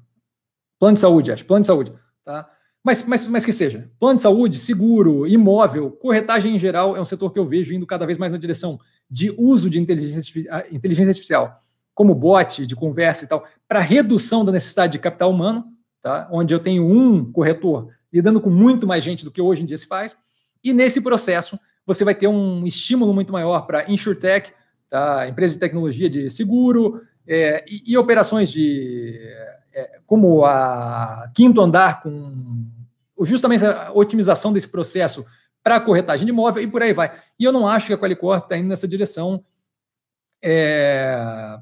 [0.79, 1.45] Plano de saúde, acho.
[1.45, 1.93] Plano de saúde.
[2.23, 2.49] Tá?
[2.83, 3.91] Mas, mas, mas que seja.
[3.99, 7.85] Plano de saúde, seguro, imóvel, corretagem em geral é um setor que eu vejo indo
[7.85, 8.79] cada vez mais na direção
[9.09, 11.61] de uso de inteligência, inteligência artificial,
[11.95, 15.65] como bot de conversa e tal, para redução da necessidade de capital humano,
[16.01, 16.27] tá?
[16.29, 19.77] onde eu tenho um corretor lidando com muito mais gente do que hoje em dia
[19.77, 20.15] se faz.
[20.63, 24.51] E nesse processo, você vai ter um estímulo muito maior para InsurTech,
[24.89, 25.27] tá?
[25.27, 29.17] empresa de tecnologia de seguro, é, e, e, operações de
[29.73, 32.65] é, como a quinto andar com
[33.21, 35.25] justamente a otimização desse processo
[35.63, 37.19] para corretagem de imóvel e por aí vai.
[37.39, 39.43] E eu não acho que a Qualicorp está indo nessa direção.
[40.43, 41.57] É,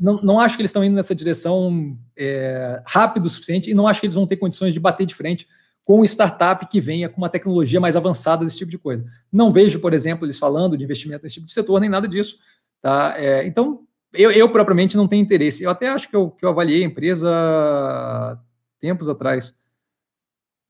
[0.00, 3.86] não, não acho que eles estão indo nessa direção é, rápido o suficiente e não
[3.86, 5.46] acho que eles vão ter condições de bater de frente
[5.84, 9.04] com startup que venha com uma tecnologia mais avançada desse tipo de coisa.
[9.30, 12.38] Não vejo, por exemplo, eles falando de investimento nesse tipo de setor, nem nada disso.
[12.80, 13.14] Tá?
[13.16, 13.82] É, então,
[14.12, 15.62] eu, eu propriamente não tenho interesse.
[15.62, 18.40] Eu até acho que eu, que eu avaliei a empresa
[18.78, 19.54] tempos atrás,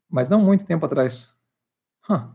[0.08, 1.32] mas não muito tempo atrás.
[2.08, 2.34] Huh.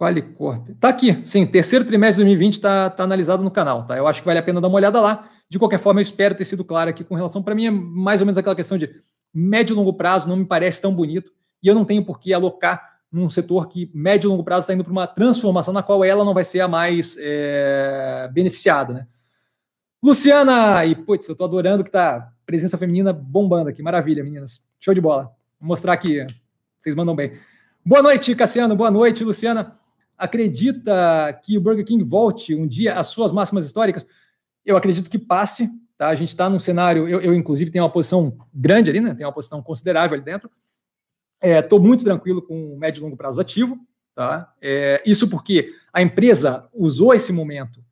[0.00, 0.66] Qualicorp.
[0.80, 3.98] Tá aqui, sim, terceiro trimestre de 2020 está tá analisado no canal, tá?
[3.98, 5.28] Eu acho que vale a pena dar uma olhada lá.
[5.46, 8.22] De qualquer forma, eu espero ter sido claro aqui com relação, para mim, é mais
[8.22, 8.88] ou menos aquela questão de
[9.34, 11.30] médio e longo prazo não me parece tão bonito
[11.62, 14.72] e eu não tenho por que alocar num setor que médio e longo prazo está
[14.72, 19.06] indo para uma transformação na qual ela não vai ser a mais é, beneficiada, né?
[20.02, 23.82] Luciana, e putz, eu tô adorando que tá presença feminina bombando aqui.
[23.82, 24.64] Maravilha, meninas.
[24.78, 25.24] Show de bola.
[25.60, 26.26] Vou mostrar aqui.
[26.78, 27.34] Vocês mandam bem.
[27.84, 28.74] Boa noite, Cassiano.
[28.74, 29.79] Boa noite, Luciana.
[30.20, 34.06] Acredita que o Burger King volte um dia às suas máximas históricas?
[34.64, 35.68] Eu acredito que passe.
[35.96, 36.08] Tá?
[36.08, 37.08] A gente está num cenário.
[37.08, 39.14] Eu, eu, inclusive, tenho uma posição grande ali, né?
[39.14, 40.50] Tenho uma posição considerável ali dentro.
[41.42, 43.78] Estou é, muito tranquilo com o médio e longo prazo ativo.
[44.14, 44.52] Tá?
[44.60, 47.82] É, isso porque a empresa usou esse momento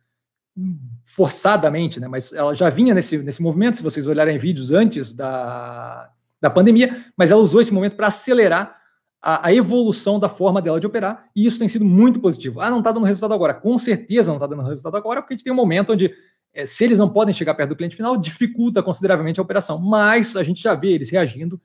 [1.04, 2.08] forçadamente, né?
[2.08, 6.10] Mas ela já vinha nesse, nesse movimento, se vocês olharem vídeos antes da,
[6.40, 8.77] da pandemia, mas ela usou esse momento para acelerar
[9.20, 12.60] a, a, evolução da forma dela de operar, e isso tem sido muito positivo.
[12.60, 13.54] Ah, não está dando resultado agora.
[13.54, 16.14] Com certeza não está dando resultado agora, porque a gente tem um momento onde,
[16.54, 19.78] é, se eles não podem chegar perto do cliente final, dificulta consideravelmente a operação.
[19.78, 21.60] Mas a gente já vê eles reagindo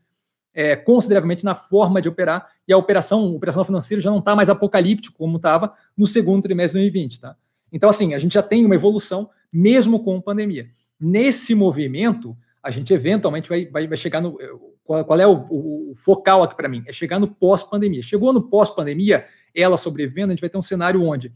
[0.54, 4.36] é, consideravelmente na forma de operar, e a operação, o operacional financeiro já não está
[4.36, 7.36] mais apocalíptico como estava no segundo trimestre de 2020, tá?
[7.72, 10.70] Então, assim, a gente já tem uma evolução, mesmo com pandemia.
[11.00, 14.38] Nesse movimento, a gente eventualmente vai, vai, vai chegar no.
[14.84, 16.84] Qual, qual é o, o, focal aqui para mim?
[16.86, 18.02] É chegar no pós-pandemia.
[18.02, 21.34] Chegou no pós-pandemia, ela sobrevivendo, a gente vai ter um cenário onde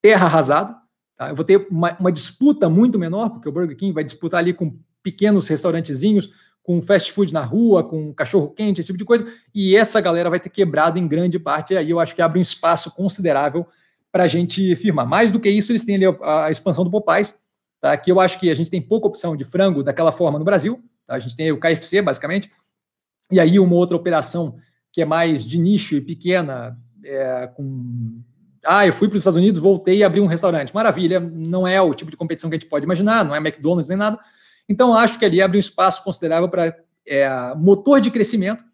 [0.00, 0.76] terra arrasada,
[1.16, 1.30] tá?
[1.30, 4.52] eu vou ter uma, uma disputa muito menor, porque o Burger King vai disputar ali
[4.52, 6.30] com pequenos restaurantezinhos,
[6.62, 10.28] com fast food na rua, com cachorro quente, esse tipo de coisa, e essa galera
[10.28, 13.64] vai ter quebrado em grande parte, e aí eu acho que abre um espaço considerável
[14.10, 15.06] para a gente firmar.
[15.06, 17.34] Mais do que isso, eles têm ali a, a, expansão do Popeyes,
[17.80, 17.96] tá?
[17.96, 20.82] que eu acho que a gente tem pouca opção de frango daquela forma no Brasil,
[21.06, 21.14] tá?
[21.14, 22.50] a gente tem o KFC, basicamente,
[23.30, 24.56] e aí uma outra operação
[24.92, 28.20] que é mais de nicho e pequena, é, com
[28.64, 30.74] ah, eu fui para os Estados Unidos, voltei e abri um restaurante.
[30.74, 33.88] Maravilha, não é o tipo de competição que a gente pode imaginar, não é McDonald's
[33.88, 34.18] nem nada,
[34.68, 36.76] então, acho que ali abre um espaço considerável para
[37.06, 38.64] é, motor de crescimento.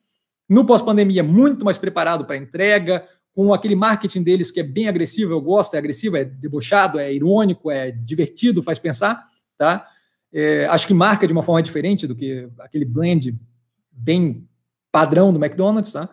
[0.48, 5.32] No pós-pandemia, muito mais preparado para entrega, com aquele marketing deles que é bem agressivo,
[5.32, 9.26] eu gosto, é agressivo, é debochado, é irônico, é divertido, faz pensar,
[9.56, 9.86] tá?
[10.32, 13.38] É, acho que marca de uma forma diferente do que aquele blend
[13.92, 14.48] bem
[14.90, 16.08] padrão do McDonald's, tá?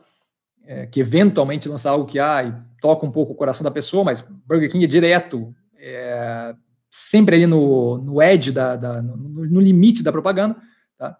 [0.66, 4.22] É, que eventualmente lança algo que ah, toca um pouco o coração da pessoa, mas
[4.22, 6.56] Burger King é direto, é,
[6.90, 10.56] sempre ali no, no edge, da, da no, no, limite da propaganda.
[10.98, 11.18] Tá?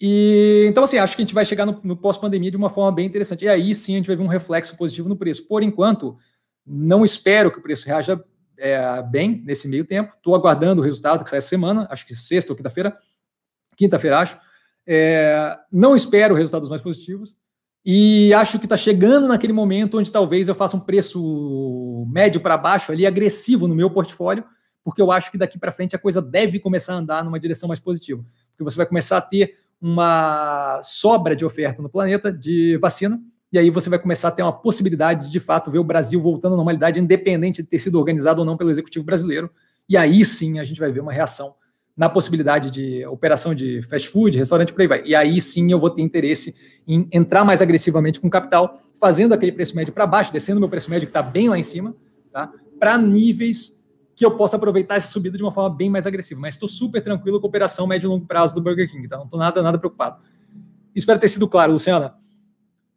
[0.00, 2.92] E, então, assim, acho que a gente vai chegar no, no pós-pandemia de uma forma
[2.92, 3.44] bem interessante.
[3.44, 5.46] E aí sim a gente vai ver um reflexo positivo no preço.
[5.46, 6.16] Por enquanto,
[6.66, 8.22] não espero que o preço reaja
[8.58, 10.14] é, bem nesse meio tempo.
[10.16, 12.96] Estou aguardando o resultado que sai essa semana, acho que sexta ou quinta-feira.
[13.76, 14.38] Quinta-feira, acho.
[14.86, 17.36] É, não espero resultados mais positivos.
[17.88, 22.56] E acho que está chegando naquele momento onde talvez eu faça um preço médio para
[22.56, 24.44] baixo ali, agressivo no meu portfólio,
[24.82, 27.68] porque eu acho que daqui para frente a coisa deve começar a andar numa direção
[27.68, 28.24] mais positiva.
[28.50, 33.20] Porque você vai começar a ter uma sobra de oferta no planeta de vacina,
[33.52, 36.20] e aí você vai começar a ter uma possibilidade de, de fato, ver o Brasil
[36.20, 39.48] voltando à normalidade, independente de ter sido organizado ou não pelo executivo brasileiro.
[39.88, 41.54] E aí sim a gente vai ver uma reação
[41.96, 45.02] na possibilidade de operação de fast food, restaurante, por aí vai.
[45.04, 46.54] E aí sim eu vou ter interesse
[46.86, 50.90] em entrar mais agressivamente com capital, fazendo aquele preço médio para baixo, descendo meu preço
[50.90, 51.96] médio que está bem lá em cima,
[52.30, 52.52] tá?
[52.78, 53.82] para níveis
[54.14, 56.40] que eu possa aproveitar essa subida de uma forma bem mais agressiva.
[56.40, 59.18] Mas estou super tranquilo com a operação médio e longo prazo do Burger King, então
[59.18, 60.22] não estou nada, nada preocupado.
[60.94, 62.14] Espero ter sido claro, Luciana.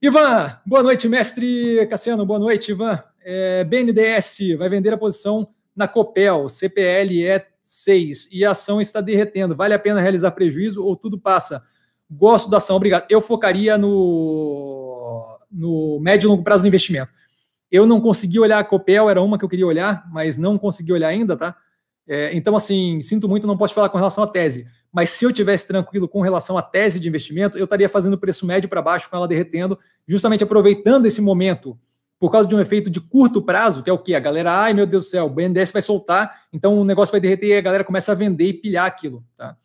[0.01, 3.03] Ivan, boa noite, mestre Cassiano, boa noite, Ivan.
[3.21, 8.99] É, BNDS vai vender a posição na Copel, CPL é 6 e a ação está
[8.99, 9.55] derretendo.
[9.55, 11.63] Vale a pena realizar prejuízo ou tudo passa?
[12.09, 13.05] Gosto da ação, obrigado.
[13.11, 17.11] Eu focaria no, no médio e longo prazo do investimento.
[17.71, 20.91] Eu não consegui olhar a Copel, era uma que eu queria olhar, mas não consegui
[20.91, 21.55] olhar ainda, tá?
[22.07, 24.65] É, então, assim, sinto muito, não posso falar com relação à tese.
[24.91, 28.47] Mas se eu tivesse tranquilo com relação à tese de investimento, eu estaria fazendo preço
[28.47, 29.77] médio para baixo com ela derretendo,
[30.07, 31.79] justamente aproveitando esse momento
[32.19, 34.13] por causa de um efeito de curto prazo, que é o que?
[34.13, 37.21] A galera, ai meu Deus do céu, o BNDES vai soltar, então o negócio vai
[37.21, 39.23] derreter e a galera começa a vender e pilhar aquilo.
[39.37, 39.55] Tá?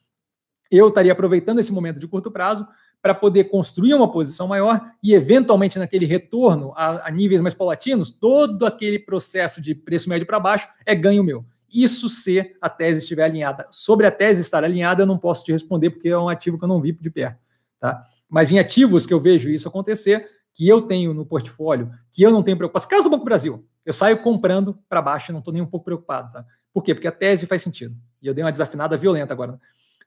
[0.70, 2.66] Eu estaria aproveitando esse momento de curto prazo
[3.02, 8.08] para poder construir uma posição maior e, eventualmente, naquele retorno a, a níveis mais paulatinos,
[8.08, 11.44] todo aquele processo de preço médio para baixo é ganho meu.
[11.68, 13.66] Isso se a tese estiver alinhada.
[13.70, 16.64] Sobre a tese estar alinhada, eu não posso te responder, porque é um ativo que
[16.64, 17.38] eu não vi de perto.
[17.78, 18.06] Tá?
[18.26, 22.30] Mas em ativos que eu vejo isso acontecer, que eu tenho no portfólio, que eu
[22.30, 25.62] não tenho preocupação, caso do Banco Brasil, eu saio comprando para baixo não estou nem
[25.62, 26.32] um pouco preocupado.
[26.32, 26.44] Tá?
[26.72, 26.94] Por quê?
[26.94, 27.94] Porque a tese faz sentido.
[28.22, 29.60] E eu dei uma desafinada violenta agora.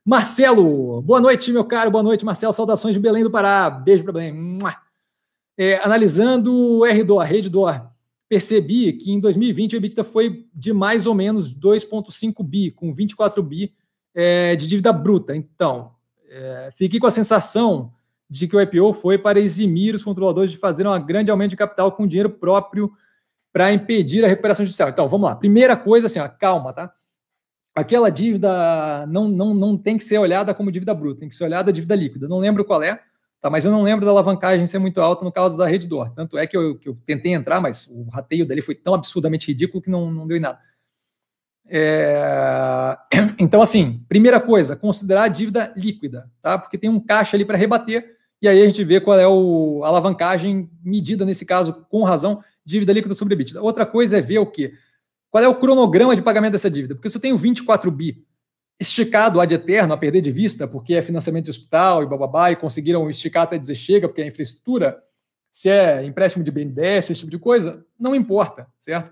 [0.03, 2.53] Marcelo, boa noite, meu caro, boa noite, Marcelo.
[2.53, 3.69] Saudações de Belém do Pará.
[3.69, 4.57] Beijo para Belém.
[5.57, 7.89] É, analisando o RDOR, a rede DOR,
[8.29, 13.43] percebi que em 2020 o EBITDA foi de mais ou menos 2,5 bi, com 24
[13.43, 13.73] bi
[14.13, 15.35] é, de dívida bruta.
[15.35, 15.91] Então,
[16.29, 17.91] é, fiquei com a sensação
[18.29, 21.57] de que o IPO foi para eximir os controladores de fazer um grande aumento de
[21.57, 22.91] capital com dinheiro próprio
[23.53, 24.89] para impedir a recuperação judicial.
[24.89, 25.35] Então, vamos lá.
[25.35, 26.93] Primeira coisa, assim, ó, calma, tá?
[27.77, 31.43] aquela dívida não, não, não tem que ser olhada como dívida bruta, tem que ser
[31.43, 32.27] olhada dívida líquida.
[32.27, 32.99] Não lembro qual é,
[33.39, 33.51] tá?
[33.51, 36.11] mas eu não lembro da alavancagem ser muito alta no caso da Redditor.
[36.15, 39.47] Tanto é que eu, que eu tentei entrar, mas o rateio dele foi tão absurdamente
[39.47, 40.59] ridículo que não, não deu em nada.
[41.67, 42.97] É...
[43.39, 46.57] Então, assim, primeira coisa, considerar a dívida líquida, tá?
[46.57, 49.81] Porque tem um caixa ali para rebater, e aí a gente vê qual é o,
[49.83, 53.61] a alavancagem medida nesse caso, com razão, dívida líquida sobre EBITDA.
[53.61, 54.73] Outra coisa é ver o que?
[55.29, 56.95] Qual é o cronograma de pagamento dessa dívida?
[56.95, 58.25] Porque se eu tenho 24 bi
[58.79, 62.55] esticado ad eterno, a perder de vista, porque é financiamento de hospital e bababá, e
[62.55, 65.01] conseguiram esticar até dizer chega, porque é infraestrutura,
[65.51, 69.11] se é empréstimo de BNDES, esse tipo de coisa, não importa, certo?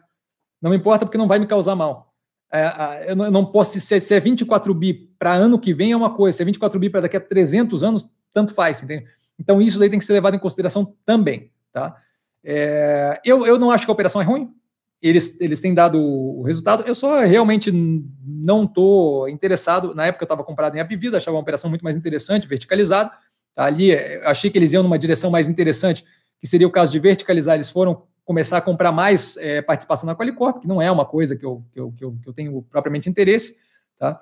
[0.62, 2.14] Não importa porque não vai me causar mal.
[2.54, 6.38] É, eu não posso, se é 24 bi para ano que vem é uma coisa,
[6.38, 9.06] se é 24 bi para daqui a 300 anos, tanto faz, entende?
[9.40, 11.96] Então isso daí tem que ser levado em consideração também, tá?
[12.44, 14.54] É, eu, eu não acho que a operação é ruim,
[15.02, 16.84] eles, eles têm dado o resultado.
[16.88, 19.94] Eu só realmente não estou interessado.
[19.94, 23.12] Na época eu estava comprado em Apvida, achava uma operação muito mais interessante, verticalizada.
[23.54, 23.66] Tá?
[23.66, 23.94] Ali,
[24.24, 26.04] achei que eles iam numa direção mais interessante,
[26.40, 27.56] que seria o caso de verticalizar.
[27.56, 31.36] Eles foram começar a comprar mais é, participação na Qualicorp, que não é uma coisa
[31.36, 33.56] que eu, que eu, que eu, que eu tenho propriamente interesse.
[34.00, 34.20] Tá?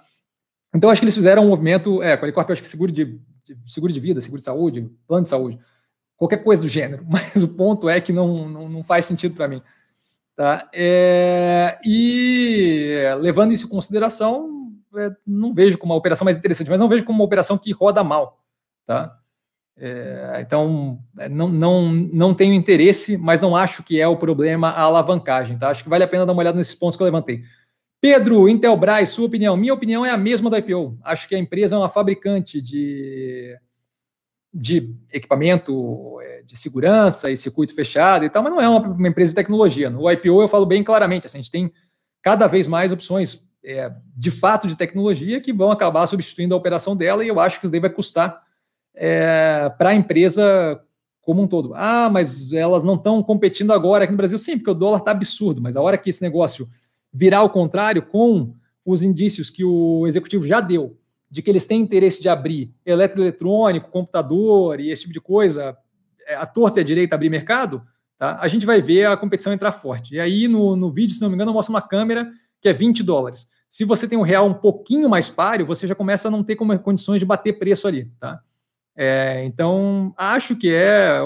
[0.76, 2.03] Então, acho que eles fizeram um movimento.
[2.03, 3.18] É, Qualicorp, eu acho que seguro de,
[3.68, 5.60] seguro de vida, seguro de saúde, plano de saúde,
[6.18, 7.06] qualquer coisa do gênero.
[7.10, 9.61] Mas o ponto é que não, não, não faz sentido para mim.
[10.36, 10.68] Tá?
[10.74, 16.80] É, e levando isso em consideração, é, não vejo como uma operação mais interessante, mas
[16.80, 18.40] não vejo como uma operação que roda mal.
[18.86, 19.18] Tá?
[19.78, 24.70] É, então, é, não, não, não tenho interesse, mas não acho que é o problema
[24.70, 25.57] a alavancagem.
[25.57, 25.70] Tá?
[25.70, 27.44] Acho que vale a pena dar uma olhada nesses pontos que eu levantei.
[28.04, 29.56] Pedro, Intelbras, sua opinião.
[29.56, 31.00] Minha opinião é a mesma da IPO.
[31.06, 33.58] Acho que a empresa é uma fabricante de,
[34.54, 39.08] de equipamento é, de segurança e circuito fechado e tal, mas não é uma, uma
[39.08, 39.90] empresa de tecnologia.
[39.90, 41.72] No IPO eu falo bem claramente, assim, a gente tem
[42.22, 46.98] cada vez mais opções é, de fato de tecnologia que vão acabar substituindo a operação
[46.98, 48.44] dela e eu acho que isso daí vai custar
[48.94, 50.78] é, para a empresa
[51.22, 51.72] como um todo.
[51.74, 54.38] Ah, mas elas não estão competindo agora aqui no Brasil.
[54.38, 56.68] Sim, porque o dólar está absurdo, mas a hora que esse negócio
[57.14, 58.53] virar ao contrário, com
[58.85, 60.98] os indícios que o executivo já deu
[61.30, 65.76] de que eles têm interesse de abrir eletroeletrônico, computador e esse tipo de coisa,
[66.27, 67.81] é, a torta e a direita abrir mercado,
[68.19, 68.38] tá?
[68.40, 70.14] a gente vai ver a competição entrar forte.
[70.14, 72.31] E aí, no, no vídeo, se não me engano, eu mostro uma câmera
[72.61, 73.48] que é 20 dólares.
[73.68, 76.56] Se você tem um real um pouquinho mais páreo, você já começa a não ter
[76.56, 78.40] como, condições de bater preço ali, tá?
[78.95, 81.19] É, então, acho que é.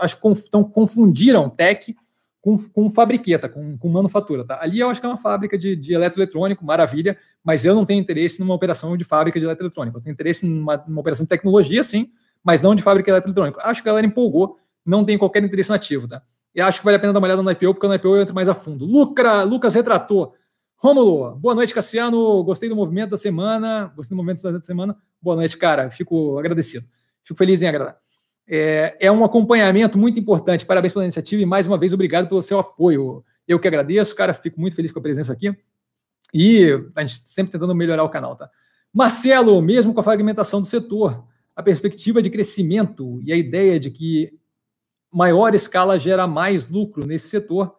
[0.00, 1.94] Acho que então, confundiram tech
[2.42, 4.44] com, com fabriqueta, com, com manufatura.
[4.44, 4.58] Tá?
[4.60, 8.00] Ali eu acho que é uma fábrica de, de eletroeletrônico, maravilha, mas eu não tenho
[8.00, 9.96] interesse numa operação de fábrica de eletroeletrônico.
[9.96, 12.10] Eu tenho interesse numa, numa operação de tecnologia, sim,
[12.42, 13.60] mas não de fábrica de eletroeletrônico.
[13.62, 16.08] Acho que a galera empolgou, não tem qualquer interesse nativo.
[16.08, 16.20] Tá?
[16.52, 18.22] E acho que vale a pena dar uma olhada no IPO, porque no IPO eu
[18.22, 18.84] entro mais a fundo.
[18.84, 20.34] Lucra, Lucas retratou.
[20.76, 22.42] Rômulo, boa noite, Cassiano.
[22.42, 23.92] Gostei do movimento da semana.
[23.94, 24.96] Gostei do movimento da semana.
[25.22, 25.92] Boa noite, cara.
[25.92, 26.84] Fico agradecido.
[27.22, 28.02] Fico feliz em agradar.
[28.46, 30.66] É, é um acompanhamento muito importante.
[30.66, 33.24] Parabéns pela iniciativa e mais uma vez obrigado pelo seu apoio.
[33.46, 34.34] Eu que agradeço, cara.
[34.34, 35.56] Fico muito feliz com a presença aqui.
[36.34, 38.50] E a gente sempre tentando melhorar o canal, tá?
[38.92, 41.24] Marcelo, mesmo com a fragmentação do setor,
[41.56, 44.38] a perspectiva de crescimento e a ideia de que
[45.10, 47.74] maior escala gera mais lucro nesse setor,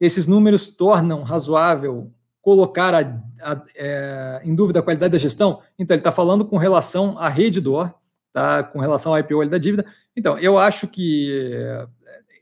[0.00, 3.00] esses números tornam razoável colocar a,
[3.42, 5.62] a, é, em dúvida a qualidade da gestão?
[5.78, 7.94] Então, ele está falando com relação à rede DOR,
[8.34, 9.86] tá, com relação ao IPO da dívida.
[10.14, 11.30] Então, eu acho que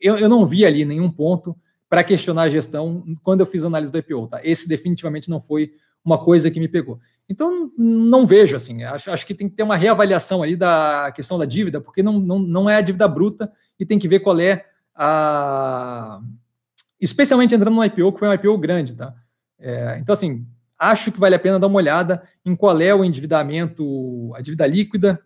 [0.01, 1.55] eu, eu não vi ali nenhum ponto
[1.89, 4.27] para questionar a gestão quando eu fiz a análise do IPO.
[4.27, 4.40] Tá?
[4.43, 6.98] Esse definitivamente não foi uma coisa que me pegou.
[7.28, 8.82] Então, não vejo assim.
[8.82, 12.19] Acho, acho que tem que ter uma reavaliação ali da questão da dívida, porque não,
[12.19, 14.64] não, não é a dívida bruta e tem que ver qual é
[14.94, 16.20] a.
[16.98, 19.14] Especialmente entrando no IPO, que foi um IPO grande, tá?
[19.59, 20.47] É, então, assim,
[20.78, 24.66] acho que vale a pena dar uma olhada em qual é o endividamento, a dívida
[24.66, 25.20] líquida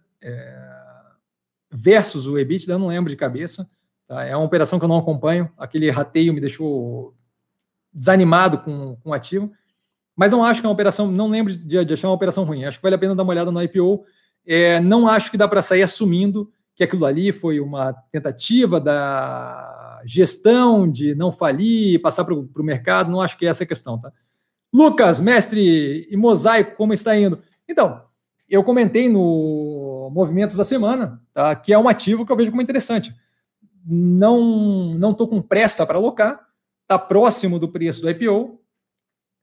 [1.70, 3.68] versus o EBITDA, eu não lembro de cabeça.
[4.06, 4.24] Tá?
[4.24, 5.50] É uma operação que eu não acompanho.
[5.58, 7.14] Aquele rateio me deixou
[7.92, 9.50] desanimado com, com o ativo.
[10.14, 12.64] Mas não acho que é uma operação, não lembro de, de achar uma operação ruim.
[12.64, 14.04] Acho que vale a pena dar uma olhada no IPO.
[14.46, 20.02] É, não acho que dá para sair assumindo que aquilo ali foi uma tentativa da
[20.04, 23.10] gestão de não falir, passar para o mercado.
[23.10, 24.12] Não acho que é essa a questão, tá?
[24.72, 27.40] Lucas, mestre e mosaico, como está indo?
[27.68, 28.02] Então,
[28.48, 29.75] eu comentei no
[30.10, 33.14] Movimentos da Semana, tá, que é um ativo que eu vejo como interessante.
[33.84, 36.40] Não não estou com pressa para alocar,
[36.82, 38.60] está próximo do preço do IPO,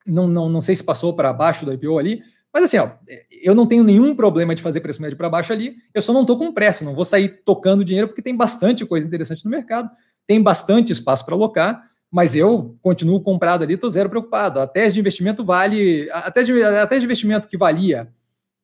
[0.06, 2.22] não, não, não sei se passou para baixo do IPO ali,
[2.54, 2.90] mas assim, ó,
[3.32, 6.22] eu não tenho nenhum problema de fazer preço médio para baixo ali, eu só não
[6.22, 9.90] estou com pressa, não vou sair tocando dinheiro porque tem bastante coisa interessante no mercado,
[10.28, 14.60] tem bastante espaço para alocar, mas eu continuo comprado ali, estou zero preocupado.
[14.60, 18.08] A tese de investimento vale, a tese de, a tese de investimento que valia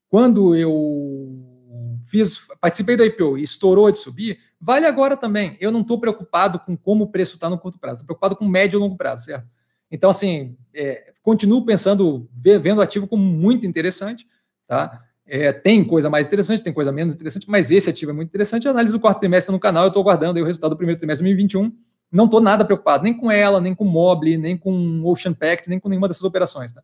[0.08, 1.49] quando eu
[2.10, 5.56] fiz, participei do IPO e estourou de subir, vale agora também.
[5.62, 8.46] Eu não estou preocupado com como o preço está no curto prazo, estou preocupado com
[8.46, 9.48] médio e longo prazo, certo?
[9.92, 14.28] Então, assim, é, continuo pensando, vendo o ativo como muito interessante,
[14.68, 15.04] tá?
[15.26, 18.68] É, tem coisa mais interessante, tem coisa menos interessante, mas esse ativo é muito interessante.
[18.68, 21.36] Análise do quarto trimestre no canal, eu estou aguardando o resultado do primeiro trimestre de
[21.36, 21.72] 2021.
[22.12, 25.80] Não estou nada preocupado, nem com ela, nem com Mobile, nem com Ocean Pact, nem
[25.80, 26.74] com nenhuma dessas operações.
[26.74, 26.82] Tá?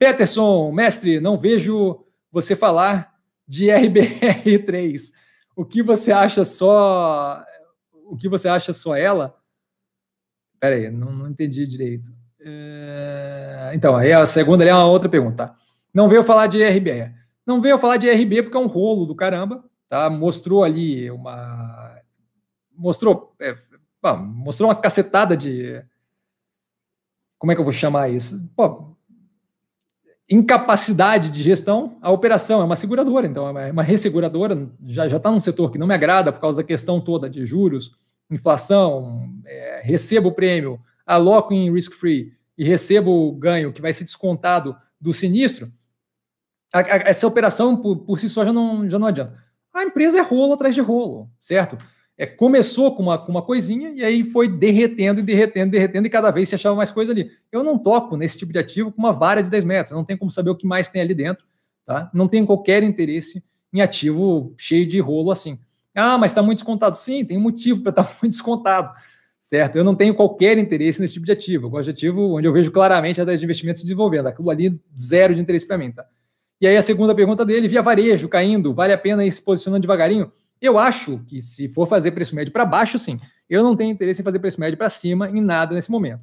[0.00, 3.09] Peterson, mestre, não vejo você falar
[3.50, 5.12] de RBR3.
[5.56, 7.44] O que você acha só
[8.04, 9.36] o que você acha só ela?
[10.60, 12.12] Pera aí, não, não entendi direito.
[12.40, 13.72] É...
[13.74, 15.48] Então, aí a segunda é uma outra pergunta.
[15.48, 15.56] Tá?
[15.92, 17.12] Não veio falar de RBR.
[17.44, 20.08] Não veio falar de RB porque é um rolo do caramba, tá?
[20.08, 22.00] Mostrou ali uma
[22.72, 23.56] mostrou é,
[24.00, 25.84] bom, mostrou uma cacetada de
[27.36, 28.48] como é que eu vou chamar isso?
[28.54, 28.96] Pô,
[30.30, 35.40] incapacidade de gestão, a operação é uma seguradora, então é uma resseguradora, já está num
[35.40, 37.96] setor que não me agrada por causa da questão toda de juros,
[38.30, 44.04] inflação, é, recebo o prêmio, aloco em risk-free e recebo o ganho que vai ser
[44.04, 45.72] descontado do sinistro,
[46.72, 49.36] a, a, essa operação por, por si só já não, já não adianta.
[49.74, 51.76] A empresa é rolo atrás de rolo, certo?
[52.20, 56.10] É, começou com uma, com uma coisinha e aí foi derretendo e derretendo, derretendo, e
[56.10, 57.30] cada vez se achava mais coisa ali.
[57.50, 60.18] Eu não toco nesse tipo de ativo com uma vara de 10 metros, não tem
[60.18, 61.46] como saber o que mais tem ali dentro,
[61.86, 62.10] tá?
[62.12, 63.42] Não tenho qualquer interesse
[63.72, 65.58] em ativo cheio de rolo assim.
[65.94, 66.94] Ah, mas está muito descontado.
[66.94, 68.92] Sim, tem um motivo para estar tá muito descontado,
[69.40, 69.76] certo?
[69.76, 71.68] Eu não tenho qualquer interesse nesse tipo de ativo.
[71.68, 74.26] Eu gosto de ativo onde eu vejo claramente a taxa de investimento se desenvolvendo.
[74.26, 76.04] Aquilo ali, zero de interesse para mim, tá?
[76.60, 79.80] E aí a segunda pergunta dele, via varejo caindo, vale a pena ir se posicionando
[79.80, 80.30] devagarinho?
[80.60, 83.18] Eu acho que se for fazer preço médio para baixo, sim.
[83.48, 86.22] Eu não tenho interesse em fazer preço médio para cima em nada nesse momento.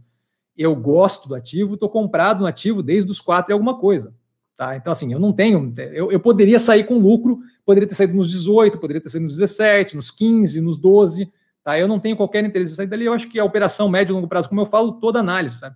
[0.55, 4.14] Eu gosto do ativo, estou comprado no ativo desde os quatro e alguma coisa.
[4.55, 4.76] Tá?
[4.76, 5.73] Então, assim, eu não tenho.
[5.93, 9.38] Eu, eu poderia sair com lucro, poderia ter saído nos 18, poderia ter saído nos
[9.38, 11.31] 17, nos 15, nos 12.
[11.64, 11.77] Tá?
[11.77, 13.05] Eu não tenho qualquer interesse em sair dali.
[13.05, 15.76] Eu acho que a operação médio e longo prazo, como eu falo, toda análise, sabe?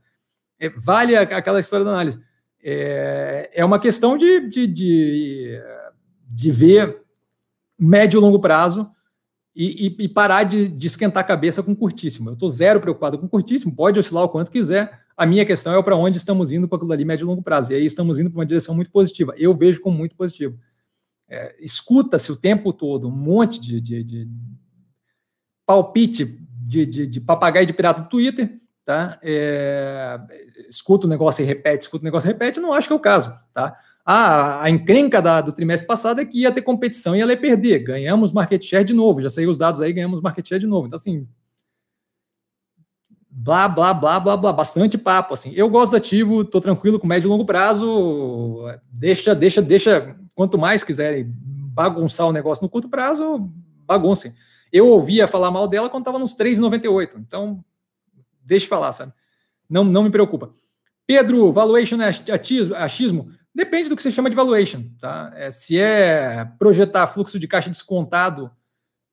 [0.60, 2.20] É, vale aquela história da análise.
[2.64, 5.62] É, é uma questão de, de, de,
[6.30, 7.02] de ver
[7.82, 8.90] médio e longo prazo
[9.56, 12.30] e, e, e parar de, de, esquentar a cabeça com curtíssimo.
[12.30, 15.02] Eu estou zero preocupado com curtíssimo, pode oscilar o quanto quiser.
[15.18, 17.72] A minha questão é para onde estamos indo com aquilo ali, médio e longo prazo.
[17.72, 19.34] E aí estamos indo para uma direção muito positiva.
[19.38, 20.58] Eu vejo como muito positivo.
[21.28, 24.30] É, Escuta-se o tempo todo um monte de, de, de
[25.66, 29.20] palpite de, de, de, papagaio de pirata do Twitter, tá?
[29.22, 30.20] É,
[30.70, 33.00] escuta o negócio e repete, escuta o negócio e repete, não acho que é o
[33.00, 33.78] caso, tá?
[34.06, 37.80] Ah, a encrenca da, do trimestre passado é que ia ter competição e ia perder.
[37.80, 39.22] Ganhamos market share de novo.
[39.22, 40.88] Já saiu os dados aí, ganhamos market share de novo.
[40.88, 41.28] Então, assim,
[43.30, 45.52] blá, blá, blá, blá, blá, bastante papo, assim.
[45.56, 50.58] Eu gosto do ativo, tô tranquilo com médio e longo prazo, deixa, deixa, deixa, quanto
[50.58, 53.50] mais quiserem bagunçar o negócio no curto prazo,
[53.88, 54.34] baguncem.
[54.72, 57.64] Eu ouvia falar mal dela quando estava nos 3,98, então
[58.44, 59.14] deixa eu falar, sabe?
[59.70, 60.54] Não, não me preocupa.
[61.08, 62.10] Pedro, valuation é
[62.78, 63.32] achismo?
[63.54, 64.84] Depende do que você chama de valuation.
[65.00, 65.32] Tá?
[65.36, 68.52] É, se é projetar fluxo de caixa descontado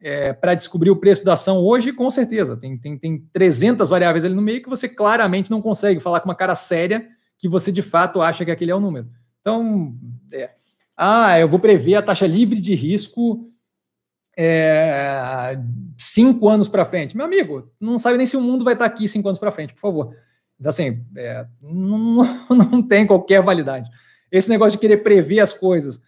[0.00, 2.56] é, para descobrir o preço da ação hoje, com certeza.
[2.56, 6.28] Tem, tem, tem 300 variáveis ali no meio que você claramente não consegue falar com
[6.28, 9.08] uma cara séria que você de fato acha que aquele é o número.
[9.40, 9.94] Então,
[10.32, 10.50] é,
[10.96, 13.48] ah, eu vou prever a taxa livre de risco
[14.36, 15.58] é,
[15.96, 17.16] cinco anos para frente.
[17.16, 19.74] Meu amigo, não sabe nem se o mundo vai estar aqui cinco anos para frente,
[19.74, 20.16] por favor.
[20.58, 23.90] Então, assim, é, não, não tem qualquer validade.
[24.30, 26.00] Esse negócio de querer prever as coisas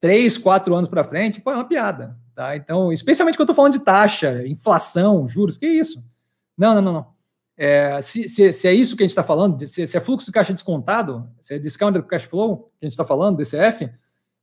[0.00, 2.16] três, quatro anos para frente, pô, é uma piada.
[2.34, 2.56] Tá?
[2.56, 6.08] Então, especialmente quando eu estou falando de taxa, inflação, juros, que isso?
[6.56, 7.06] Não, não, não, não.
[7.56, 10.26] É, se, se, se, é isso que a gente está falando, se, se, é fluxo
[10.26, 13.90] de caixa descontado, se é discounted cash flow que a gente está falando, DCF,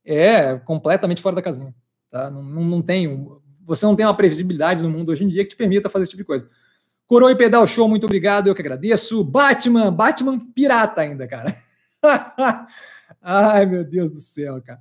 [0.04, 1.74] é completamente fora da casinha.
[2.10, 2.30] Tá?
[2.30, 3.26] Não, não, não tem,
[3.64, 6.10] você não tem uma previsibilidade no mundo hoje em dia que te permita fazer esse
[6.10, 6.46] tipo de coisa.
[7.06, 9.24] Coroa e Pedal Show, muito obrigado, eu que agradeço.
[9.24, 11.56] Batman, Batman pirata ainda, cara.
[13.20, 14.80] Ai, meu Deus do céu, cara.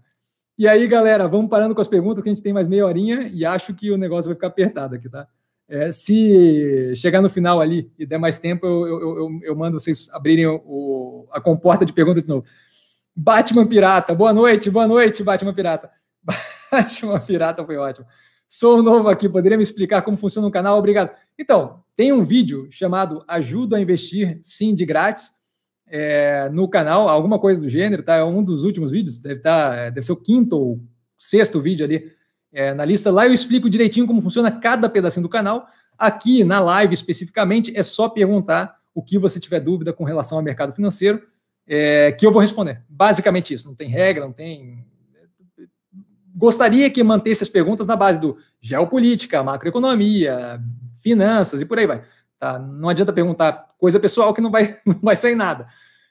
[0.57, 3.29] E aí, galera, vamos parando com as perguntas, que a gente tem mais meia horinha
[3.33, 5.27] e acho que o negócio vai ficar apertado aqui, tá?
[5.67, 9.79] É, se chegar no final ali e der mais tempo, eu, eu, eu, eu mando
[9.79, 12.45] vocês abrirem o, a comporta de perguntas de novo.
[13.15, 15.89] Batman Pirata, boa noite, boa noite, Batman Pirata.
[16.71, 18.05] Batman Pirata foi ótimo.
[18.47, 20.77] Sou novo aqui, poderia me explicar como funciona o canal?
[20.77, 21.11] Obrigado.
[21.37, 25.31] Então, tem um vídeo chamado Ajuda a Investir Sim de Grátis
[25.87, 28.15] é, no canal, alguma coisa do gênero, tá?
[28.15, 30.79] É um dos últimos vídeos, deve, tá, deve ser o quinto ou
[31.17, 32.11] sexto vídeo ali
[32.51, 33.11] é, na lista.
[33.11, 35.67] Lá eu explico direitinho como funciona cada pedacinho do canal.
[35.97, 40.43] Aqui na live especificamente, é só perguntar o que você tiver dúvida com relação ao
[40.43, 41.21] mercado financeiro,
[41.67, 42.81] é, que eu vou responder.
[42.87, 44.85] Basicamente isso, não tem regra, não tem.
[46.33, 50.61] Gostaria que mantesse as perguntas na base do geopolítica, macroeconomia,
[51.01, 52.03] finanças e por aí vai.
[52.39, 52.59] Tá?
[52.59, 55.67] Não adianta perguntar coisa pessoal que não vai, não vai sair nada.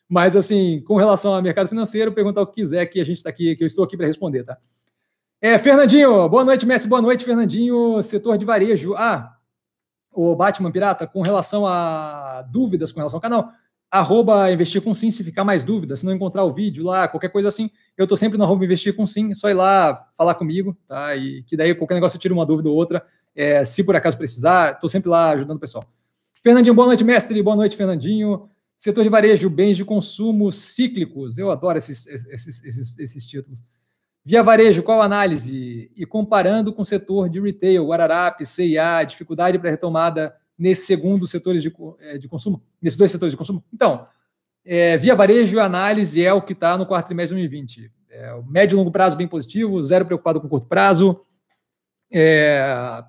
[0.09, 3.31] Mas, assim, com relação ao mercado financeiro, perguntar o que quiser, que a gente está
[3.31, 4.59] aqui, que eu estou aqui para responder, tá?
[5.41, 8.95] É, Fernandinho, boa noite, Messi, boa noite, Fernandinho, setor de varejo.
[8.95, 9.37] Ah,
[10.11, 13.51] o Batman Pirata, com relação a dúvidas com relação ao canal,
[13.91, 17.29] arroba investir com sim, se ficar mais dúvidas, se não encontrar o vídeo lá, qualquer
[17.29, 20.77] coisa assim, eu estou sempre no arroba investir com sim, só ir lá falar comigo,
[20.89, 21.15] tá?
[21.17, 23.05] E que daí qualquer negócio eu tiro uma dúvida ou outra,
[23.37, 25.85] é, se por acaso precisar, estou sempre lá ajudando o pessoal.
[26.45, 27.43] Fernandinho, boa noite, mestre.
[27.43, 28.51] Boa noite, Fernandinho.
[28.77, 31.39] Setor de varejo, bens de consumo cíclicos.
[31.39, 33.65] Eu adoro esses, esses, esses, esses títulos.
[34.23, 35.91] Via varejo, qual análise?
[35.97, 41.63] E comparando com o setor de retail, Guararapes, CIA, dificuldade para retomada nesse segundo setores
[41.63, 43.65] de, é, de consumo, nesses dois setores de consumo.
[43.73, 44.07] Então,
[44.67, 47.93] É, via varejo e análise é o que está no quarto trimestre de 2020.
[48.11, 51.21] É, o médio e longo prazo bem positivo, zero preocupado com curto prazo.
[52.13, 53.03] É,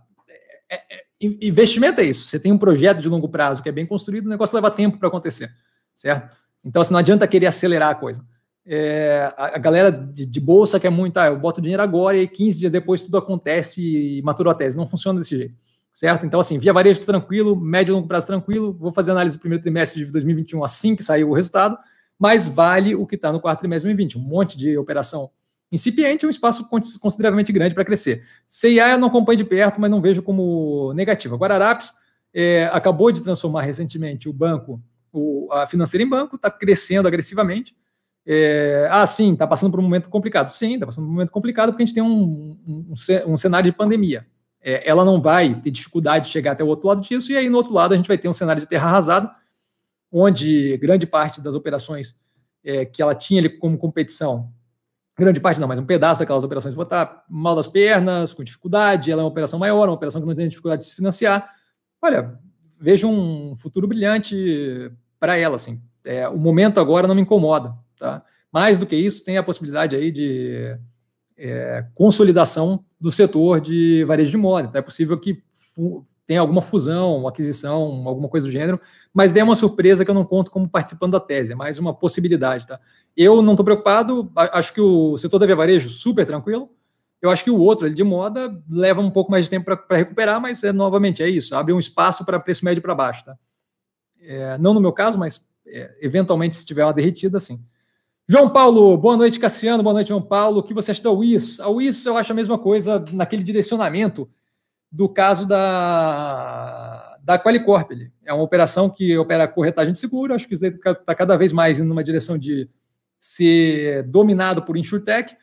[0.70, 1.05] é, é
[1.42, 2.28] investimento é isso.
[2.28, 4.98] Você tem um projeto de longo prazo que é bem construído, o negócio leva tempo
[4.98, 5.54] para acontecer,
[5.94, 6.36] certo?
[6.64, 8.26] Então, assim, não adianta querer acelerar a coisa.
[8.68, 12.28] É, a, a, galera de, de, bolsa quer muito, ah, eu boto dinheiro agora e
[12.28, 14.76] 15 dias depois tudo acontece e maturou a tese.
[14.76, 15.54] Não funciona desse jeito,
[15.94, 16.26] certo?
[16.26, 18.74] Então, assim, via varejo tranquilo, médio e longo prazo tranquilo.
[18.74, 21.78] Vou fazer análise do primeiro trimestre de 2021 assim que sair o resultado,
[22.18, 24.18] mas vale o que está no quarto trimestre de 2020.
[24.18, 25.30] Um monte de operação
[25.72, 26.70] incipiente, um espaço
[27.00, 28.24] consideravelmente grande para crescer.
[28.48, 31.36] CIA eu não acompanho de perto, mas não vejo como negativo.
[31.36, 31.94] Agora, Araps
[32.34, 34.82] é, acabou de transformar recentemente o banco,
[35.12, 37.76] o, a financeira em banco, está crescendo agressivamente.
[38.28, 40.50] É, ah, sim, está passando por um momento complicado.
[40.50, 42.94] Sim, está passando por um momento complicado porque a gente tem um, um,
[43.28, 44.26] um cenário de pandemia.
[44.62, 47.48] É, ela não vai ter dificuldade de chegar até o outro lado disso, e aí
[47.50, 49.32] no outro lado a gente vai ter um cenário de terra arrasada,
[50.12, 52.16] onde grande parte das operações
[52.64, 54.52] é, que ela tinha ali como competição
[55.18, 56.86] grande parte não, mas um pedaço daquelas operações vão
[57.30, 60.50] mal das pernas, com dificuldade, ela é uma operação maior, uma operação que não tem
[60.50, 61.50] dificuldade de se financiar.
[62.02, 62.38] Olha,
[62.80, 65.82] vejo um futuro brilhante para ela, assim.
[66.04, 68.24] É, o momento agora não me incomoda, tá?
[68.52, 70.78] Mais do que isso, tem a possibilidade aí de
[71.38, 74.68] é, consolidação do setor de varejo de moda.
[74.68, 75.42] Então é possível que
[76.26, 78.80] tenha alguma fusão, aquisição, alguma coisa do gênero,
[79.14, 81.94] mas é uma surpresa que eu não conto como participando da tese, é mais uma
[81.94, 82.80] possibilidade, tá?
[83.16, 86.70] Eu não estou preocupado, acho que o setor da Via Varejo super tranquilo.
[87.22, 89.98] Eu acho que o outro, ele de moda, leva um pouco mais de tempo para
[89.98, 93.24] recuperar, mas é novamente é isso, abre um espaço para preço médio para baixo.
[93.24, 93.38] Tá?
[94.20, 97.64] É, não no meu caso, mas é, eventualmente se tiver uma derretida, sim.
[98.28, 100.60] João Paulo, boa noite, Cassiano, boa noite, João Paulo.
[100.60, 101.60] O que você acha da WIS?
[101.60, 104.28] A WIS eu acho a mesma coisa naquele direcionamento
[104.96, 107.92] do caso da, da Qualicorp.
[108.24, 111.80] É uma operação que opera corretagem de seguro, acho que isso está cada vez mais
[111.80, 112.70] indo numa direção de
[113.20, 115.36] ser dominado por insurtech,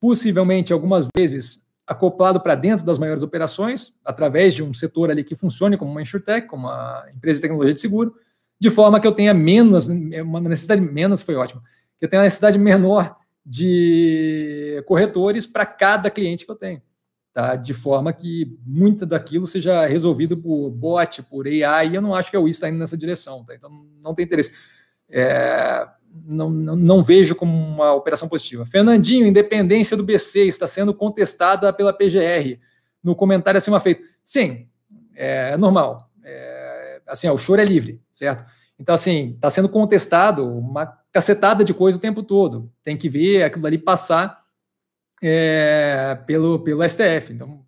[0.00, 5.34] possivelmente algumas vezes acoplado para dentro das maiores operações, através de um setor ali que
[5.34, 8.14] funcione como uma insurtech, como uma empresa de tecnologia de seguro,
[8.60, 11.60] de forma que eu tenha menos, uma necessidade menos foi ótimo,
[11.98, 16.80] que eu tenha uma necessidade menor de corretores para cada cliente que eu tenho,
[17.40, 17.56] tá?
[17.56, 22.30] De forma que muita daquilo seja resolvido por bot, por AI, e eu não acho
[22.30, 23.54] que a WIS está indo nessa direção, tá?
[23.54, 23.70] Então
[24.02, 24.54] não tem interesse.
[25.08, 25.88] É,
[26.26, 28.66] não, não, não, vejo como uma operação positiva.
[28.66, 32.60] Fernandinho, independência do BC está sendo contestada pela PGR.
[33.02, 34.02] No comentário acima feito.
[34.22, 34.68] Sim,
[35.14, 36.10] é, é normal.
[36.22, 38.44] É, assim, ó, o choro é livre, certo?
[38.78, 42.70] Então, assim, está sendo contestado uma cacetada de coisa o tempo todo.
[42.84, 44.39] Tem que ver aquilo ali passar
[45.22, 47.32] é, pelo, pelo STF.
[47.32, 47.64] Então,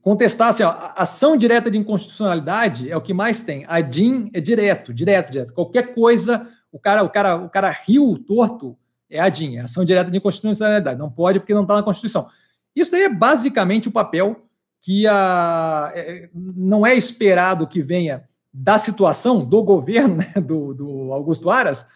[0.00, 3.64] contestar, assim, ó, ação direta de inconstitucionalidade é o que mais tem.
[3.68, 5.52] A DIN é direto, direto, direto.
[5.52, 8.76] Qualquer coisa o cara, o cara, o cara riu torto
[9.10, 10.98] é a DIN, é ação direta de inconstitucionalidade.
[10.98, 12.28] Não pode porque não está na Constituição.
[12.74, 14.46] Isso daí é basicamente o papel
[14.80, 21.12] que a, é, não é esperado que venha da situação do governo, né, do, do
[21.12, 21.86] Augusto Aras,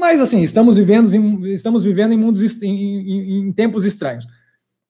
[0.00, 4.26] mas assim, estamos vivendo em, estamos vivendo em, mundos, em, em, em tempos estranhos.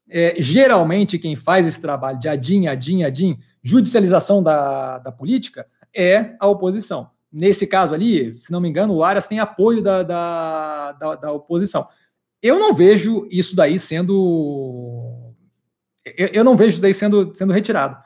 [0.09, 6.35] É, geralmente, quem faz esse trabalho de adim, adim, adim, judicialização da, da política, é
[6.39, 7.11] a oposição.
[7.33, 11.33] Nesse caso ali, se não me engano, o Aras tem apoio da, da, da, da
[11.33, 11.87] oposição.
[12.43, 15.35] Eu não vejo isso daí sendo.
[16.17, 17.97] Eu, eu não vejo isso daí sendo, sendo retirado.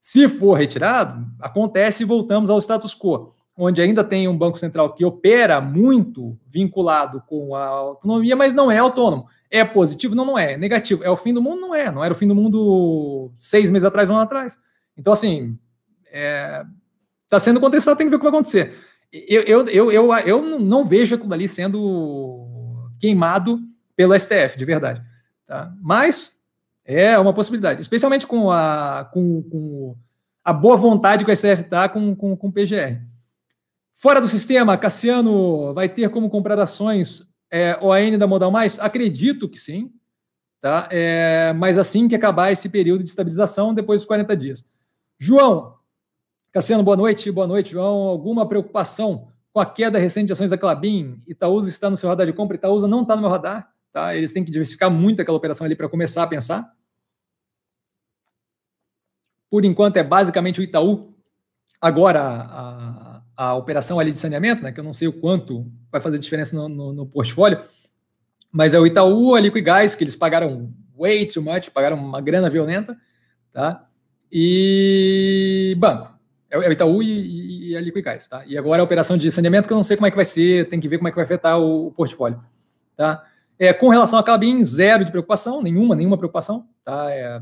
[0.00, 4.94] Se for retirado, acontece e voltamos ao status quo, onde ainda tem um Banco Central
[4.94, 9.26] que opera muito vinculado com a autonomia, mas não é autônomo.
[9.50, 10.14] É positivo?
[10.14, 10.54] Não, não é.
[10.54, 11.04] é negativo.
[11.04, 11.60] É o fim do mundo?
[11.60, 11.90] Não é.
[11.90, 14.58] Não era o fim do mundo seis meses atrás, um ano atrás.
[14.96, 15.56] Então, assim,
[16.12, 16.64] é,
[17.34, 18.74] Está sendo contestado, tem que ver o que vai acontecer.
[19.12, 22.46] Eu, eu, eu, eu, eu não vejo aquilo ali sendo
[23.00, 23.58] queimado
[23.96, 25.02] pelo STF, de verdade.
[25.44, 25.72] Tá?
[25.80, 26.40] Mas
[26.84, 29.96] é uma possibilidade, especialmente com a, com, com
[30.44, 33.00] a boa vontade que o STF está com, com, com o PGR.
[33.94, 38.78] Fora do sistema, Cassiano vai ter como comprar ações é, OAN da Modal Mais?
[38.78, 39.92] Acredito que sim,
[40.60, 40.88] tá?
[40.90, 44.64] É, mas assim que acabar esse período de estabilização, depois dos 40 dias.
[45.18, 45.74] João,
[46.54, 47.32] Cassiano, boa noite.
[47.32, 48.02] Boa noite, João.
[48.02, 51.20] Alguma preocupação com a queda recente de ações da Clabin?
[51.26, 52.56] Itaúsa está no seu radar de compra?
[52.56, 53.72] Itaúsa não está no meu radar.
[53.92, 54.14] Tá?
[54.14, 56.72] Eles têm que diversificar muito aquela operação ali para começar a pensar.
[59.50, 61.12] Por enquanto, é basicamente o Itaú.
[61.80, 66.00] Agora, a, a operação ali de saneamento, né, que eu não sei o quanto vai
[66.00, 67.60] fazer diferença no, no, no portfólio,
[68.52, 72.48] mas é o Itaú, a Liquigás, que eles pagaram way too much, pagaram uma grana
[72.48, 72.96] violenta,
[73.52, 73.86] tá?
[74.30, 76.08] E banco
[76.50, 78.44] É, é o Itaú e, e a Liquicais, tá?
[78.46, 80.68] E agora a operação de saneamento, que eu não sei como é que vai ser,
[80.68, 82.40] tem que ver como é que vai afetar o, o portfólio,
[82.96, 83.24] tá?
[83.58, 87.06] É, com relação a Clabin, zero de preocupação, nenhuma, nenhuma preocupação, tá?
[87.10, 87.40] É,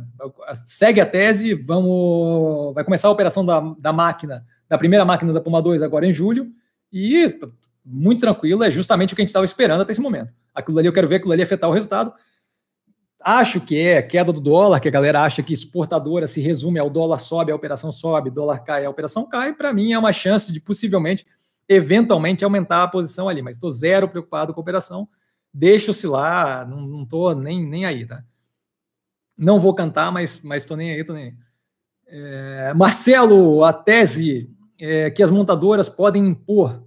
[0.66, 5.40] segue a tese, vamos, vai começar a operação da, da máquina, da primeira máquina da
[5.42, 6.50] Puma 2 agora em julho,
[6.90, 7.38] e
[7.84, 10.32] muito tranquilo, é justamente o que a gente estava esperando até esse momento.
[10.54, 12.10] Aquilo ali eu quero ver aquilo ali afetar o resultado.
[13.20, 16.88] Acho que é queda do dólar, que a galera acha que exportadora se resume ao
[16.88, 19.52] dólar sobe, a operação sobe, dólar cai, a operação cai.
[19.52, 21.26] Para mim é uma chance de possivelmente,
[21.68, 23.42] eventualmente, aumentar a posição ali.
[23.42, 25.06] Mas estou zero preocupado com a operação.
[25.52, 28.24] Deixo-se lá, não estou nem, nem aí, tá?
[29.38, 31.34] Não vou cantar, mas estou nem aí, estou nem aí.
[32.06, 34.50] É, Marcelo, a tese
[34.84, 36.82] é que as montadoras podem impor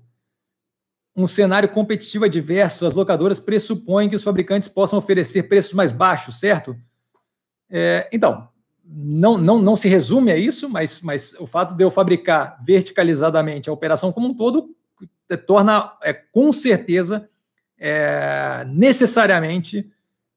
[1.15, 6.39] um cenário competitivo adverso, as locadoras pressupõem que os fabricantes possam oferecer preços mais baixos,
[6.39, 6.75] certo?
[7.69, 8.49] É, então,
[8.83, 13.69] não, não, não se resume a isso, mas, mas o fato de eu fabricar verticalizadamente
[13.69, 14.75] a operação como um todo
[15.29, 17.29] é, torna, é, com certeza,
[17.79, 19.89] é, necessariamente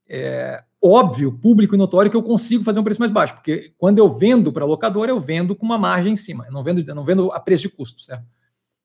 [0.08, 3.98] é, óbvio, público e notório que eu consigo fazer um preço mais baixo, porque quando
[3.98, 6.94] eu vendo para locadora, eu vendo com uma margem em cima, eu não vendo, eu
[6.94, 8.24] não vendo a preço de custo, certo?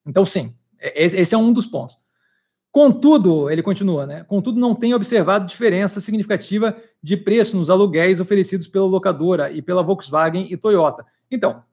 [0.05, 1.97] Então, sim, é, esse é um dos pontos.
[2.71, 4.23] Contudo, ele continua, né?
[4.23, 9.83] Contudo, não tem observado diferença significativa de preço nos aluguéis oferecidos pela locadora e pela
[9.83, 11.05] Volkswagen e Toyota.
[11.29, 11.63] Então,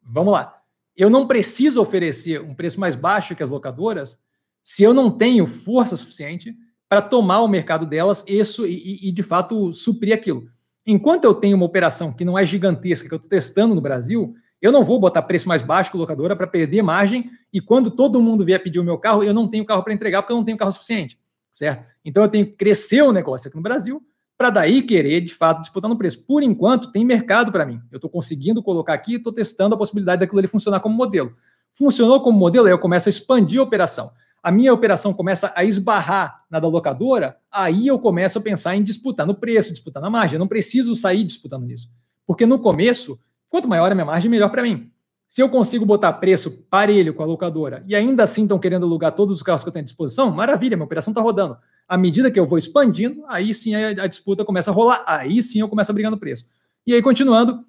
[0.00, 0.60] vamos lá.
[0.96, 4.18] Eu não preciso oferecer um preço mais baixo que as locadoras
[4.62, 6.56] se eu não tenho força suficiente
[6.94, 10.46] para tomar o mercado delas isso e, e, de fato suprir aquilo.
[10.86, 14.32] Enquanto eu tenho uma operação que não é gigantesca, que eu estou testando no Brasil,
[14.62, 18.22] eu não vou botar preço mais baixo a locadora para perder margem e quando todo
[18.22, 20.44] mundo vier pedir o meu carro, eu não tenho carro para entregar porque eu não
[20.44, 21.18] tenho carro suficiente,
[21.52, 21.84] certo?
[22.04, 24.00] Então eu tenho que crescer o negócio aqui no Brasil
[24.38, 26.24] para daí querer, de fato, disputar no preço.
[26.24, 27.80] Por enquanto, tem mercado para mim.
[27.90, 31.34] Eu estou conseguindo colocar aqui, estou testando a possibilidade daquilo ali funcionar como modelo.
[31.72, 34.12] Funcionou como modelo, aí eu começo a expandir a operação.
[34.44, 38.82] A minha operação começa a esbarrar na da locadora, aí eu começo a pensar em
[38.82, 40.36] disputar no preço, disputar na margem.
[40.36, 41.88] Eu não preciso sair disputando nisso.
[42.26, 43.18] Porque no começo,
[43.54, 44.90] Quanto maior a minha margem, melhor para mim.
[45.28, 49.12] Se eu consigo botar preço parelho com a locadora e ainda assim estão querendo alugar
[49.12, 51.56] todos os carros que eu tenho à disposição, maravilha, minha operação está rodando.
[51.86, 55.60] À medida que eu vou expandindo, aí sim a, disputa começa a rolar, aí sim
[55.60, 56.46] eu começo a brigar no preço.
[56.84, 57.64] E aí, continuando,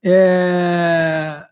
[0.00, 1.44] é...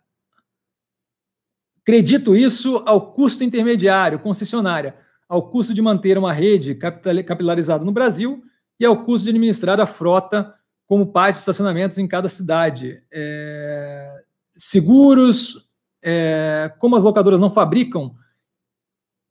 [1.88, 4.94] acredito isso ao custo intermediário, concessionária,
[5.26, 8.42] ao custo de manter uma rede capilarizada no Brasil
[8.78, 10.54] e ao custo de administrar a frota
[10.86, 13.02] como parte de estacionamentos em cada cidade.
[13.10, 14.22] É,
[14.54, 15.66] seguros,
[16.04, 18.14] é, como as locadoras não fabricam,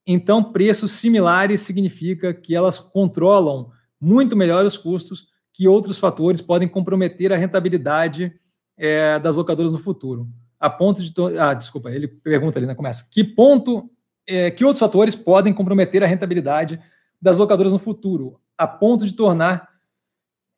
[0.07, 3.69] então preços similares significa que elas controlam
[4.01, 8.33] muito melhor os custos que outros fatores podem comprometer a rentabilidade
[8.75, 10.27] é, das locadoras no futuro.
[10.59, 11.13] A ponto de.
[11.39, 12.75] Ah, desculpa, ele pergunta ali, né?
[12.75, 13.07] Começa.
[13.11, 13.89] Que ponto,
[14.27, 16.79] é, que outros fatores podem comprometer a rentabilidade
[17.21, 19.69] das locadoras no futuro, a ponto de tornar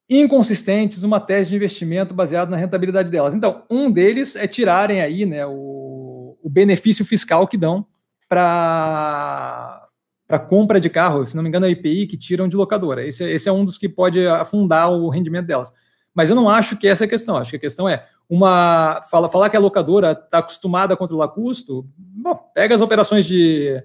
[0.09, 3.33] inconsistentes uma tese de investimento baseada na rentabilidade delas.
[3.33, 7.85] Então, um deles é tirarem aí né, o, o benefício fiscal que dão
[8.27, 9.85] para
[10.27, 13.03] para compra de carro, se não me engano, é a IPI que tiram de locadora.
[13.03, 15.73] Esse, é, esse é um dos que pode afundar o rendimento delas.
[16.19, 17.37] Mas eu não acho que essa é a questão.
[17.37, 21.29] Acho que a questão é uma fala, falar que a locadora está acostumada a controlar
[21.29, 21.87] custo.
[21.97, 23.81] Bom, pega as operações de,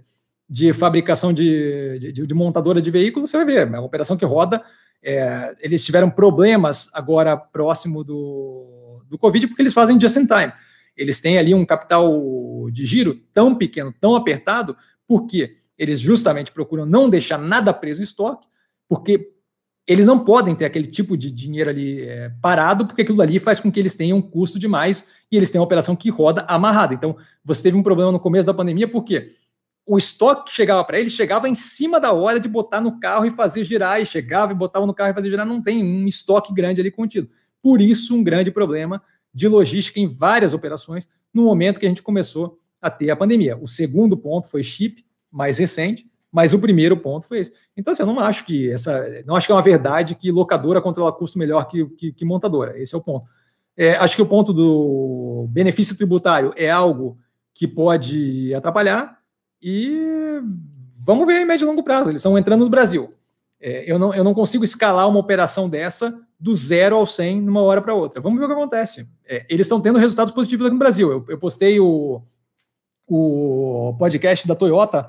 [0.51, 3.69] de fabricação de, de, de montadora de veículos, você vai ver.
[3.69, 4.61] É uma operação que roda
[5.01, 10.53] é, eles tiveram problemas agora próximo do, do Covid, porque eles fazem just in time.
[10.97, 16.85] Eles têm ali um capital de giro tão pequeno, tão apertado, porque eles justamente procuram
[16.85, 18.45] não deixar nada preso em estoque,
[18.89, 19.34] porque
[19.87, 23.61] eles não podem ter aquele tipo de dinheiro ali é, parado, porque aquilo ali faz
[23.61, 26.95] com que eles tenham um custo demais e eles têm uma operação que roda amarrada.
[26.95, 29.33] Então, você teve um problema no começo da pandemia, por quê?
[29.87, 33.27] o estoque que chegava para ele chegava em cima da hora de botar no carro
[33.27, 36.07] e fazer girar, e chegava e botava no carro e fazer girar, não tem um
[36.07, 37.29] estoque grande ali contido.
[37.63, 39.03] Por isso, um grande problema
[39.33, 43.59] de logística em várias operações no momento que a gente começou a ter a pandemia.
[43.61, 47.53] O segundo ponto foi chip, mais recente, mas o primeiro ponto foi esse.
[47.77, 50.83] Então, assim, eu não acho que essa, não acho que é uma verdade que locadora
[50.83, 52.77] controla custo melhor que, que, que montadora.
[52.77, 53.29] Esse é o ponto.
[53.77, 57.17] É, acho que o ponto do benefício tributário é algo
[57.55, 59.17] que pode atrapalhar,
[59.63, 60.43] e
[60.99, 62.11] vamos ver em médio e longo prazo.
[62.11, 63.15] Eles estão entrando no Brasil.
[63.61, 67.63] É, eu, não, eu não consigo escalar uma operação dessa do zero ao 100 numa
[67.63, 68.21] hora para outra.
[68.21, 69.09] Vamos ver o que acontece.
[69.25, 71.13] É, eles estão tendo resultados positivos aqui no Brasil.
[71.13, 72.21] Eu, eu postei o,
[73.07, 75.09] o podcast da Toyota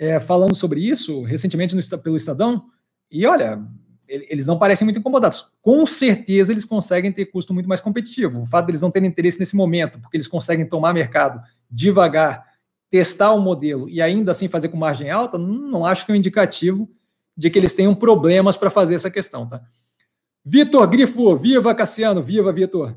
[0.00, 2.64] é, falando sobre isso recentemente no, pelo Estadão.
[3.12, 3.62] E olha,
[4.08, 5.52] eles não parecem muito incomodados.
[5.60, 8.40] Com certeza eles conseguem ter custo muito mais competitivo.
[8.40, 12.46] O fato deles não terem interesse nesse momento, porque eles conseguem tomar mercado devagar,
[12.88, 16.18] testar o modelo e ainda assim fazer com margem alta, não acho que é um
[16.18, 16.88] indicativo
[17.36, 19.60] de que eles tenham problemas para fazer essa questão, tá?
[20.42, 22.96] Vitor Grifo, viva Cassiano, viva Vitor.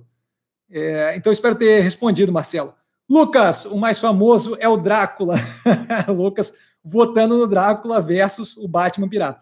[0.72, 2.74] É, então espero ter respondido, Marcelo.
[3.10, 5.36] Lucas, o mais famoso é o Drácula.
[6.08, 6.54] Lucas
[6.84, 9.42] votando no Drácula versus o Batman Pirata.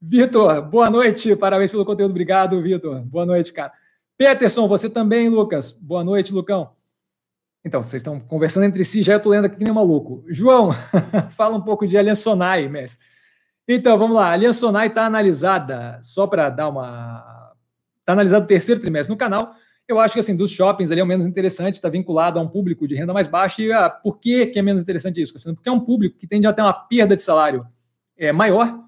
[0.00, 3.00] Vitor, boa noite, parabéns pelo conteúdo, obrigado, Vitor.
[3.02, 3.72] Boa noite, cara.
[4.16, 5.72] Peterson, você também, Lucas.
[5.72, 6.72] Boa noite, Lucão.
[7.64, 10.24] Então, vocês estão conversando entre si, já estou lendo aqui que nem maluco.
[10.28, 10.70] João,
[11.36, 12.98] fala um pouco de Aliança Sonai, mestre.
[13.68, 14.32] Então, vamos lá.
[14.32, 17.52] Aliança Sonai está analisada, só para dar uma.
[18.00, 19.54] Está analisada o terceiro trimestre no canal.
[19.88, 22.48] Eu acho que, assim, dos shoppings ali é o menos interessante, está vinculado a um
[22.48, 23.60] público de renda mais baixa.
[23.62, 25.32] E ah, por que, que é menos interessante isso?
[25.54, 27.66] Porque é um público que tende a ter uma perda de salário
[28.16, 28.78] é, maior.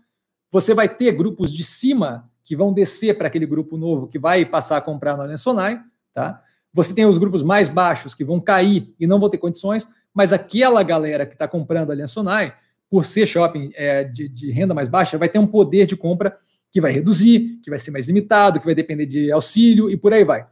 [0.51, 4.45] Você vai ter grupos de cima que vão descer para aquele grupo novo que vai
[4.45, 5.81] passar a comprar na Aliança Sonai,
[6.13, 6.43] tá?
[6.73, 10.33] Você tem os grupos mais baixos que vão cair e não vão ter condições, mas
[10.33, 12.55] aquela galera que está comprando a Aliança Sonai,
[12.91, 16.37] por ser shopping é, de, de renda mais baixa, vai ter um poder de compra
[16.71, 20.13] que vai reduzir, que vai ser mais limitado, que vai depender de auxílio e por
[20.13, 20.47] aí vai.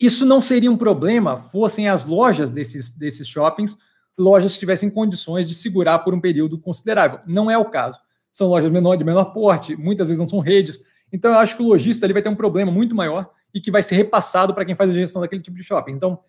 [0.00, 3.76] Isso não seria um problema fossem as lojas desses, desses shoppings,
[4.18, 7.20] lojas que tivessem condições de segurar por um período considerável.
[7.26, 8.00] Não é o caso.
[8.32, 10.82] São lojas menor, de menor porte, muitas vezes não são redes.
[11.12, 13.82] Então, eu acho que o lojista vai ter um problema muito maior e que vai
[13.82, 15.92] ser repassado para quem faz a gestão daquele tipo de shopping.
[15.92, 16.20] Então,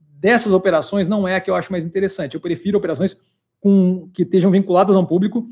[0.00, 2.34] dessas operações, não é a que eu acho mais interessante.
[2.34, 3.16] Eu prefiro operações
[3.60, 5.48] com, que estejam vinculadas a um público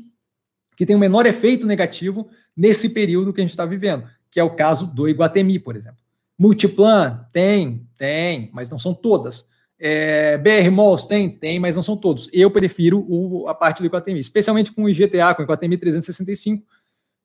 [0.75, 4.43] que tem um menor efeito negativo nesse período que a gente está vivendo, que é
[4.43, 6.06] o caso do Iguatemi, por exemplo.
[6.37, 9.47] Multiplan tem, tem, mas não são todas.
[9.79, 12.29] É, BR Malls tem, tem, mas não são todos.
[12.33, 16.65] Eu prefiro o, a parte do Iguatemi, especialmente com o IGTA, com o Iguatemi 365,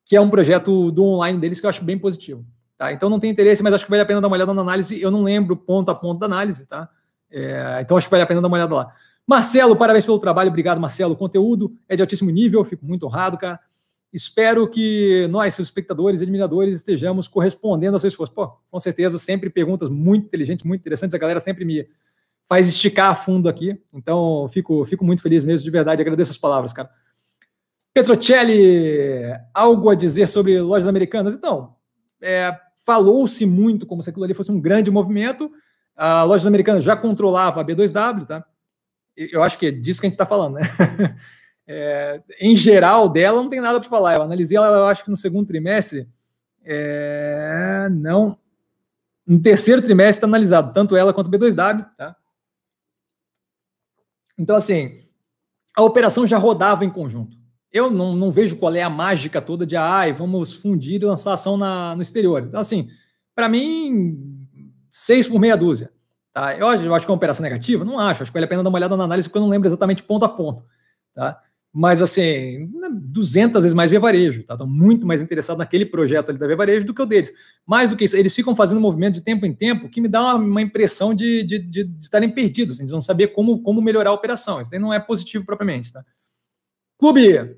[0.05, 2.45] que é um projeto do online deles que eu acho bem positivo.
[2.77, 2.93] Tá?
[2.93, 5.01] Então não tem interesse, mas acho que vale a pena dar uma olhada na análise.
[5.01, 6.89] Eu não lembro ponto a ponto da análise, tá?
[7.31, 8.93] É, então acho que vale a pena dar uma olhada lá.
[9.27, 11.15] Marcelo, parabéns pelo trabalho, obrigado, Marcelo.
[11.15, 13.61] O conteúdo é de altíssimo nível, fico muito honrado, cara.
[14.13, 18.35] Espero que nós, seus espectadores e admiradores, estejamos correspondendo ao seu esforço.
[18.35, 21.15] Pô, com certeza, sempre perguntas muito inteligentes, muito interessantes.
[21.15, 21.89] A galera sempre me
[22.47, 23.81] faz esticar a fundo aqui.
[23.93, 26.03] Então, fico, fico muito feliz mesmo, de verdade.
[26.03, 26.91] Agradeço as palavras, cara.
[27.95, 29.23] Petrocelli,
[29.55, 31.35] algo a dizer sobre lojas americanas?
[31.35, 31.75] Então,
[32.21, 35.51] é, falou-se muito como se aquilo ali fosse um grande movimento.
[35.97, 38.45] A Lojas Americanas já controlava a B2W, tá?
[39.17, 40.63] Eu acho que é disso que a gente está falando, né?
[41.67, 44.15] É, em geral dela não tem nada para falar.
[44.15, 46.09] Eu analisei ela, eu acho que no segundo trimestre,
[46.65, 48.39] é, não,
[49.27, 52.17] no terceiro trimestre está analisado tanto ela quanto o B2W, tá?
[54.39, 55.03] Então assim,
[55.77, 57.37] a operação já rodava em conjunto.
[57.73, 61.33] Eu não, não vejo qual é a mágica toda de ai, vamos fundir e lançar
[61.33, 62.43] ação na, no exterior.
[62.43, 62.91] Então assim,
[63.35, 64.47] para mim,
[64.91, 65.91] seis por meia dúzia.
[66.33, 66.55] Tá?
[66.55, 67.85] Eu, eu acho que é uma operação negativa?
[67.85, 68.23] Não acho.
[68.23, 70.03] Acho que vale a pena dar uma olhada na análise, porque eu não lembro exatamente
[70.03, 70.65] ponto a ponto.
[71.15, 71.41] Tá?
[71.75, 72.71] Mas assim,
[73.01, 74.53] 200 vezes mais via varejo, tá?
[74.53, 77.33] Estão muito mais interessados naquele projeto ali da via varejo do que o deles.
[77.67, 80.35] Mais do que isso, eles ficam fazendo movimento de tempo em tempo que me dá
[80.35, 84.11] uma, impressão de, de, de, de, estarem perdidos, assim, de não saber como, como melhorar
[84.11, 84.61] a operação.
[84.61, 86.05] Isso não é positivo propriamente, tá?
[86.99, 87.57] Clube,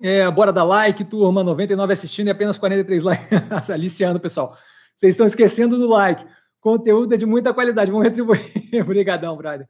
[0.00, 3.28] é, bora dar like, turma, 99 assistindo e apenas 43 likes.
[3.70, 4.56] Aliciando, pessoal.
[4.94, 6.24] Vocês estão esquecendo do like.
[6.60, 8.40] Conteúdo é de muita qualidade, vamos retribuir.
[8.80, 9.68] Obrigadão, brother.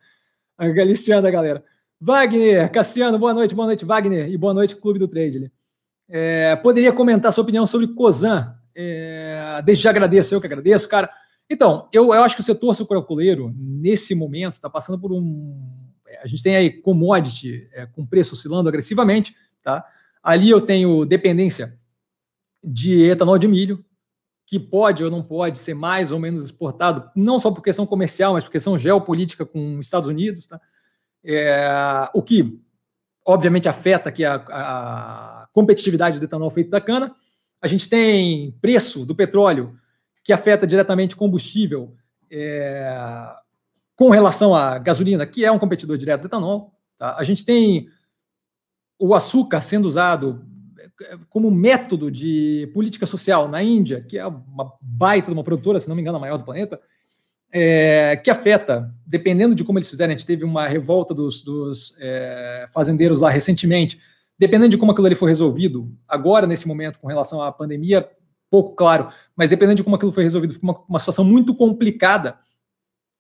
[0.59, 1.65] Aliciando a galera.
[2.05, 5.53] Wagner, Cassiano, boa noite, boa noite, Wagner, e boa noite, Clube do Trade.
[6.09, 8.57] É, poderia comentar sua opinião sobre Cosan?
[8.75, 11.09] É, desde já agradeço, eu que agradeço, cara.
[11.49, 15.57] Então, eu, eu acho que o setor sucroalcooleiro, nesse momento, está passando por um.
[16.21, 19.87] A gente tem aí commodity é, com preço oscilando agressivamente, tá?
[20.21, 21.79] Ali eu tenho dependência
[22.65, 23.85] de etanol de milho,
[24.45, 28.33] que pode ou não pode ser mais ou menos exportado, não só por questão comercial,
[28.33, 30.61] mas por questão geopolítica com os Estados Unidos, tá?
[31.25, 32.61] É, o que
[33.25, 37.15] obviamente afeta aqui a, a, competitividade do etanol feito da cana.
[37.61, 39.79] A gente tem preço do petróleo
[40.25, 41.95] que afeta diretamente combustível
[42.31, 43.29] é,
[43.95, 46.73] com relação à gasolina, que é um competidor direto do etanol.
[46.99, 47.17] Tá?
[47.17, 47.89] A gente tem
[48.99, 50.45] o açúcar sendo usado
[51.29, 55.89] como método de política social na Índia, que é uma baita de uma produtora, se
[55.89, 56.81] não me engano, a maior do planeta,
[57.53, 61.95] é, que afeta, dependendo de como eles fizerem, a gente teve uma revolta dos, dos
[62.01, 64.01] é, fazendeiros lá recentemente,
[64.39, 68.09] dependendo de como aquilo ali for resolvido, agora, nesse momento, com relação à pandemia,
[68.51, 72.39] pouco claro, mas dependendo de como aquilo foi resolvido, fica uma, uma situação muito complicada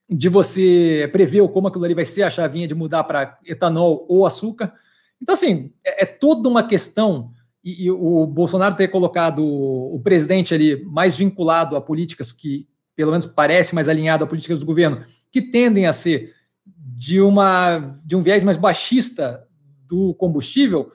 [0.08, 4.26] de você prever como aquilo ali vai ser a chavinha de mudar para etanol ou
[4.26, 4.72] açúcar.
[5.20, 7.32] Então, assim, é, é toda uma questão
[7.64, 13.10] e, e, o Bolsonaro ter colocado o presidente ali mais vinculado a políticas que, pelo
[13.10, 16.34] menos, parece mais alinhado a políticas do governo, que tendem a ser
[16.66, 19.46] de, uma, de um viés mais baixista
[19.88, 20.92] do combustível,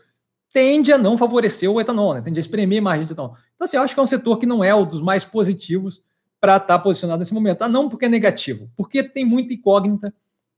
[0.53, 2.21] tende a não favorecer o etanol, né?
[2.21, 3.35] tende a espremer margem de etanol.
[3.55, 6.01] Então, assim, eu acho que é um setor que não é um dos mais positivos
[6.39, 7.63] para estar tá posicionado nesse momento.
[7.63, 10.13] Ah, não porque é negativo, porque tem muita incógnita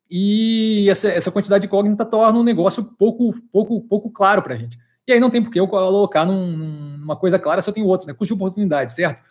[0.10, 4.56] e essa, essa quantidade de incógnita torna o um negócio pouco, pouco, pouco claro para
[4.56, 4.78] a gente.
[5.08, 7.88] E aí não tem por que eu colocar num, numa coisa clara se eu tenho
[7.88, 8.14] outros, né?
[8.14, 9.24] Custo de oportunidade, certo?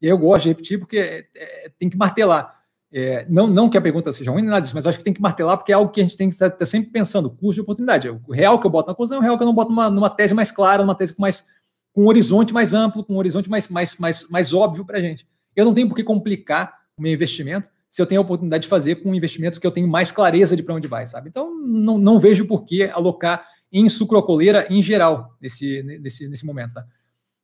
[0.00, 2.58] E eu gosto de repetir porque é, é, tem que martelar.
[2.92, 5.20] É, não, não que a pergunta seja ruim, nada disso, mas acho que tem que
[5.20, 8.08] martelar porque é algo que a gente tem que estar sempre pensando, custo de oportunidade.
[8.08, 9.88] O real que eu boto na coisa é o real que eu não boto numa,
[9.88, 11.46] numa tese mais clara, numa tese com, mais,
[11.92, 15.00] com um horizonte mais amplo, com um horizonte mais, mais, mais, mais óbvio para a
[15.00, 15.26] gente.
[15.54, 18.68] Eu não tenho por que complicar o meu investimento se eu tenho a oportunidade de
[18.68, 21.28] fazer com investimentos que eu tenho mais clareza de para onde vai, sabe?
[21.28, 26.74] Então, não, não vejo por que alocar em sucrocoleira em geral nesse, nesse, nesse momento,
[26.74, 26.84] tá?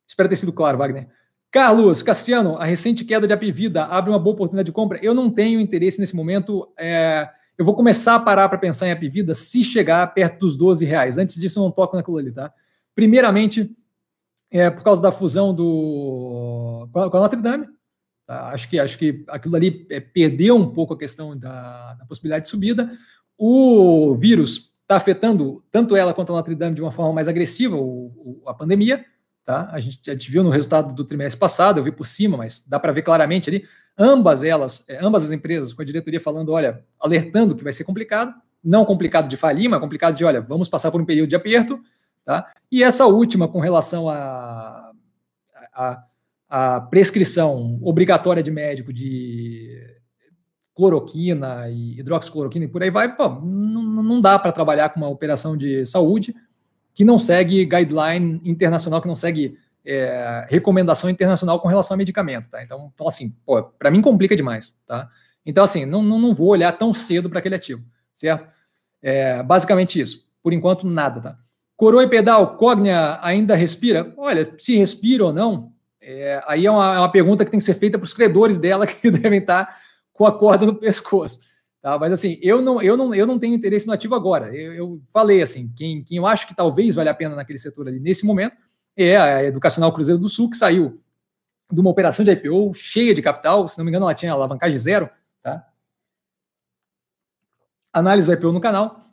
[0.07, 1.07] Espero ter sido claro, Wagner.
[1.51, 4.99] Carlos, Cassiano, a recente queda de Apivida abre uma boa oportunidade de compra?
[5.01, 6.71] Eu não tenho interesse nesse momento.
[6.77, 10.83] É, eu vou começar a parar para pensar em Apivida se chegar perto dos 12
[10.85, 11.17] reais.
[11.17, 12.51] Antes disso, eu não toco naquilo ali, tá?
[12.93, 13.75] Primeiramente,
[14.51, 17.67] é, por causa da fusão do com a, Notre Dame.
[18.25, 18.49] Tá?
[18.49, 22.45] Acho, que, acho que aquilo ali é, perdeu um pouco a questão da, da possibilidade
[22.45, 22.91] de subida.
[23.37, 27.75] O vírus está afetando tanto ela quanto a Notre Dame de uma forma mais agressiva,
[27.75, 29.05] o, o, a pandemia.
[29.47, 29.69] Tá?
[29.71, 32.77] A gente já viu no resultado do trimestre passado, eu vi por cima, mas dá
[32.77, 33.65] para ver claramente ali,
[33.97, 37.85] ambas elas, é, ambas as empresas, com a diretoria falando, olha, alertando que vai ser
[37.85, 41.35] complicado, não complicado de falir, mas complicado de, olha, vamos passar por um período de
[41.37, 41.79] aperto,
[42.25, 42.51] tá?
[42.69, 44.91] E essa última com relação a,
[45.73, 46.03] a,
[46.49, 49.81] a prescrição obrigatória de médico de
[50.75, 55.09] cloroquina e hidroxicloroquina e por aí vai, pô, não, não dá para trabalhar com uma
[55.09, 56.35] operação de saúde
[56.97, 59.55] que não segue guideline internacional, que não segue
[59.85, 62.63] é, recomendação internacional com relação a medicamento, tá?
[62.63, 63.35] Então, então assim,
[63.77, 65.07] para mim complica demais, tá?
[65.45, 67.83] Então, assim, não, não, não vou olhar tão cedo para aquele ativo,
[68.15, 68.51] certo?
[68.99, 70.25] É, basicamente isso.
[70.41, 71.37] Por enquanto, nada, tá?
[71.75, 74.11] Coroa e pedal, Cognia ainda respira?
[74.17, 75.71] Olha, se respira ou não,
[76.01, 78.57] é, aí é uma, é uma, pergunta que tem que ser feita para os credores
[78.57, 79.77] dela, que devem estar
[80.11, 81.41] com a corda no pescoço.
[81.87, 81.97] Tá?
[81.97, 84.53] Mas assim, eu não, eu não, eu não tenho interesse no ativo agora.
[84.53, 87.87] Eu, eu falei assim, quem, quem eu acho que talvez valha a pena naquele setor
[87.87, 88.57] ali nesse momento
[88.93, 91.01] é a Educacional Cruzeiro do Sul, que saiu
[91.71, 94.77] de uma operação de IPO cheia de capital, se não me engano, ela tinha alavancagem
[94.77, 95.09] zero,
[95.41, 95.65] tá?
[97.93, 99.09] Análise IPO no canal,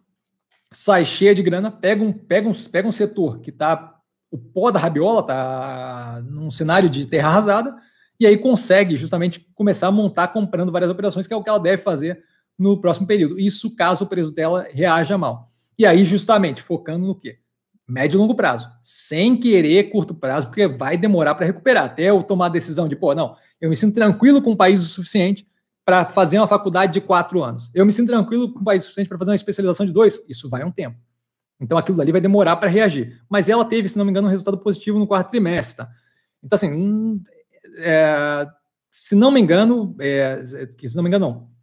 [0.72, 4.00] sai cheia de grana, pega um, pega um, pega um setor que está
[4.32, 7.76] o pó da rabiola, tá num cenário de terra arrasada,
[8.18, 11.60] e aí consegue justamente começar a montar comprando várias operações, que é o que ela
[11.60, 13.38] deve fazer no próximo período.
[13.38, 15.50] Isso caso o preço dela reaja mal.
[15.78, 17.38] E aí, justamente, focando no quê?
[17.86, 18.68] Médio e longo prazo.
[18.82, 21.84] Sem querer curto prazo, porque vai demorar para recuperar.
[21.84, 24.80] Até eu tomar a decisão de, pô, não, eu me sinto tranquilo com o país
[24.80, 25.46] o suficiente
[25.84, 27.70] para fazer uma faculdade de quatro anos.
[27.74, 30.24] Eu me sinto tranquilo com o país o suficiente para fazer uma especialização de dois.
[30.28, 30.96] Isso vai um tempo.
[31.60, 33.20] Então aquilo ali vai demorar para reagir.
[33.28, 35.84] Mas ela teve, se não me engano, um resultado positivo no quarto trimestre.
[35.84, 35.92] Tá?
[36.42, 37.22] Então, assim, hum,
[37.78, 38.46] é,
[38.90, 41.53] se não me engano, é, se não me engano, não.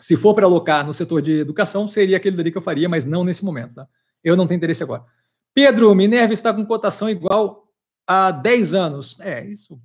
[0.00, 3.04] Se for para alocar no setor de educação, seria aquele dali que eu faria, mas
[3.04, 3.74] não nesse momento.
[3.74, 3.88] Tá?
[4.22, 5.04] Eu não tenho interesse agora.
[5.52, 7.68] Pedro, Minerva está com cotação igual
[8.06, 9.16] a 10 anos.
[9.20, 9.80] É, isso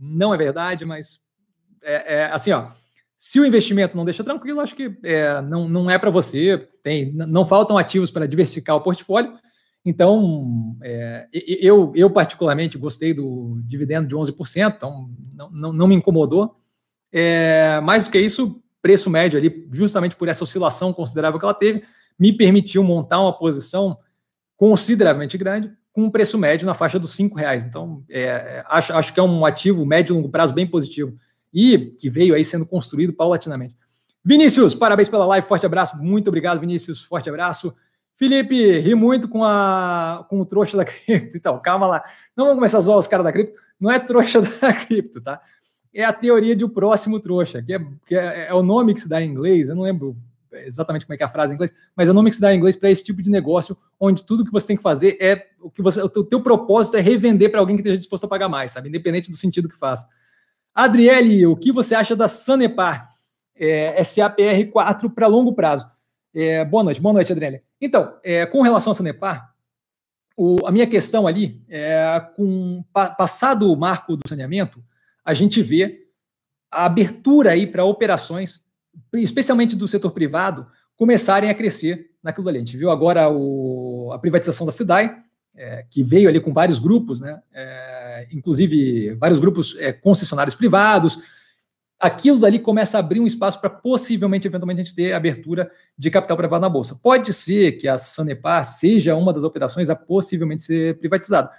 [0.00, 1.20] não é verdade, mas
[1.82, 2.70] é, é assim, ó.
[3.16, 6.68] Se o investimento não deixa tranquilo, acho que é, não, não é para você.
[6.82, 9.38] Tem, não faltam ativos para diversificar o portfólio.
[9.84, 15.94] Então, é, eu, eu particularmente gostei do dividendo de 11%, então não, não, não me
[15.94, 16.56] incomodou.
[17.12, 21.54] É, mais do que isso, preço médio ali, justamente por essa oscilação considerável que ela
[21.54, 21.84] teve,
[22.18, 23.96] me permitiu montar uma posição
[24.56, 27.64] consideravelmente grande com um preço médio na faixa dos cinco reais.
[27.64, 31.16] Então, é, acho, acho que é um ativo médio e longo prazo bem positivo
[31.52, 33.76] e que veio aí sendo construído paulatinamente.
[34.24, 37.74] Vinícius, parabéns pela live, forte abraço, muito obrigado, Vinícius, forte abraço.
[38.14, 41.36] Felipe, ri muito com, a, com o trouxa da cripto.
[41.36, 42.04] Então, calma lá.
[42.36, 43.52] Não vamos começar a zoar os caras da cripto.
[43.80, 45.40] Não é trouxa da cripto, tá?
[45.94, 49.00] É a teoria de o próximo trouxa, que, é, que é, é, o nome que
[49.00, 50.16] se dá em inglês, eu não lembro
[50.50, 52.42] exatamente como é que é a frase em inglês, mas é o nome que se
[52.42, 55.16] dá em inglês para esse tipo de negócio, onde tudo que você tem que fazer
[55.20, 58.28] é o que você, o teu propósito é revender para alguém que esteja disposto a
[58.28, 58.88] pagar mais, sabe?
[58.88, 60.08] Independente do sentido que faça.
[60.74, 63.14] Adriele, o que você acha da Sanepar
[63.54, 65.86] é, SAPR4 para longo prazo?
[66.34, 67.62] É, boa noite, boa noite, Adriele.
[67.80, 69.52] Então, é, com relação à Sanepar,
[70.36, 74.82] o, a minha questão ali é com pa, passado o marco do saneamento,
[75.24, 76.06] a gente vê
[76.70, 78.62] a abertura aí para operações,
[79.12, 80.66] especialmente do setor privado,
[80.96, 82.58] começarem a crescer naquilo ali.
[82.58, 85.22] A gente viu agora o, a privatização da SIDAI,
[85.54, 87.42] é, que veio ali com vários grupos, né?
[87.52, 91.18] É, inclusive vários grupos é, concessionários privados.
[92.00, 96.10] Aquilo dali começa a abrir um espaço para possivelmente, eventualmente, a gente ter abertura de
[96.10, 96.98] capital privado na Bolsa.
[97.00, 101.50] Pode ser que a Sanepar seja uma das operações a possivelmente ser privatizada.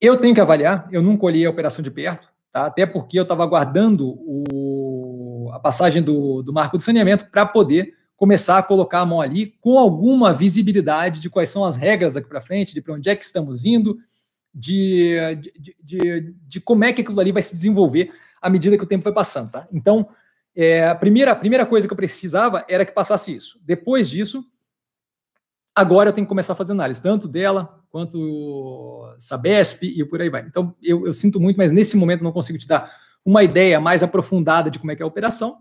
[0.00, 2.66] Eu tenho que avaliar, eu nunca olhei a operação de perto, tá?
[2.66, 7.94] até porque eu estava aguardando o, a passagem do, do marco do saneamento para poder
[8.16, 12.28] começar a colocar a mão ali com alguma visibilidade de quais são as regras daqui
[12.28, 13.98] para frente, de para onde é que estamos indo,
[14.54, 15.16] de,
[15.58, 18.12] de, de, de, como é que aquilo ali vai se desenvolver
[18.42, 19.50] à medida que o tempo vai passando.
[19.50, 19.66] Tá?
[19.72, 20.08] Então,
[20.54, 23.58] é, a, primeira, a primeira coisa que eu precisava era que passasse isso.
[23.64, 24.44] Depois disso,
[25.74, 30.30] agora eu tenho que começar a fazer análise, tanto dela quanto Sabesp e por aí
[30.30, 30.42] vai.
[30.42, 32.90] Então, eu, eu sinto muito, mas nesse momento não consigo te dar
[33.24, 35.58] uma ideia mais aprofundada de como é que é a operação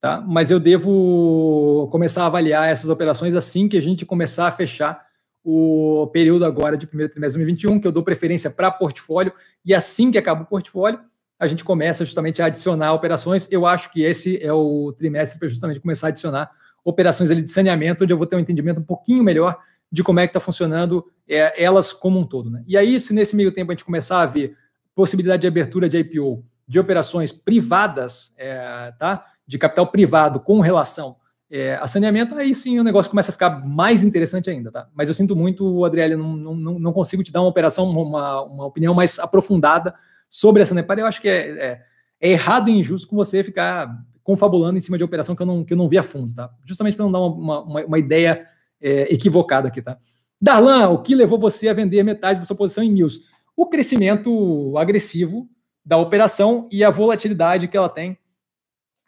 [0.00, 0.20] tá?
[0.26, 5.06] Mas eu devo começar a avaliar essas operações assim que a gente começar a fechar
[5.44, 9.32] o período agora de primeiro trimestre de 2021, que eu dou preferência para portfólio,
[9.64, 11.00] e assim que acaba o portfólio,
[11.38, 13.48] a gente começa justamente a adicionar operações.
[13.50, 16.50] Eu acho que esse é o trimestre para justamente começar a adicionar
[16.84, 19.58] operações ali de saneamento, onde eu vou ter um entendimento um pouquinho melhor
[19.90, 22.50] de como é que está funcionando é, elas como um todo.
[22.50, 22.62] Né?
[22.66, 24.56] E aí, se nesse meio tempo a gente começar a ver
[24.94, 29.24] possibilidade de abertura de IPO de operações privadas, é, tá?
[29.46, 31.16] de capital privado com relação
[31.50, 34.86] é, a saneamento, aí sim o negócio começa a ficar mais interessante ainda, tá?
[34.94, 38.66] Mas eu sinto muito, Adriele, não, não, não consigo te dar uma operação, uma, uma
[38.66, 39.94] opinião mais aprofundada
[40.28, 40.98] sobre a Sanepar.
[40.98, 41.82] Eu acho que é, é,
[42.20, 43.88] é, errado e injusto com você ficar
[44.22, 46.50] confabulando em cima de operação que eu não, que eu não vi a fundo, tá?
[46.66, 48.46] Justamente para não dar uma, uma, uma ideia
[48.80, 49.98] é, equivocada aqui, tá?
[50.40, 53.24] Darlan, o que levou você a vender metade da sua posição em Mills?
[53.56, 55.48] O crescimento agressivo
[55.84, 58.18] da operação e a volatilidade que ela tem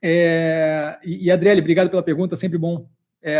[0.03, 2.89] é, e, e Adriele, obrigado pela pergunta, sempre bom.
[3.23, 3.39] É,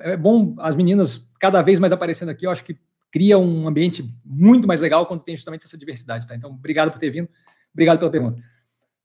[0.00, 2.76] é, bom as meninas cada vez mais aparecendo aqui, eu acho que
[3.10, 6.34] cria um ambiente muito mais legal quando tem justamente essa diversidade, tá?
[6.34, 7.28] Então, obrigado por ter vindo,
[7.72, 8.42] obrigado pela pergunta.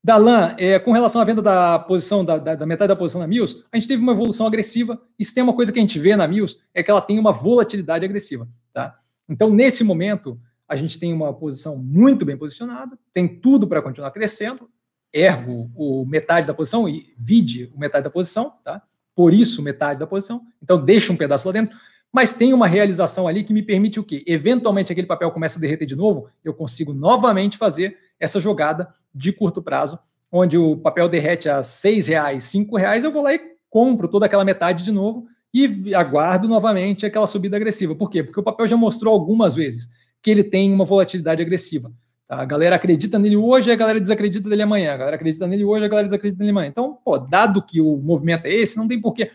[0.03, 3.27] Dalan, é, com relação à venda da posição, da, da, da, metade da posição na
[3.27, 5.99] Mills, a gente teve uma evolução agressiva, e se tem uma coisa que a gente
[5.99, 8.97] vê na Mills, é que ela tem uma volatilidade agressiva, tá?
[9.27, 14.11] Então, nesse momento, a gente tem uma posição muito bem posicionada, tem tudo para continuar
[14.11, 14.69] crescendo,
[15.13, 18.81] ergo o metade da posição e vide o metade da posição, tá?
[19.15, 20.41] Por isso metade da posição.
[20.61, 21.75] Então deixa um pedaço lá dentro,
[22.11, 24.23] mas tem uma realização ali que me permite o quê?
[24.27, 29.31] Eventualmente aquele papel começa a derreter de novo, eu consigo novamente fazer essa jogada de
[29.31, 29.99] curto prazo,
[30.31, 34.25] onde o papel derrete a seis reais, cinco reais, eu vou lá e compro toda
[34.25, 37.95] aquela metade de novo e aguardo novamente aquela subida agressiva.
[37.95, 38.23] Por quê?
[38.23, 39.89] Porque o papel já mostrou algumas vezes
[40.21, 41.91] que ele tem uma volatilidade agressiva.
[42.27, 42.41] Tá?
[42.41, 44.93] A galera acredita nele hoje, a galera desacredita dele amanhã.
[44.93, 46.67] A galera acredita nele hoje, a galera desacredita nele amanhã.
[46.67, 49.31] Então, pô, dado que o movimento é esse, não tem porquê.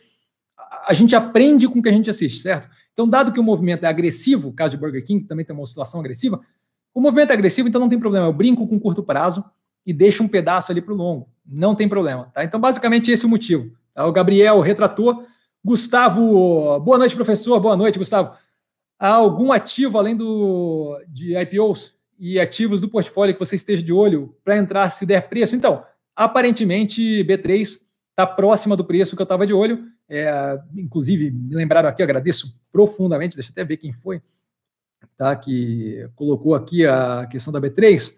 [0.87, 2.69] A gente aprende com o que a gente assiste, certo?
[2.93, 5.63] Então, dado que o movimento é agressivo, o caso de Burger King, também tem uma
[5.63, 6.41] oscilação agressiva,
[6.95, 8.27] o movimento é agressivo, então não tem problema.
[8.27, 9.45] Eu brinco com curto prazo
[9.85, 11.29] e deixo um pedaço ali para o longo.
[11.47, 12.31] Não tem problema.
[12.33, 12.45] Tá?
[12.45, 13.71] Então, basicamente, esse é o motivo.
[13.95, 14.07] Tá?
[14.07, 15.27] O Gabriel retratou.
[15.65, 17.59] Gustavo, boa noite, professor.
[17.61, 18.37] Boa noite, Gustavo.
[18.99, 23.93] Há algum ativo além do de IPOs e ativos do portfólio que você esteja de
[23.93, 25.57] olho para entrar se der preço.
[25.57, 29.85] Então, aparentemente, B3 está próxima do preço que eu estava de olho.
[30.09, 34.21] É, inclusive, me lembraram aqui, agradeço profundamente, deixa eu até ver quem foi,
[35.17, 35.35] tá?
[35.37, 38.17] Que colocou aqui a questão da B3.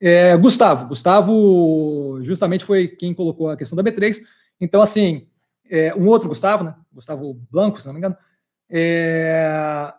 [0.00, 4.18] É, Gustavo, Gustavo justamente foi quem colocou a questão da B3.
[4.60, 5.26] Então, assim,
[5.68, 6.74] é, um outro Gustavo, né?
[6.92, 8.16] Gustavo Blanco, se não me engano,
[8.70, 9.92] é,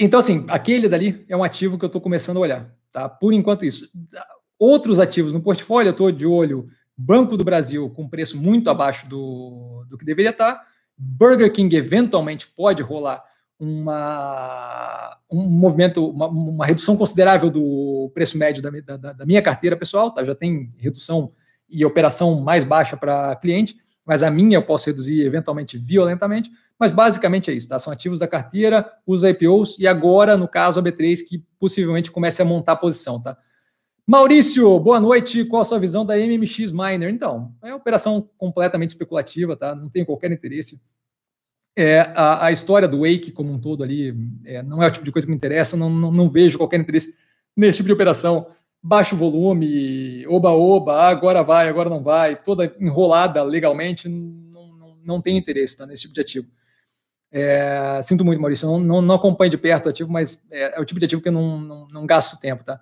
[0.00, 3.08] então, assim, aquele dali é um ativo que eu estou começando a olhar, tá?
[3.08, 3.88] Por enquanto, isso.
[4.58, 9.08] Outros ativos no portfólio, eu estou de olho Banco do Brasil com preço muito abaixo
[9.08, 10.54] do, do que deveria estar.
[10.54, 10.66] Tá.
[10.96, 13.22] Burger King eventualmente pode rolar
[13.58, 19.76] uma, um movimento, uma, uma redução considerável do preço médio da, da, da, minha carteira
[19.76, 20.24] pessoal, tá?
[20.24, 21.32] Já tem redução
[21.68, 26.50] e operação mais baixa para cliente, mas a minha eu posso reduzir eventualmente violentamente.
[26.78, 27.78] Mas basicamente é isso, tá?
[27.78, 32.42] São ativos da carteira, os IPOs e agora, no caso, a B3, que possivelmente comece
[32.42, 33.38] a montar a posição, tá?
[34.04, 35.44] Maurício, boa noite.
[35.44, 37.08] Qual a sua visão da MMX Miner?
[37.08, 39.76] Então, é uma operação completamente especulativa, tá?
[39.76, 40.82] Não tenho qualquer interesse.
[41.74, 45.04] É, a, a história do Wake como um todo ali é, não é o tipo
[45.04, 47.16] de coisa que me interessa, não, não, não vejo qualquer interesse
[47.56, 48.46] nesse tipo de operação.
[48.82, 55.36] Baixo volume, oba-oba, agora vai, agora não vai, toda enrolada legalmente, não, não, não tem
[55.36, 56.48] interesse tá, nesse tipo de ativo.
[57.30, 60.80] É, sinto muito, Maurício, não, não, não, acompanho de perto o ativo, mas é, é,
[60.80, 62.78] o tipo de ativo que eu não, não, não gasto tempo, tá?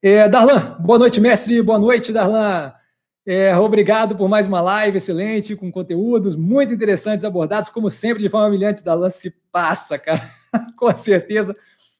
[0.00, 2.72] É, Darlan, boa noite, mestre, boa noite, Darlan.
[3.26, 8.28] É, obrigado por mais uma live excelente, com conteúdos muito interessantes abordados, como sempre, de
[8.28, 8.84] forma brilhante.
[8.84, 10.30] Darlan se passa, cara,
[10.78, 11.52] com certeza.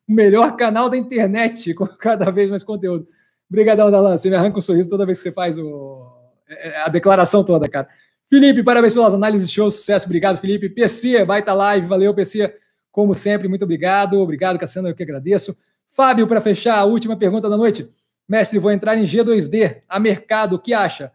[0.08, 3.08] o melhor canal da internet, com cada vez mais conteúdo.
[3.50, 4.16] Obrigadão, Dalan.
[4.16, 6.16] Você me arranca um sorriso toda vez que você faz o,
[6.48, 7.88] é, é, a declaração toda, cara.
[8.30, 10.68] Felipe, parabéns pelas análises show, sucesso, obrigado, Felipe.
[10.68, 12.54] PC, baita live, valeu, PC,
[12.92, 14.20] como sempre, muito obrigado.
[14.20, 15.56] Obrigado, Cassiano, eu que agradeço.
[15.88, 17.88] Fábio, para fechar, a última pergunta da noite.
[18.28, 21.12] Mestre, vou entrar em G2D, a mercado, o que acha?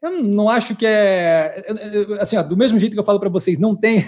[0.00, 1.66] Eu não acho que é.
[2.20, 4.04] Assim, ó, do mesmo jeito que eu falo para vocês, não tem.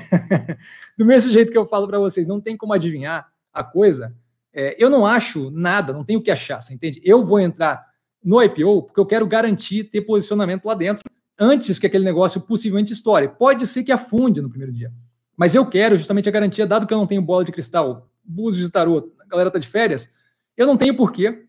[0.96, 4.14] do mesmo jeito que eu falo para vocês, não tem como adivinhar a coisa.
[4.52, 7.00] É, eu não acho nada, não tenho o que achar, você entende?
[7.04, 7.84] Eu vou entrar
[8.22, 11.04] no IPO porque eu quero garantir ter posicionamento lá dentro
[11.38, 13.28] antes que aquele negócio possivelmente estoure.
[13.28, 14.92] Pode ser que afunde no primeiro dia,
[15.36, 18.66] mas eu quero justamente a garantia, dado que eu não tenho bola de cristal, búzios
[18.66, 20.08] de tarô, a galera tá de férias,
[20.56, 21.46] eu não tenho porquê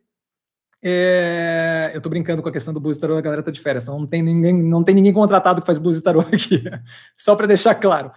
[0.84, 3.84] é, eu tô brincando com a questão do Búzios Tarô, a galera tá de férias,
[3.84, 6.64] então não tem ninguém, não tem ninguém contratado que faz Búzios Tarô aqui,
[7.16, 8.12] só para deixar claro.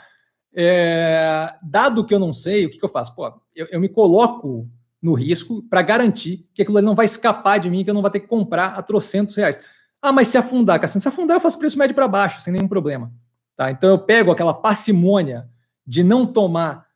[0.57, 3.15] É, dado que eu não sei, o que, que eu faço?
[3.15, 4.67] Pô, eu, eu me coloco
[5.03, 8.01] no risco para garantir que aquilo ali não vai escapar de mim, que eu não
[8.01, 9.61] vou ter que comprar a trocentos reais.
[10.01, 13.13] Ah, mas se afundar, se afundar eu faço preço médio para baixo, sem nenhum problema.
[13.57, 13.71] Tá?
[13.71, 15.49] Então eu pego aquela parcimônia
[15.87, 16.87] de não tomar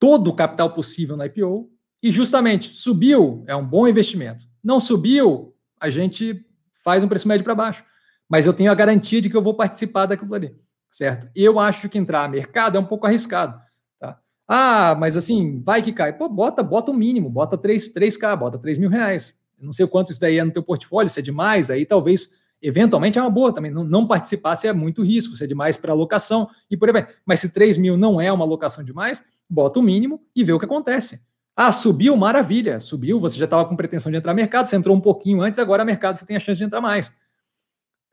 [0.00, 1.70] todo o capital possível no IPO
[2.02, 6.44] e justamente subiu, é um bom investimento não subiu, a gente
[6.82, 7.84] faz um preço médio para baixo.
[8.28, 10.56] Mas eu tenho a garantia de que eu vou participar daquilo ali,
[10.90, 11.28] certo?
[11.36, 13.60] Eu acho que entrar mercado é um pouco arriscado.
[14.00, 14.18] Tá?
[14.48, 16.12] Ah, mas assim, vai que cai.
[16.12, 19.38] Pô, bota, bota o mínimo, bota 3, 3K, bota 3 mil reais.
[19.56, 22.30] Não sei o quanto isso daí é no teu portfólio, se é demais, aí talvez,
[22.60, 23.70] eventualmente, é uma boa também.
[23.70, 26.92] Não, não participar se é muito risco, se é demais para alocação e por aí
[26.92, 27.08] vai.
[27.24, 30.58] Mas se 3 mil não é uma alocação demais, bota o mínimo e vê o
[30.58, 31.24] que acontece.
[31.56, 32.78] Ah, subiu, maravilha.
[32.78, 35.58] Subiu, você já estava com pretensão de entrar no mercado, você entrou um pouquinho antes,
[35.58, 37.10] agora no mercado você tem a chance de entrar mais.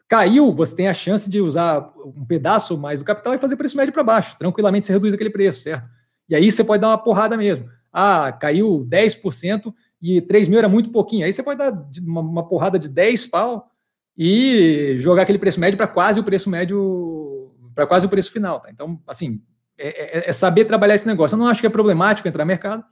[0.08, 3.76] Caiu, você tem a chance de usar um pedaço mais do capital e fazer preço
[3.76, 4.38] médio para baixo.
[4.38, 5.90] Tranquilamente você reduz aquele preço, certo?
[6.30, 7.68] E aí você pode dar uma porrada mesmo.
[7.92, 11.26] Ah, caiu 10% e 3 mil era muito pouquinho.
[11.26, 13.70] Aí você pode dar uma, uma porrada de 10 pau
[14.18, 18.62] e jogar aquele preço médio para quase o preço médio, para quase o preço final.
[18.62, 18.70] Tá?
[18.72, 19.42] Então, assim,
[19.78, 21.36] é, é, é saber trabalhar esse negócio.
[21.36, 22.84] Eu não acho que é problemático entrar no mercado.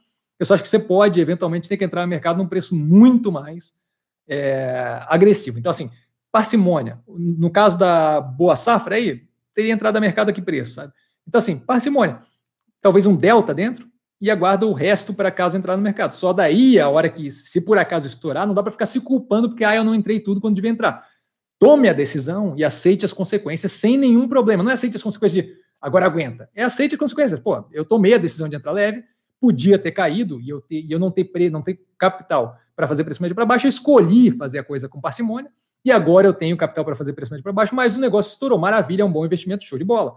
[0.42, 3.30] Eu só acho que você pode, eventualmente, ter que entrar no mercado num preço muito
[3.30, 3.74] mais
[4.26, 5.56] é, agressivo.
[5.56, 5.88] Então, assim,
[6.32, 6.98] parcimônia.
[7.06, 9.22] No caso da boa safra, aí,
[9.54, 10.92] teria entrado no mercado a que preço, sabe?
[11.28, 12.18] Então, assim, parcimônia.
[12.80, 13.86] Talvez um delta dentro
[14.20, 16.16] e aguarda o resto para caso entrar no mercado.
[16.16, 19.48] Só daí, a hora que, se por acaso estourar, não dá para ficar se culpando
[19.48, 21.06] porque, ah, eu não entrei tudo quando devia entrar.
[21.56, 24.64] Tome a decisão e aceite as consequências sem nenhum problema.
[24.64, 26.50] Não é aceite as consequências de agora aguenta.
[26.52, 27.38] É aceite as consequências.
[27.38, 29.04] Pô, eu tomei a decisão de entrar leve,
[29.42, 32.86] podia ter caído e eu, ter, e eu não ter pre, não ter capital para
[32.86, 35.50] fazer preço médio para baixo, eu escolhi fazer a coisa com parcimônia
[35.84, 38.56] e agora eu tenho capital para fazer preço médio para baixo, mas o negócio estourou,
[38.56, 40.14] maravilha, é um bom investimento, show de bola.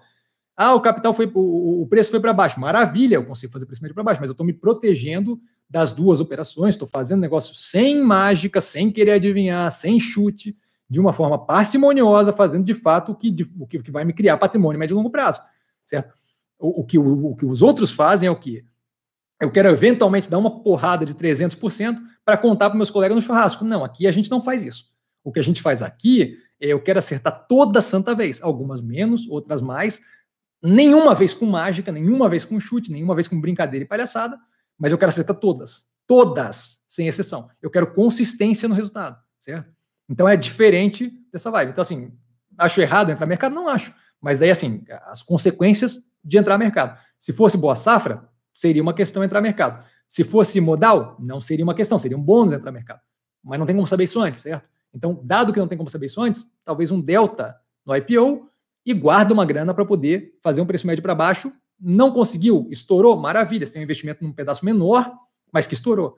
[0.55, 3.95] Ah, o capital foi, o, preço foi para baixo, maravilha, eu consigo fazer preço médio
[3.95, 8.61] para baixo, mas eu estou me protegendo das duas operações, estou fazendo negócio sem mágica,
[8.61, 10.55] sem querer adivinhar, sem chute,
[10.87, 14.79] de uma forma parcimoniosa, fazendo de fato o que, o que, vai me criar patrimônio
[14.79, 15.41] médio e longo prazo,
[15.83, 16.13] certo?
[16.59, 18.63] O, o que, o que os outros fazem é o que?
[19.41, 23.65] Eu quero eventualmente dar uma porrada de 300% para contar para meus colegas no churrasco.
[23.65, 24.91] Não, aqui a gente não faz isso.
[25.23, 29.27] O que a gente faz aqui é eu quero acertar toda santa vez, algumas menos,
[29.27, 30.01] outras mais,
[30.63, 34.37] nenhuma vez com mágica, nenhuma vez com chute, nenhuma vez com brincadeira e palhaçada,
[34.77, 37.49] mas eu quero acertar todas, todas, sem exceção.
[37.61, 39.73] Eu quero consistência no resultado, certo?
[40.07, 41.71] Então é diferente dessa vibe.
[41.71, 42.13] Então assim,
[42.57, 43.53] acho errado entrar no mercado?
[43.53, 43.93] Não acho.
[44.21, 46.97] Mas daí assim, as consequências de entrar no mercado.
[47.19, 49.85] Se fosse boa safra, seria uma questão entrar mercado.
[50.07, 53.01] Se fosse modal, não seria uma questão, seria um bônus entrar mercado.
[53.43, 54.67] Mas não tem como saber isso antes, certo?
[54.93, 57.55] Então, dado que não tem como saber isso antes, talvez um delta
[57.85, 58.49] no IPO
[58.85, 61.51] e guarda uma grana para poder fazer um preço médio para baixo.
[61.77, 65.13] Não conseguiu, estourou, maravilha, você tem um investimento num pedaço menor,
[65.51, 66.17] mas que estourou.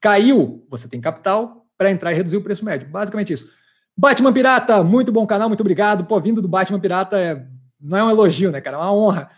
[0.00, 2.88] Caiu, você tem capital para entrar e reduzir o preço médio.
[2.88, 3.48] Basicamente isso.
[3.96, 6.04] Batman Pirata, muito bom canal, muito obrigado.
[6.04, 7.46] Pô, vindo do Batman Pirata é,
[7.80, 8.76] não é um elogio, né, cara?
[8.76, 9.30] É uma honra.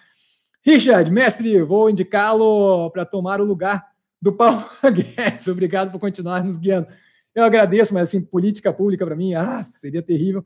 [0.62, 3.87] Richard, mestre, vou indicá-lo para tomar o lugar
[4.20, 4.62] do Paulo
[4.93, 5.49] Guedes.
[5.49, 6.89] Obrigado por continuar nos guiando.
[7.35, 10.45] Eu agradeço, mas assim, política pública para mim, ah, seria terrível.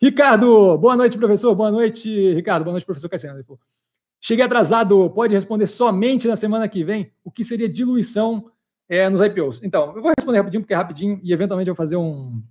[0.00, 1.54] Ricardo, boa noite, professor.
[1.54, 2.64] Boa noite, Ricardo.
[2.64, 3.44] Boa noite, professor Cassiano.
[4.18, 8.50] Cheguei atrasado, pode responder somente na semana que vem o que seria diluição
[8.88, 9.62] é, nos IPOs.
[9.62, 12.42] Então, eu vou responder rapidinho, porque é rapidinho, e eventualmente eu vou fazer um,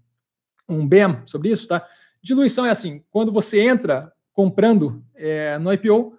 [0.68, 1.86] um BEM sobre isso, tá?
[2.22, 6.19] Diluição é assim, quando você entra comprando é, no IPO,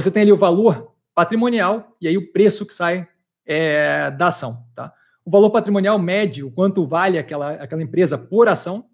[0.00, 3.08] você tem ali o valor patrimonial e aí o preço que sai
[3.44, 4.64] é, da ação.
[4.74, 4.92] Tá?
[5.24, 8.88] O valor patrimonial mede o quanto vale aquela, aquela empresa por ação,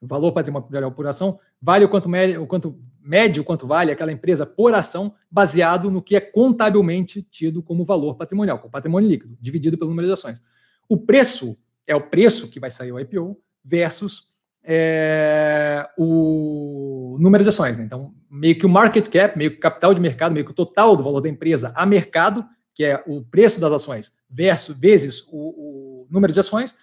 [0.00, 3.90] o valor patrimonial por ação, vale o quanto, mede, o quanto mede o quanto vale
[3.90, 9.08] aquela empresa por ação, baseado no que é contabilmente tido como valor patrimonial, como patrimônio
[9.08, 10.42] líquido, dividido pelo número de ações.
[10.88, 14.30] O preço é o preço que vai sair o IPO versus
[14.62, 16.79] é, o
[17.18, 17.78] número de ações.
[17.78, 17.84] Né?
[17.84, 20.54] Então, meio que o market cap, meio que o capital de mercado, meio que o
[20.54, 25.26] total do valor da empresa a mercado, que é o preço das ações, versus vezes
[25.28, 26.74] o, o número de ações,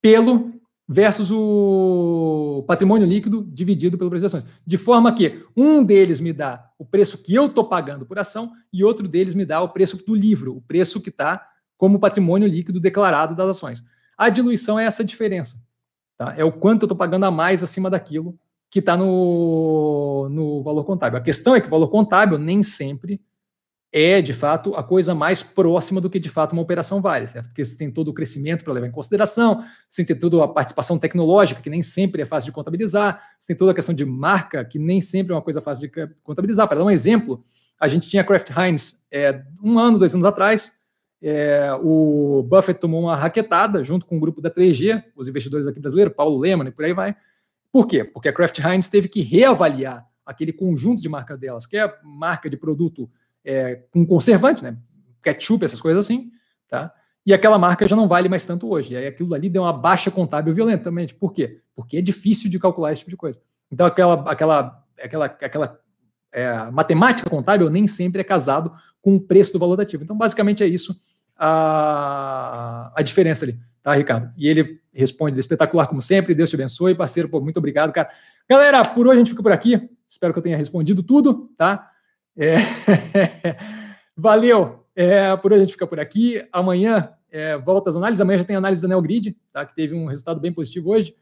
[0.00, 0.52] pelo
[0.88, 4.46] versus o patrimônio líquido dividido pelo preço de ações.
[4.66, 8.52] De forma que um deles me dá o preço que eu estou pagando por ação
[8.72, 11.46] e outro deles me dá o preço do livro, o preço que está
[11.76, 13.84] como patrimônio líquido declarado das ações.
[14.16, 15.62] A diluição é essa diferença.
[16.16, 16.34] Tá?
[16.36, 18.38] É o quanto eu estou pagando a mais acima daquilo
[18.70, 21.18] que está no, no valor contábil.
[21.18, 23.20] A questão é que o valor contábil nem sempre
[23.90, 27.46] é, de fato, a coisa mais próxima do que, de fato, uma operação vale, certo?
[27.46, 30.98] Porque você tem todo o crescimento para levar em consideração, você tem toda a participação
[30.98, 34.62] tecnológica, que nem sempre é fácil de contabilizar, você tem toda a questão de marca,
[34.64, 36.68] que nem sempre é uma coisa fácil de contabilizar.
[36.68, 37.42] Para dar um exemplo,
[37.80, 40.72] a gente tinha Kraft Heinz é, um ano, dois anos atrás,
[41.22, 45.80] é, o Buffett tomou uma raquetada junto com o grupo da 3G, os investidores aqui
[45.80, 47.16] brasileiros, Paulo Lehmann e por aí vai.
[47.72, 48.04] Por quê?
[48.04, 52.48] Porque a Kraft Heinz teve que reavaliar aquele conjunto de marcas delas, que é marca
[52.50, 53.10] de produto
[53.44, 54.76] é, com conservante, né?
[55.22, 56.30] Ketchup, essas coisas assim,
[56.68, 56.92] tá?
[57.24, 58.92] E aquela marca já não vale mais tanto hoje.
[58.92, 61.14] E aí aquilo ali deu uma baixa contábil violentamente.
[61.14, 61.60] Por quê?
[61.74, 63.40] Porque é difícil de calcular esse tipo de coisa.
[63.70, 65.80] Então aquela, aquela, aquela, aquela
[66.32, 68.72] é, matemática contábil nem sempre é casado
[69.02, 70.02] com o preço do valor do ativo.
[70.02, 70.98] Então basicamente é isso
[71.36, 73.58] a, a diferença ali,
[73.88, 74.30] tá, Ricardo?
[74.36, 76.34] E ele responde espetacular como sempre.
[76.34, 77.28] Deus te abençoe, parceiro.
[77.28, 78.10] Pô, muito obrigado, cara.
[78.48, 79.88] Galera, por hoje a gente fica por aqui.
[80.06, 81.90] Espero que eu tenha respondido tudo, tá?
[82.36, 82.56] É...
[84.16, 84.84] Valeu!
[84.94, 86.46] É, por hoje a gente fica por aqui.
[86.52, 88.20] Amanhã é, volta as análises.
[88.20, 89.64] Amanhã já tem análise da Neogrid, tá?
[89.64, 91.14] que teve um resultado bem positivo hoje.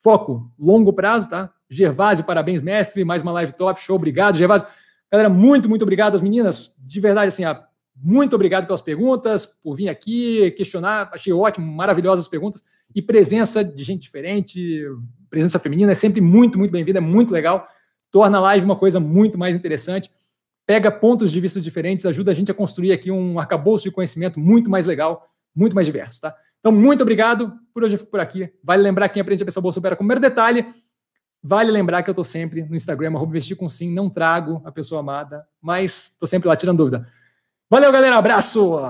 [0.00, 1.52] Foco, longo prazo, tá?
[1.68, 3.04] Gervásio, parabéns, mestre.
[3.04, 3.96] Mais uma live top, show.
[3.96, 4.66] Obrigado, Gervásio.
[5.10, 6.74] Galera, muito, muito obrigado às meninas.
[6.78, 7.44] De verdade, assim,
[8.02, 11.10] muito obrigado pelas perguntas, por vir aqui questionar.
[11.12, 12.62] Achei ótimo, maravilhosas perguntas.
[12.94, 14.84] E presença de gente diferente,
[15.28, 17.68] presença feminina é sempre muito, muito bem-vinda, é muito legal.
[18.10, 20.10] Torna a live uma coisa muito mais interessante
[20.68, 24.38] pega pontos de vista diferentes, ajuda a gente a construir aqui um arcabouço de conhecimento
[24.38, 25.26] muito mais legal,
[25.56, 26.36] muito mais diverso, tá?
[26.60, 27.54] Então, muito obrigado.
[27.72, 28.52] Por hoje eu fico por aqui.
[28.62, 30.66] Vale lembrar quem aprende a pensar bolsa opera com o primeiro detalhe.
[31.42, 34.70] Vale lembrar que eu estou sempre no Instagram, arroba investir com sim, não trago a
[34.70, 37.08] pessoa amada, mas estou sempre lá tirando dúvida.
[37.70, 38.16] Valeu, galera.
[38.16, 38.80] Abraço!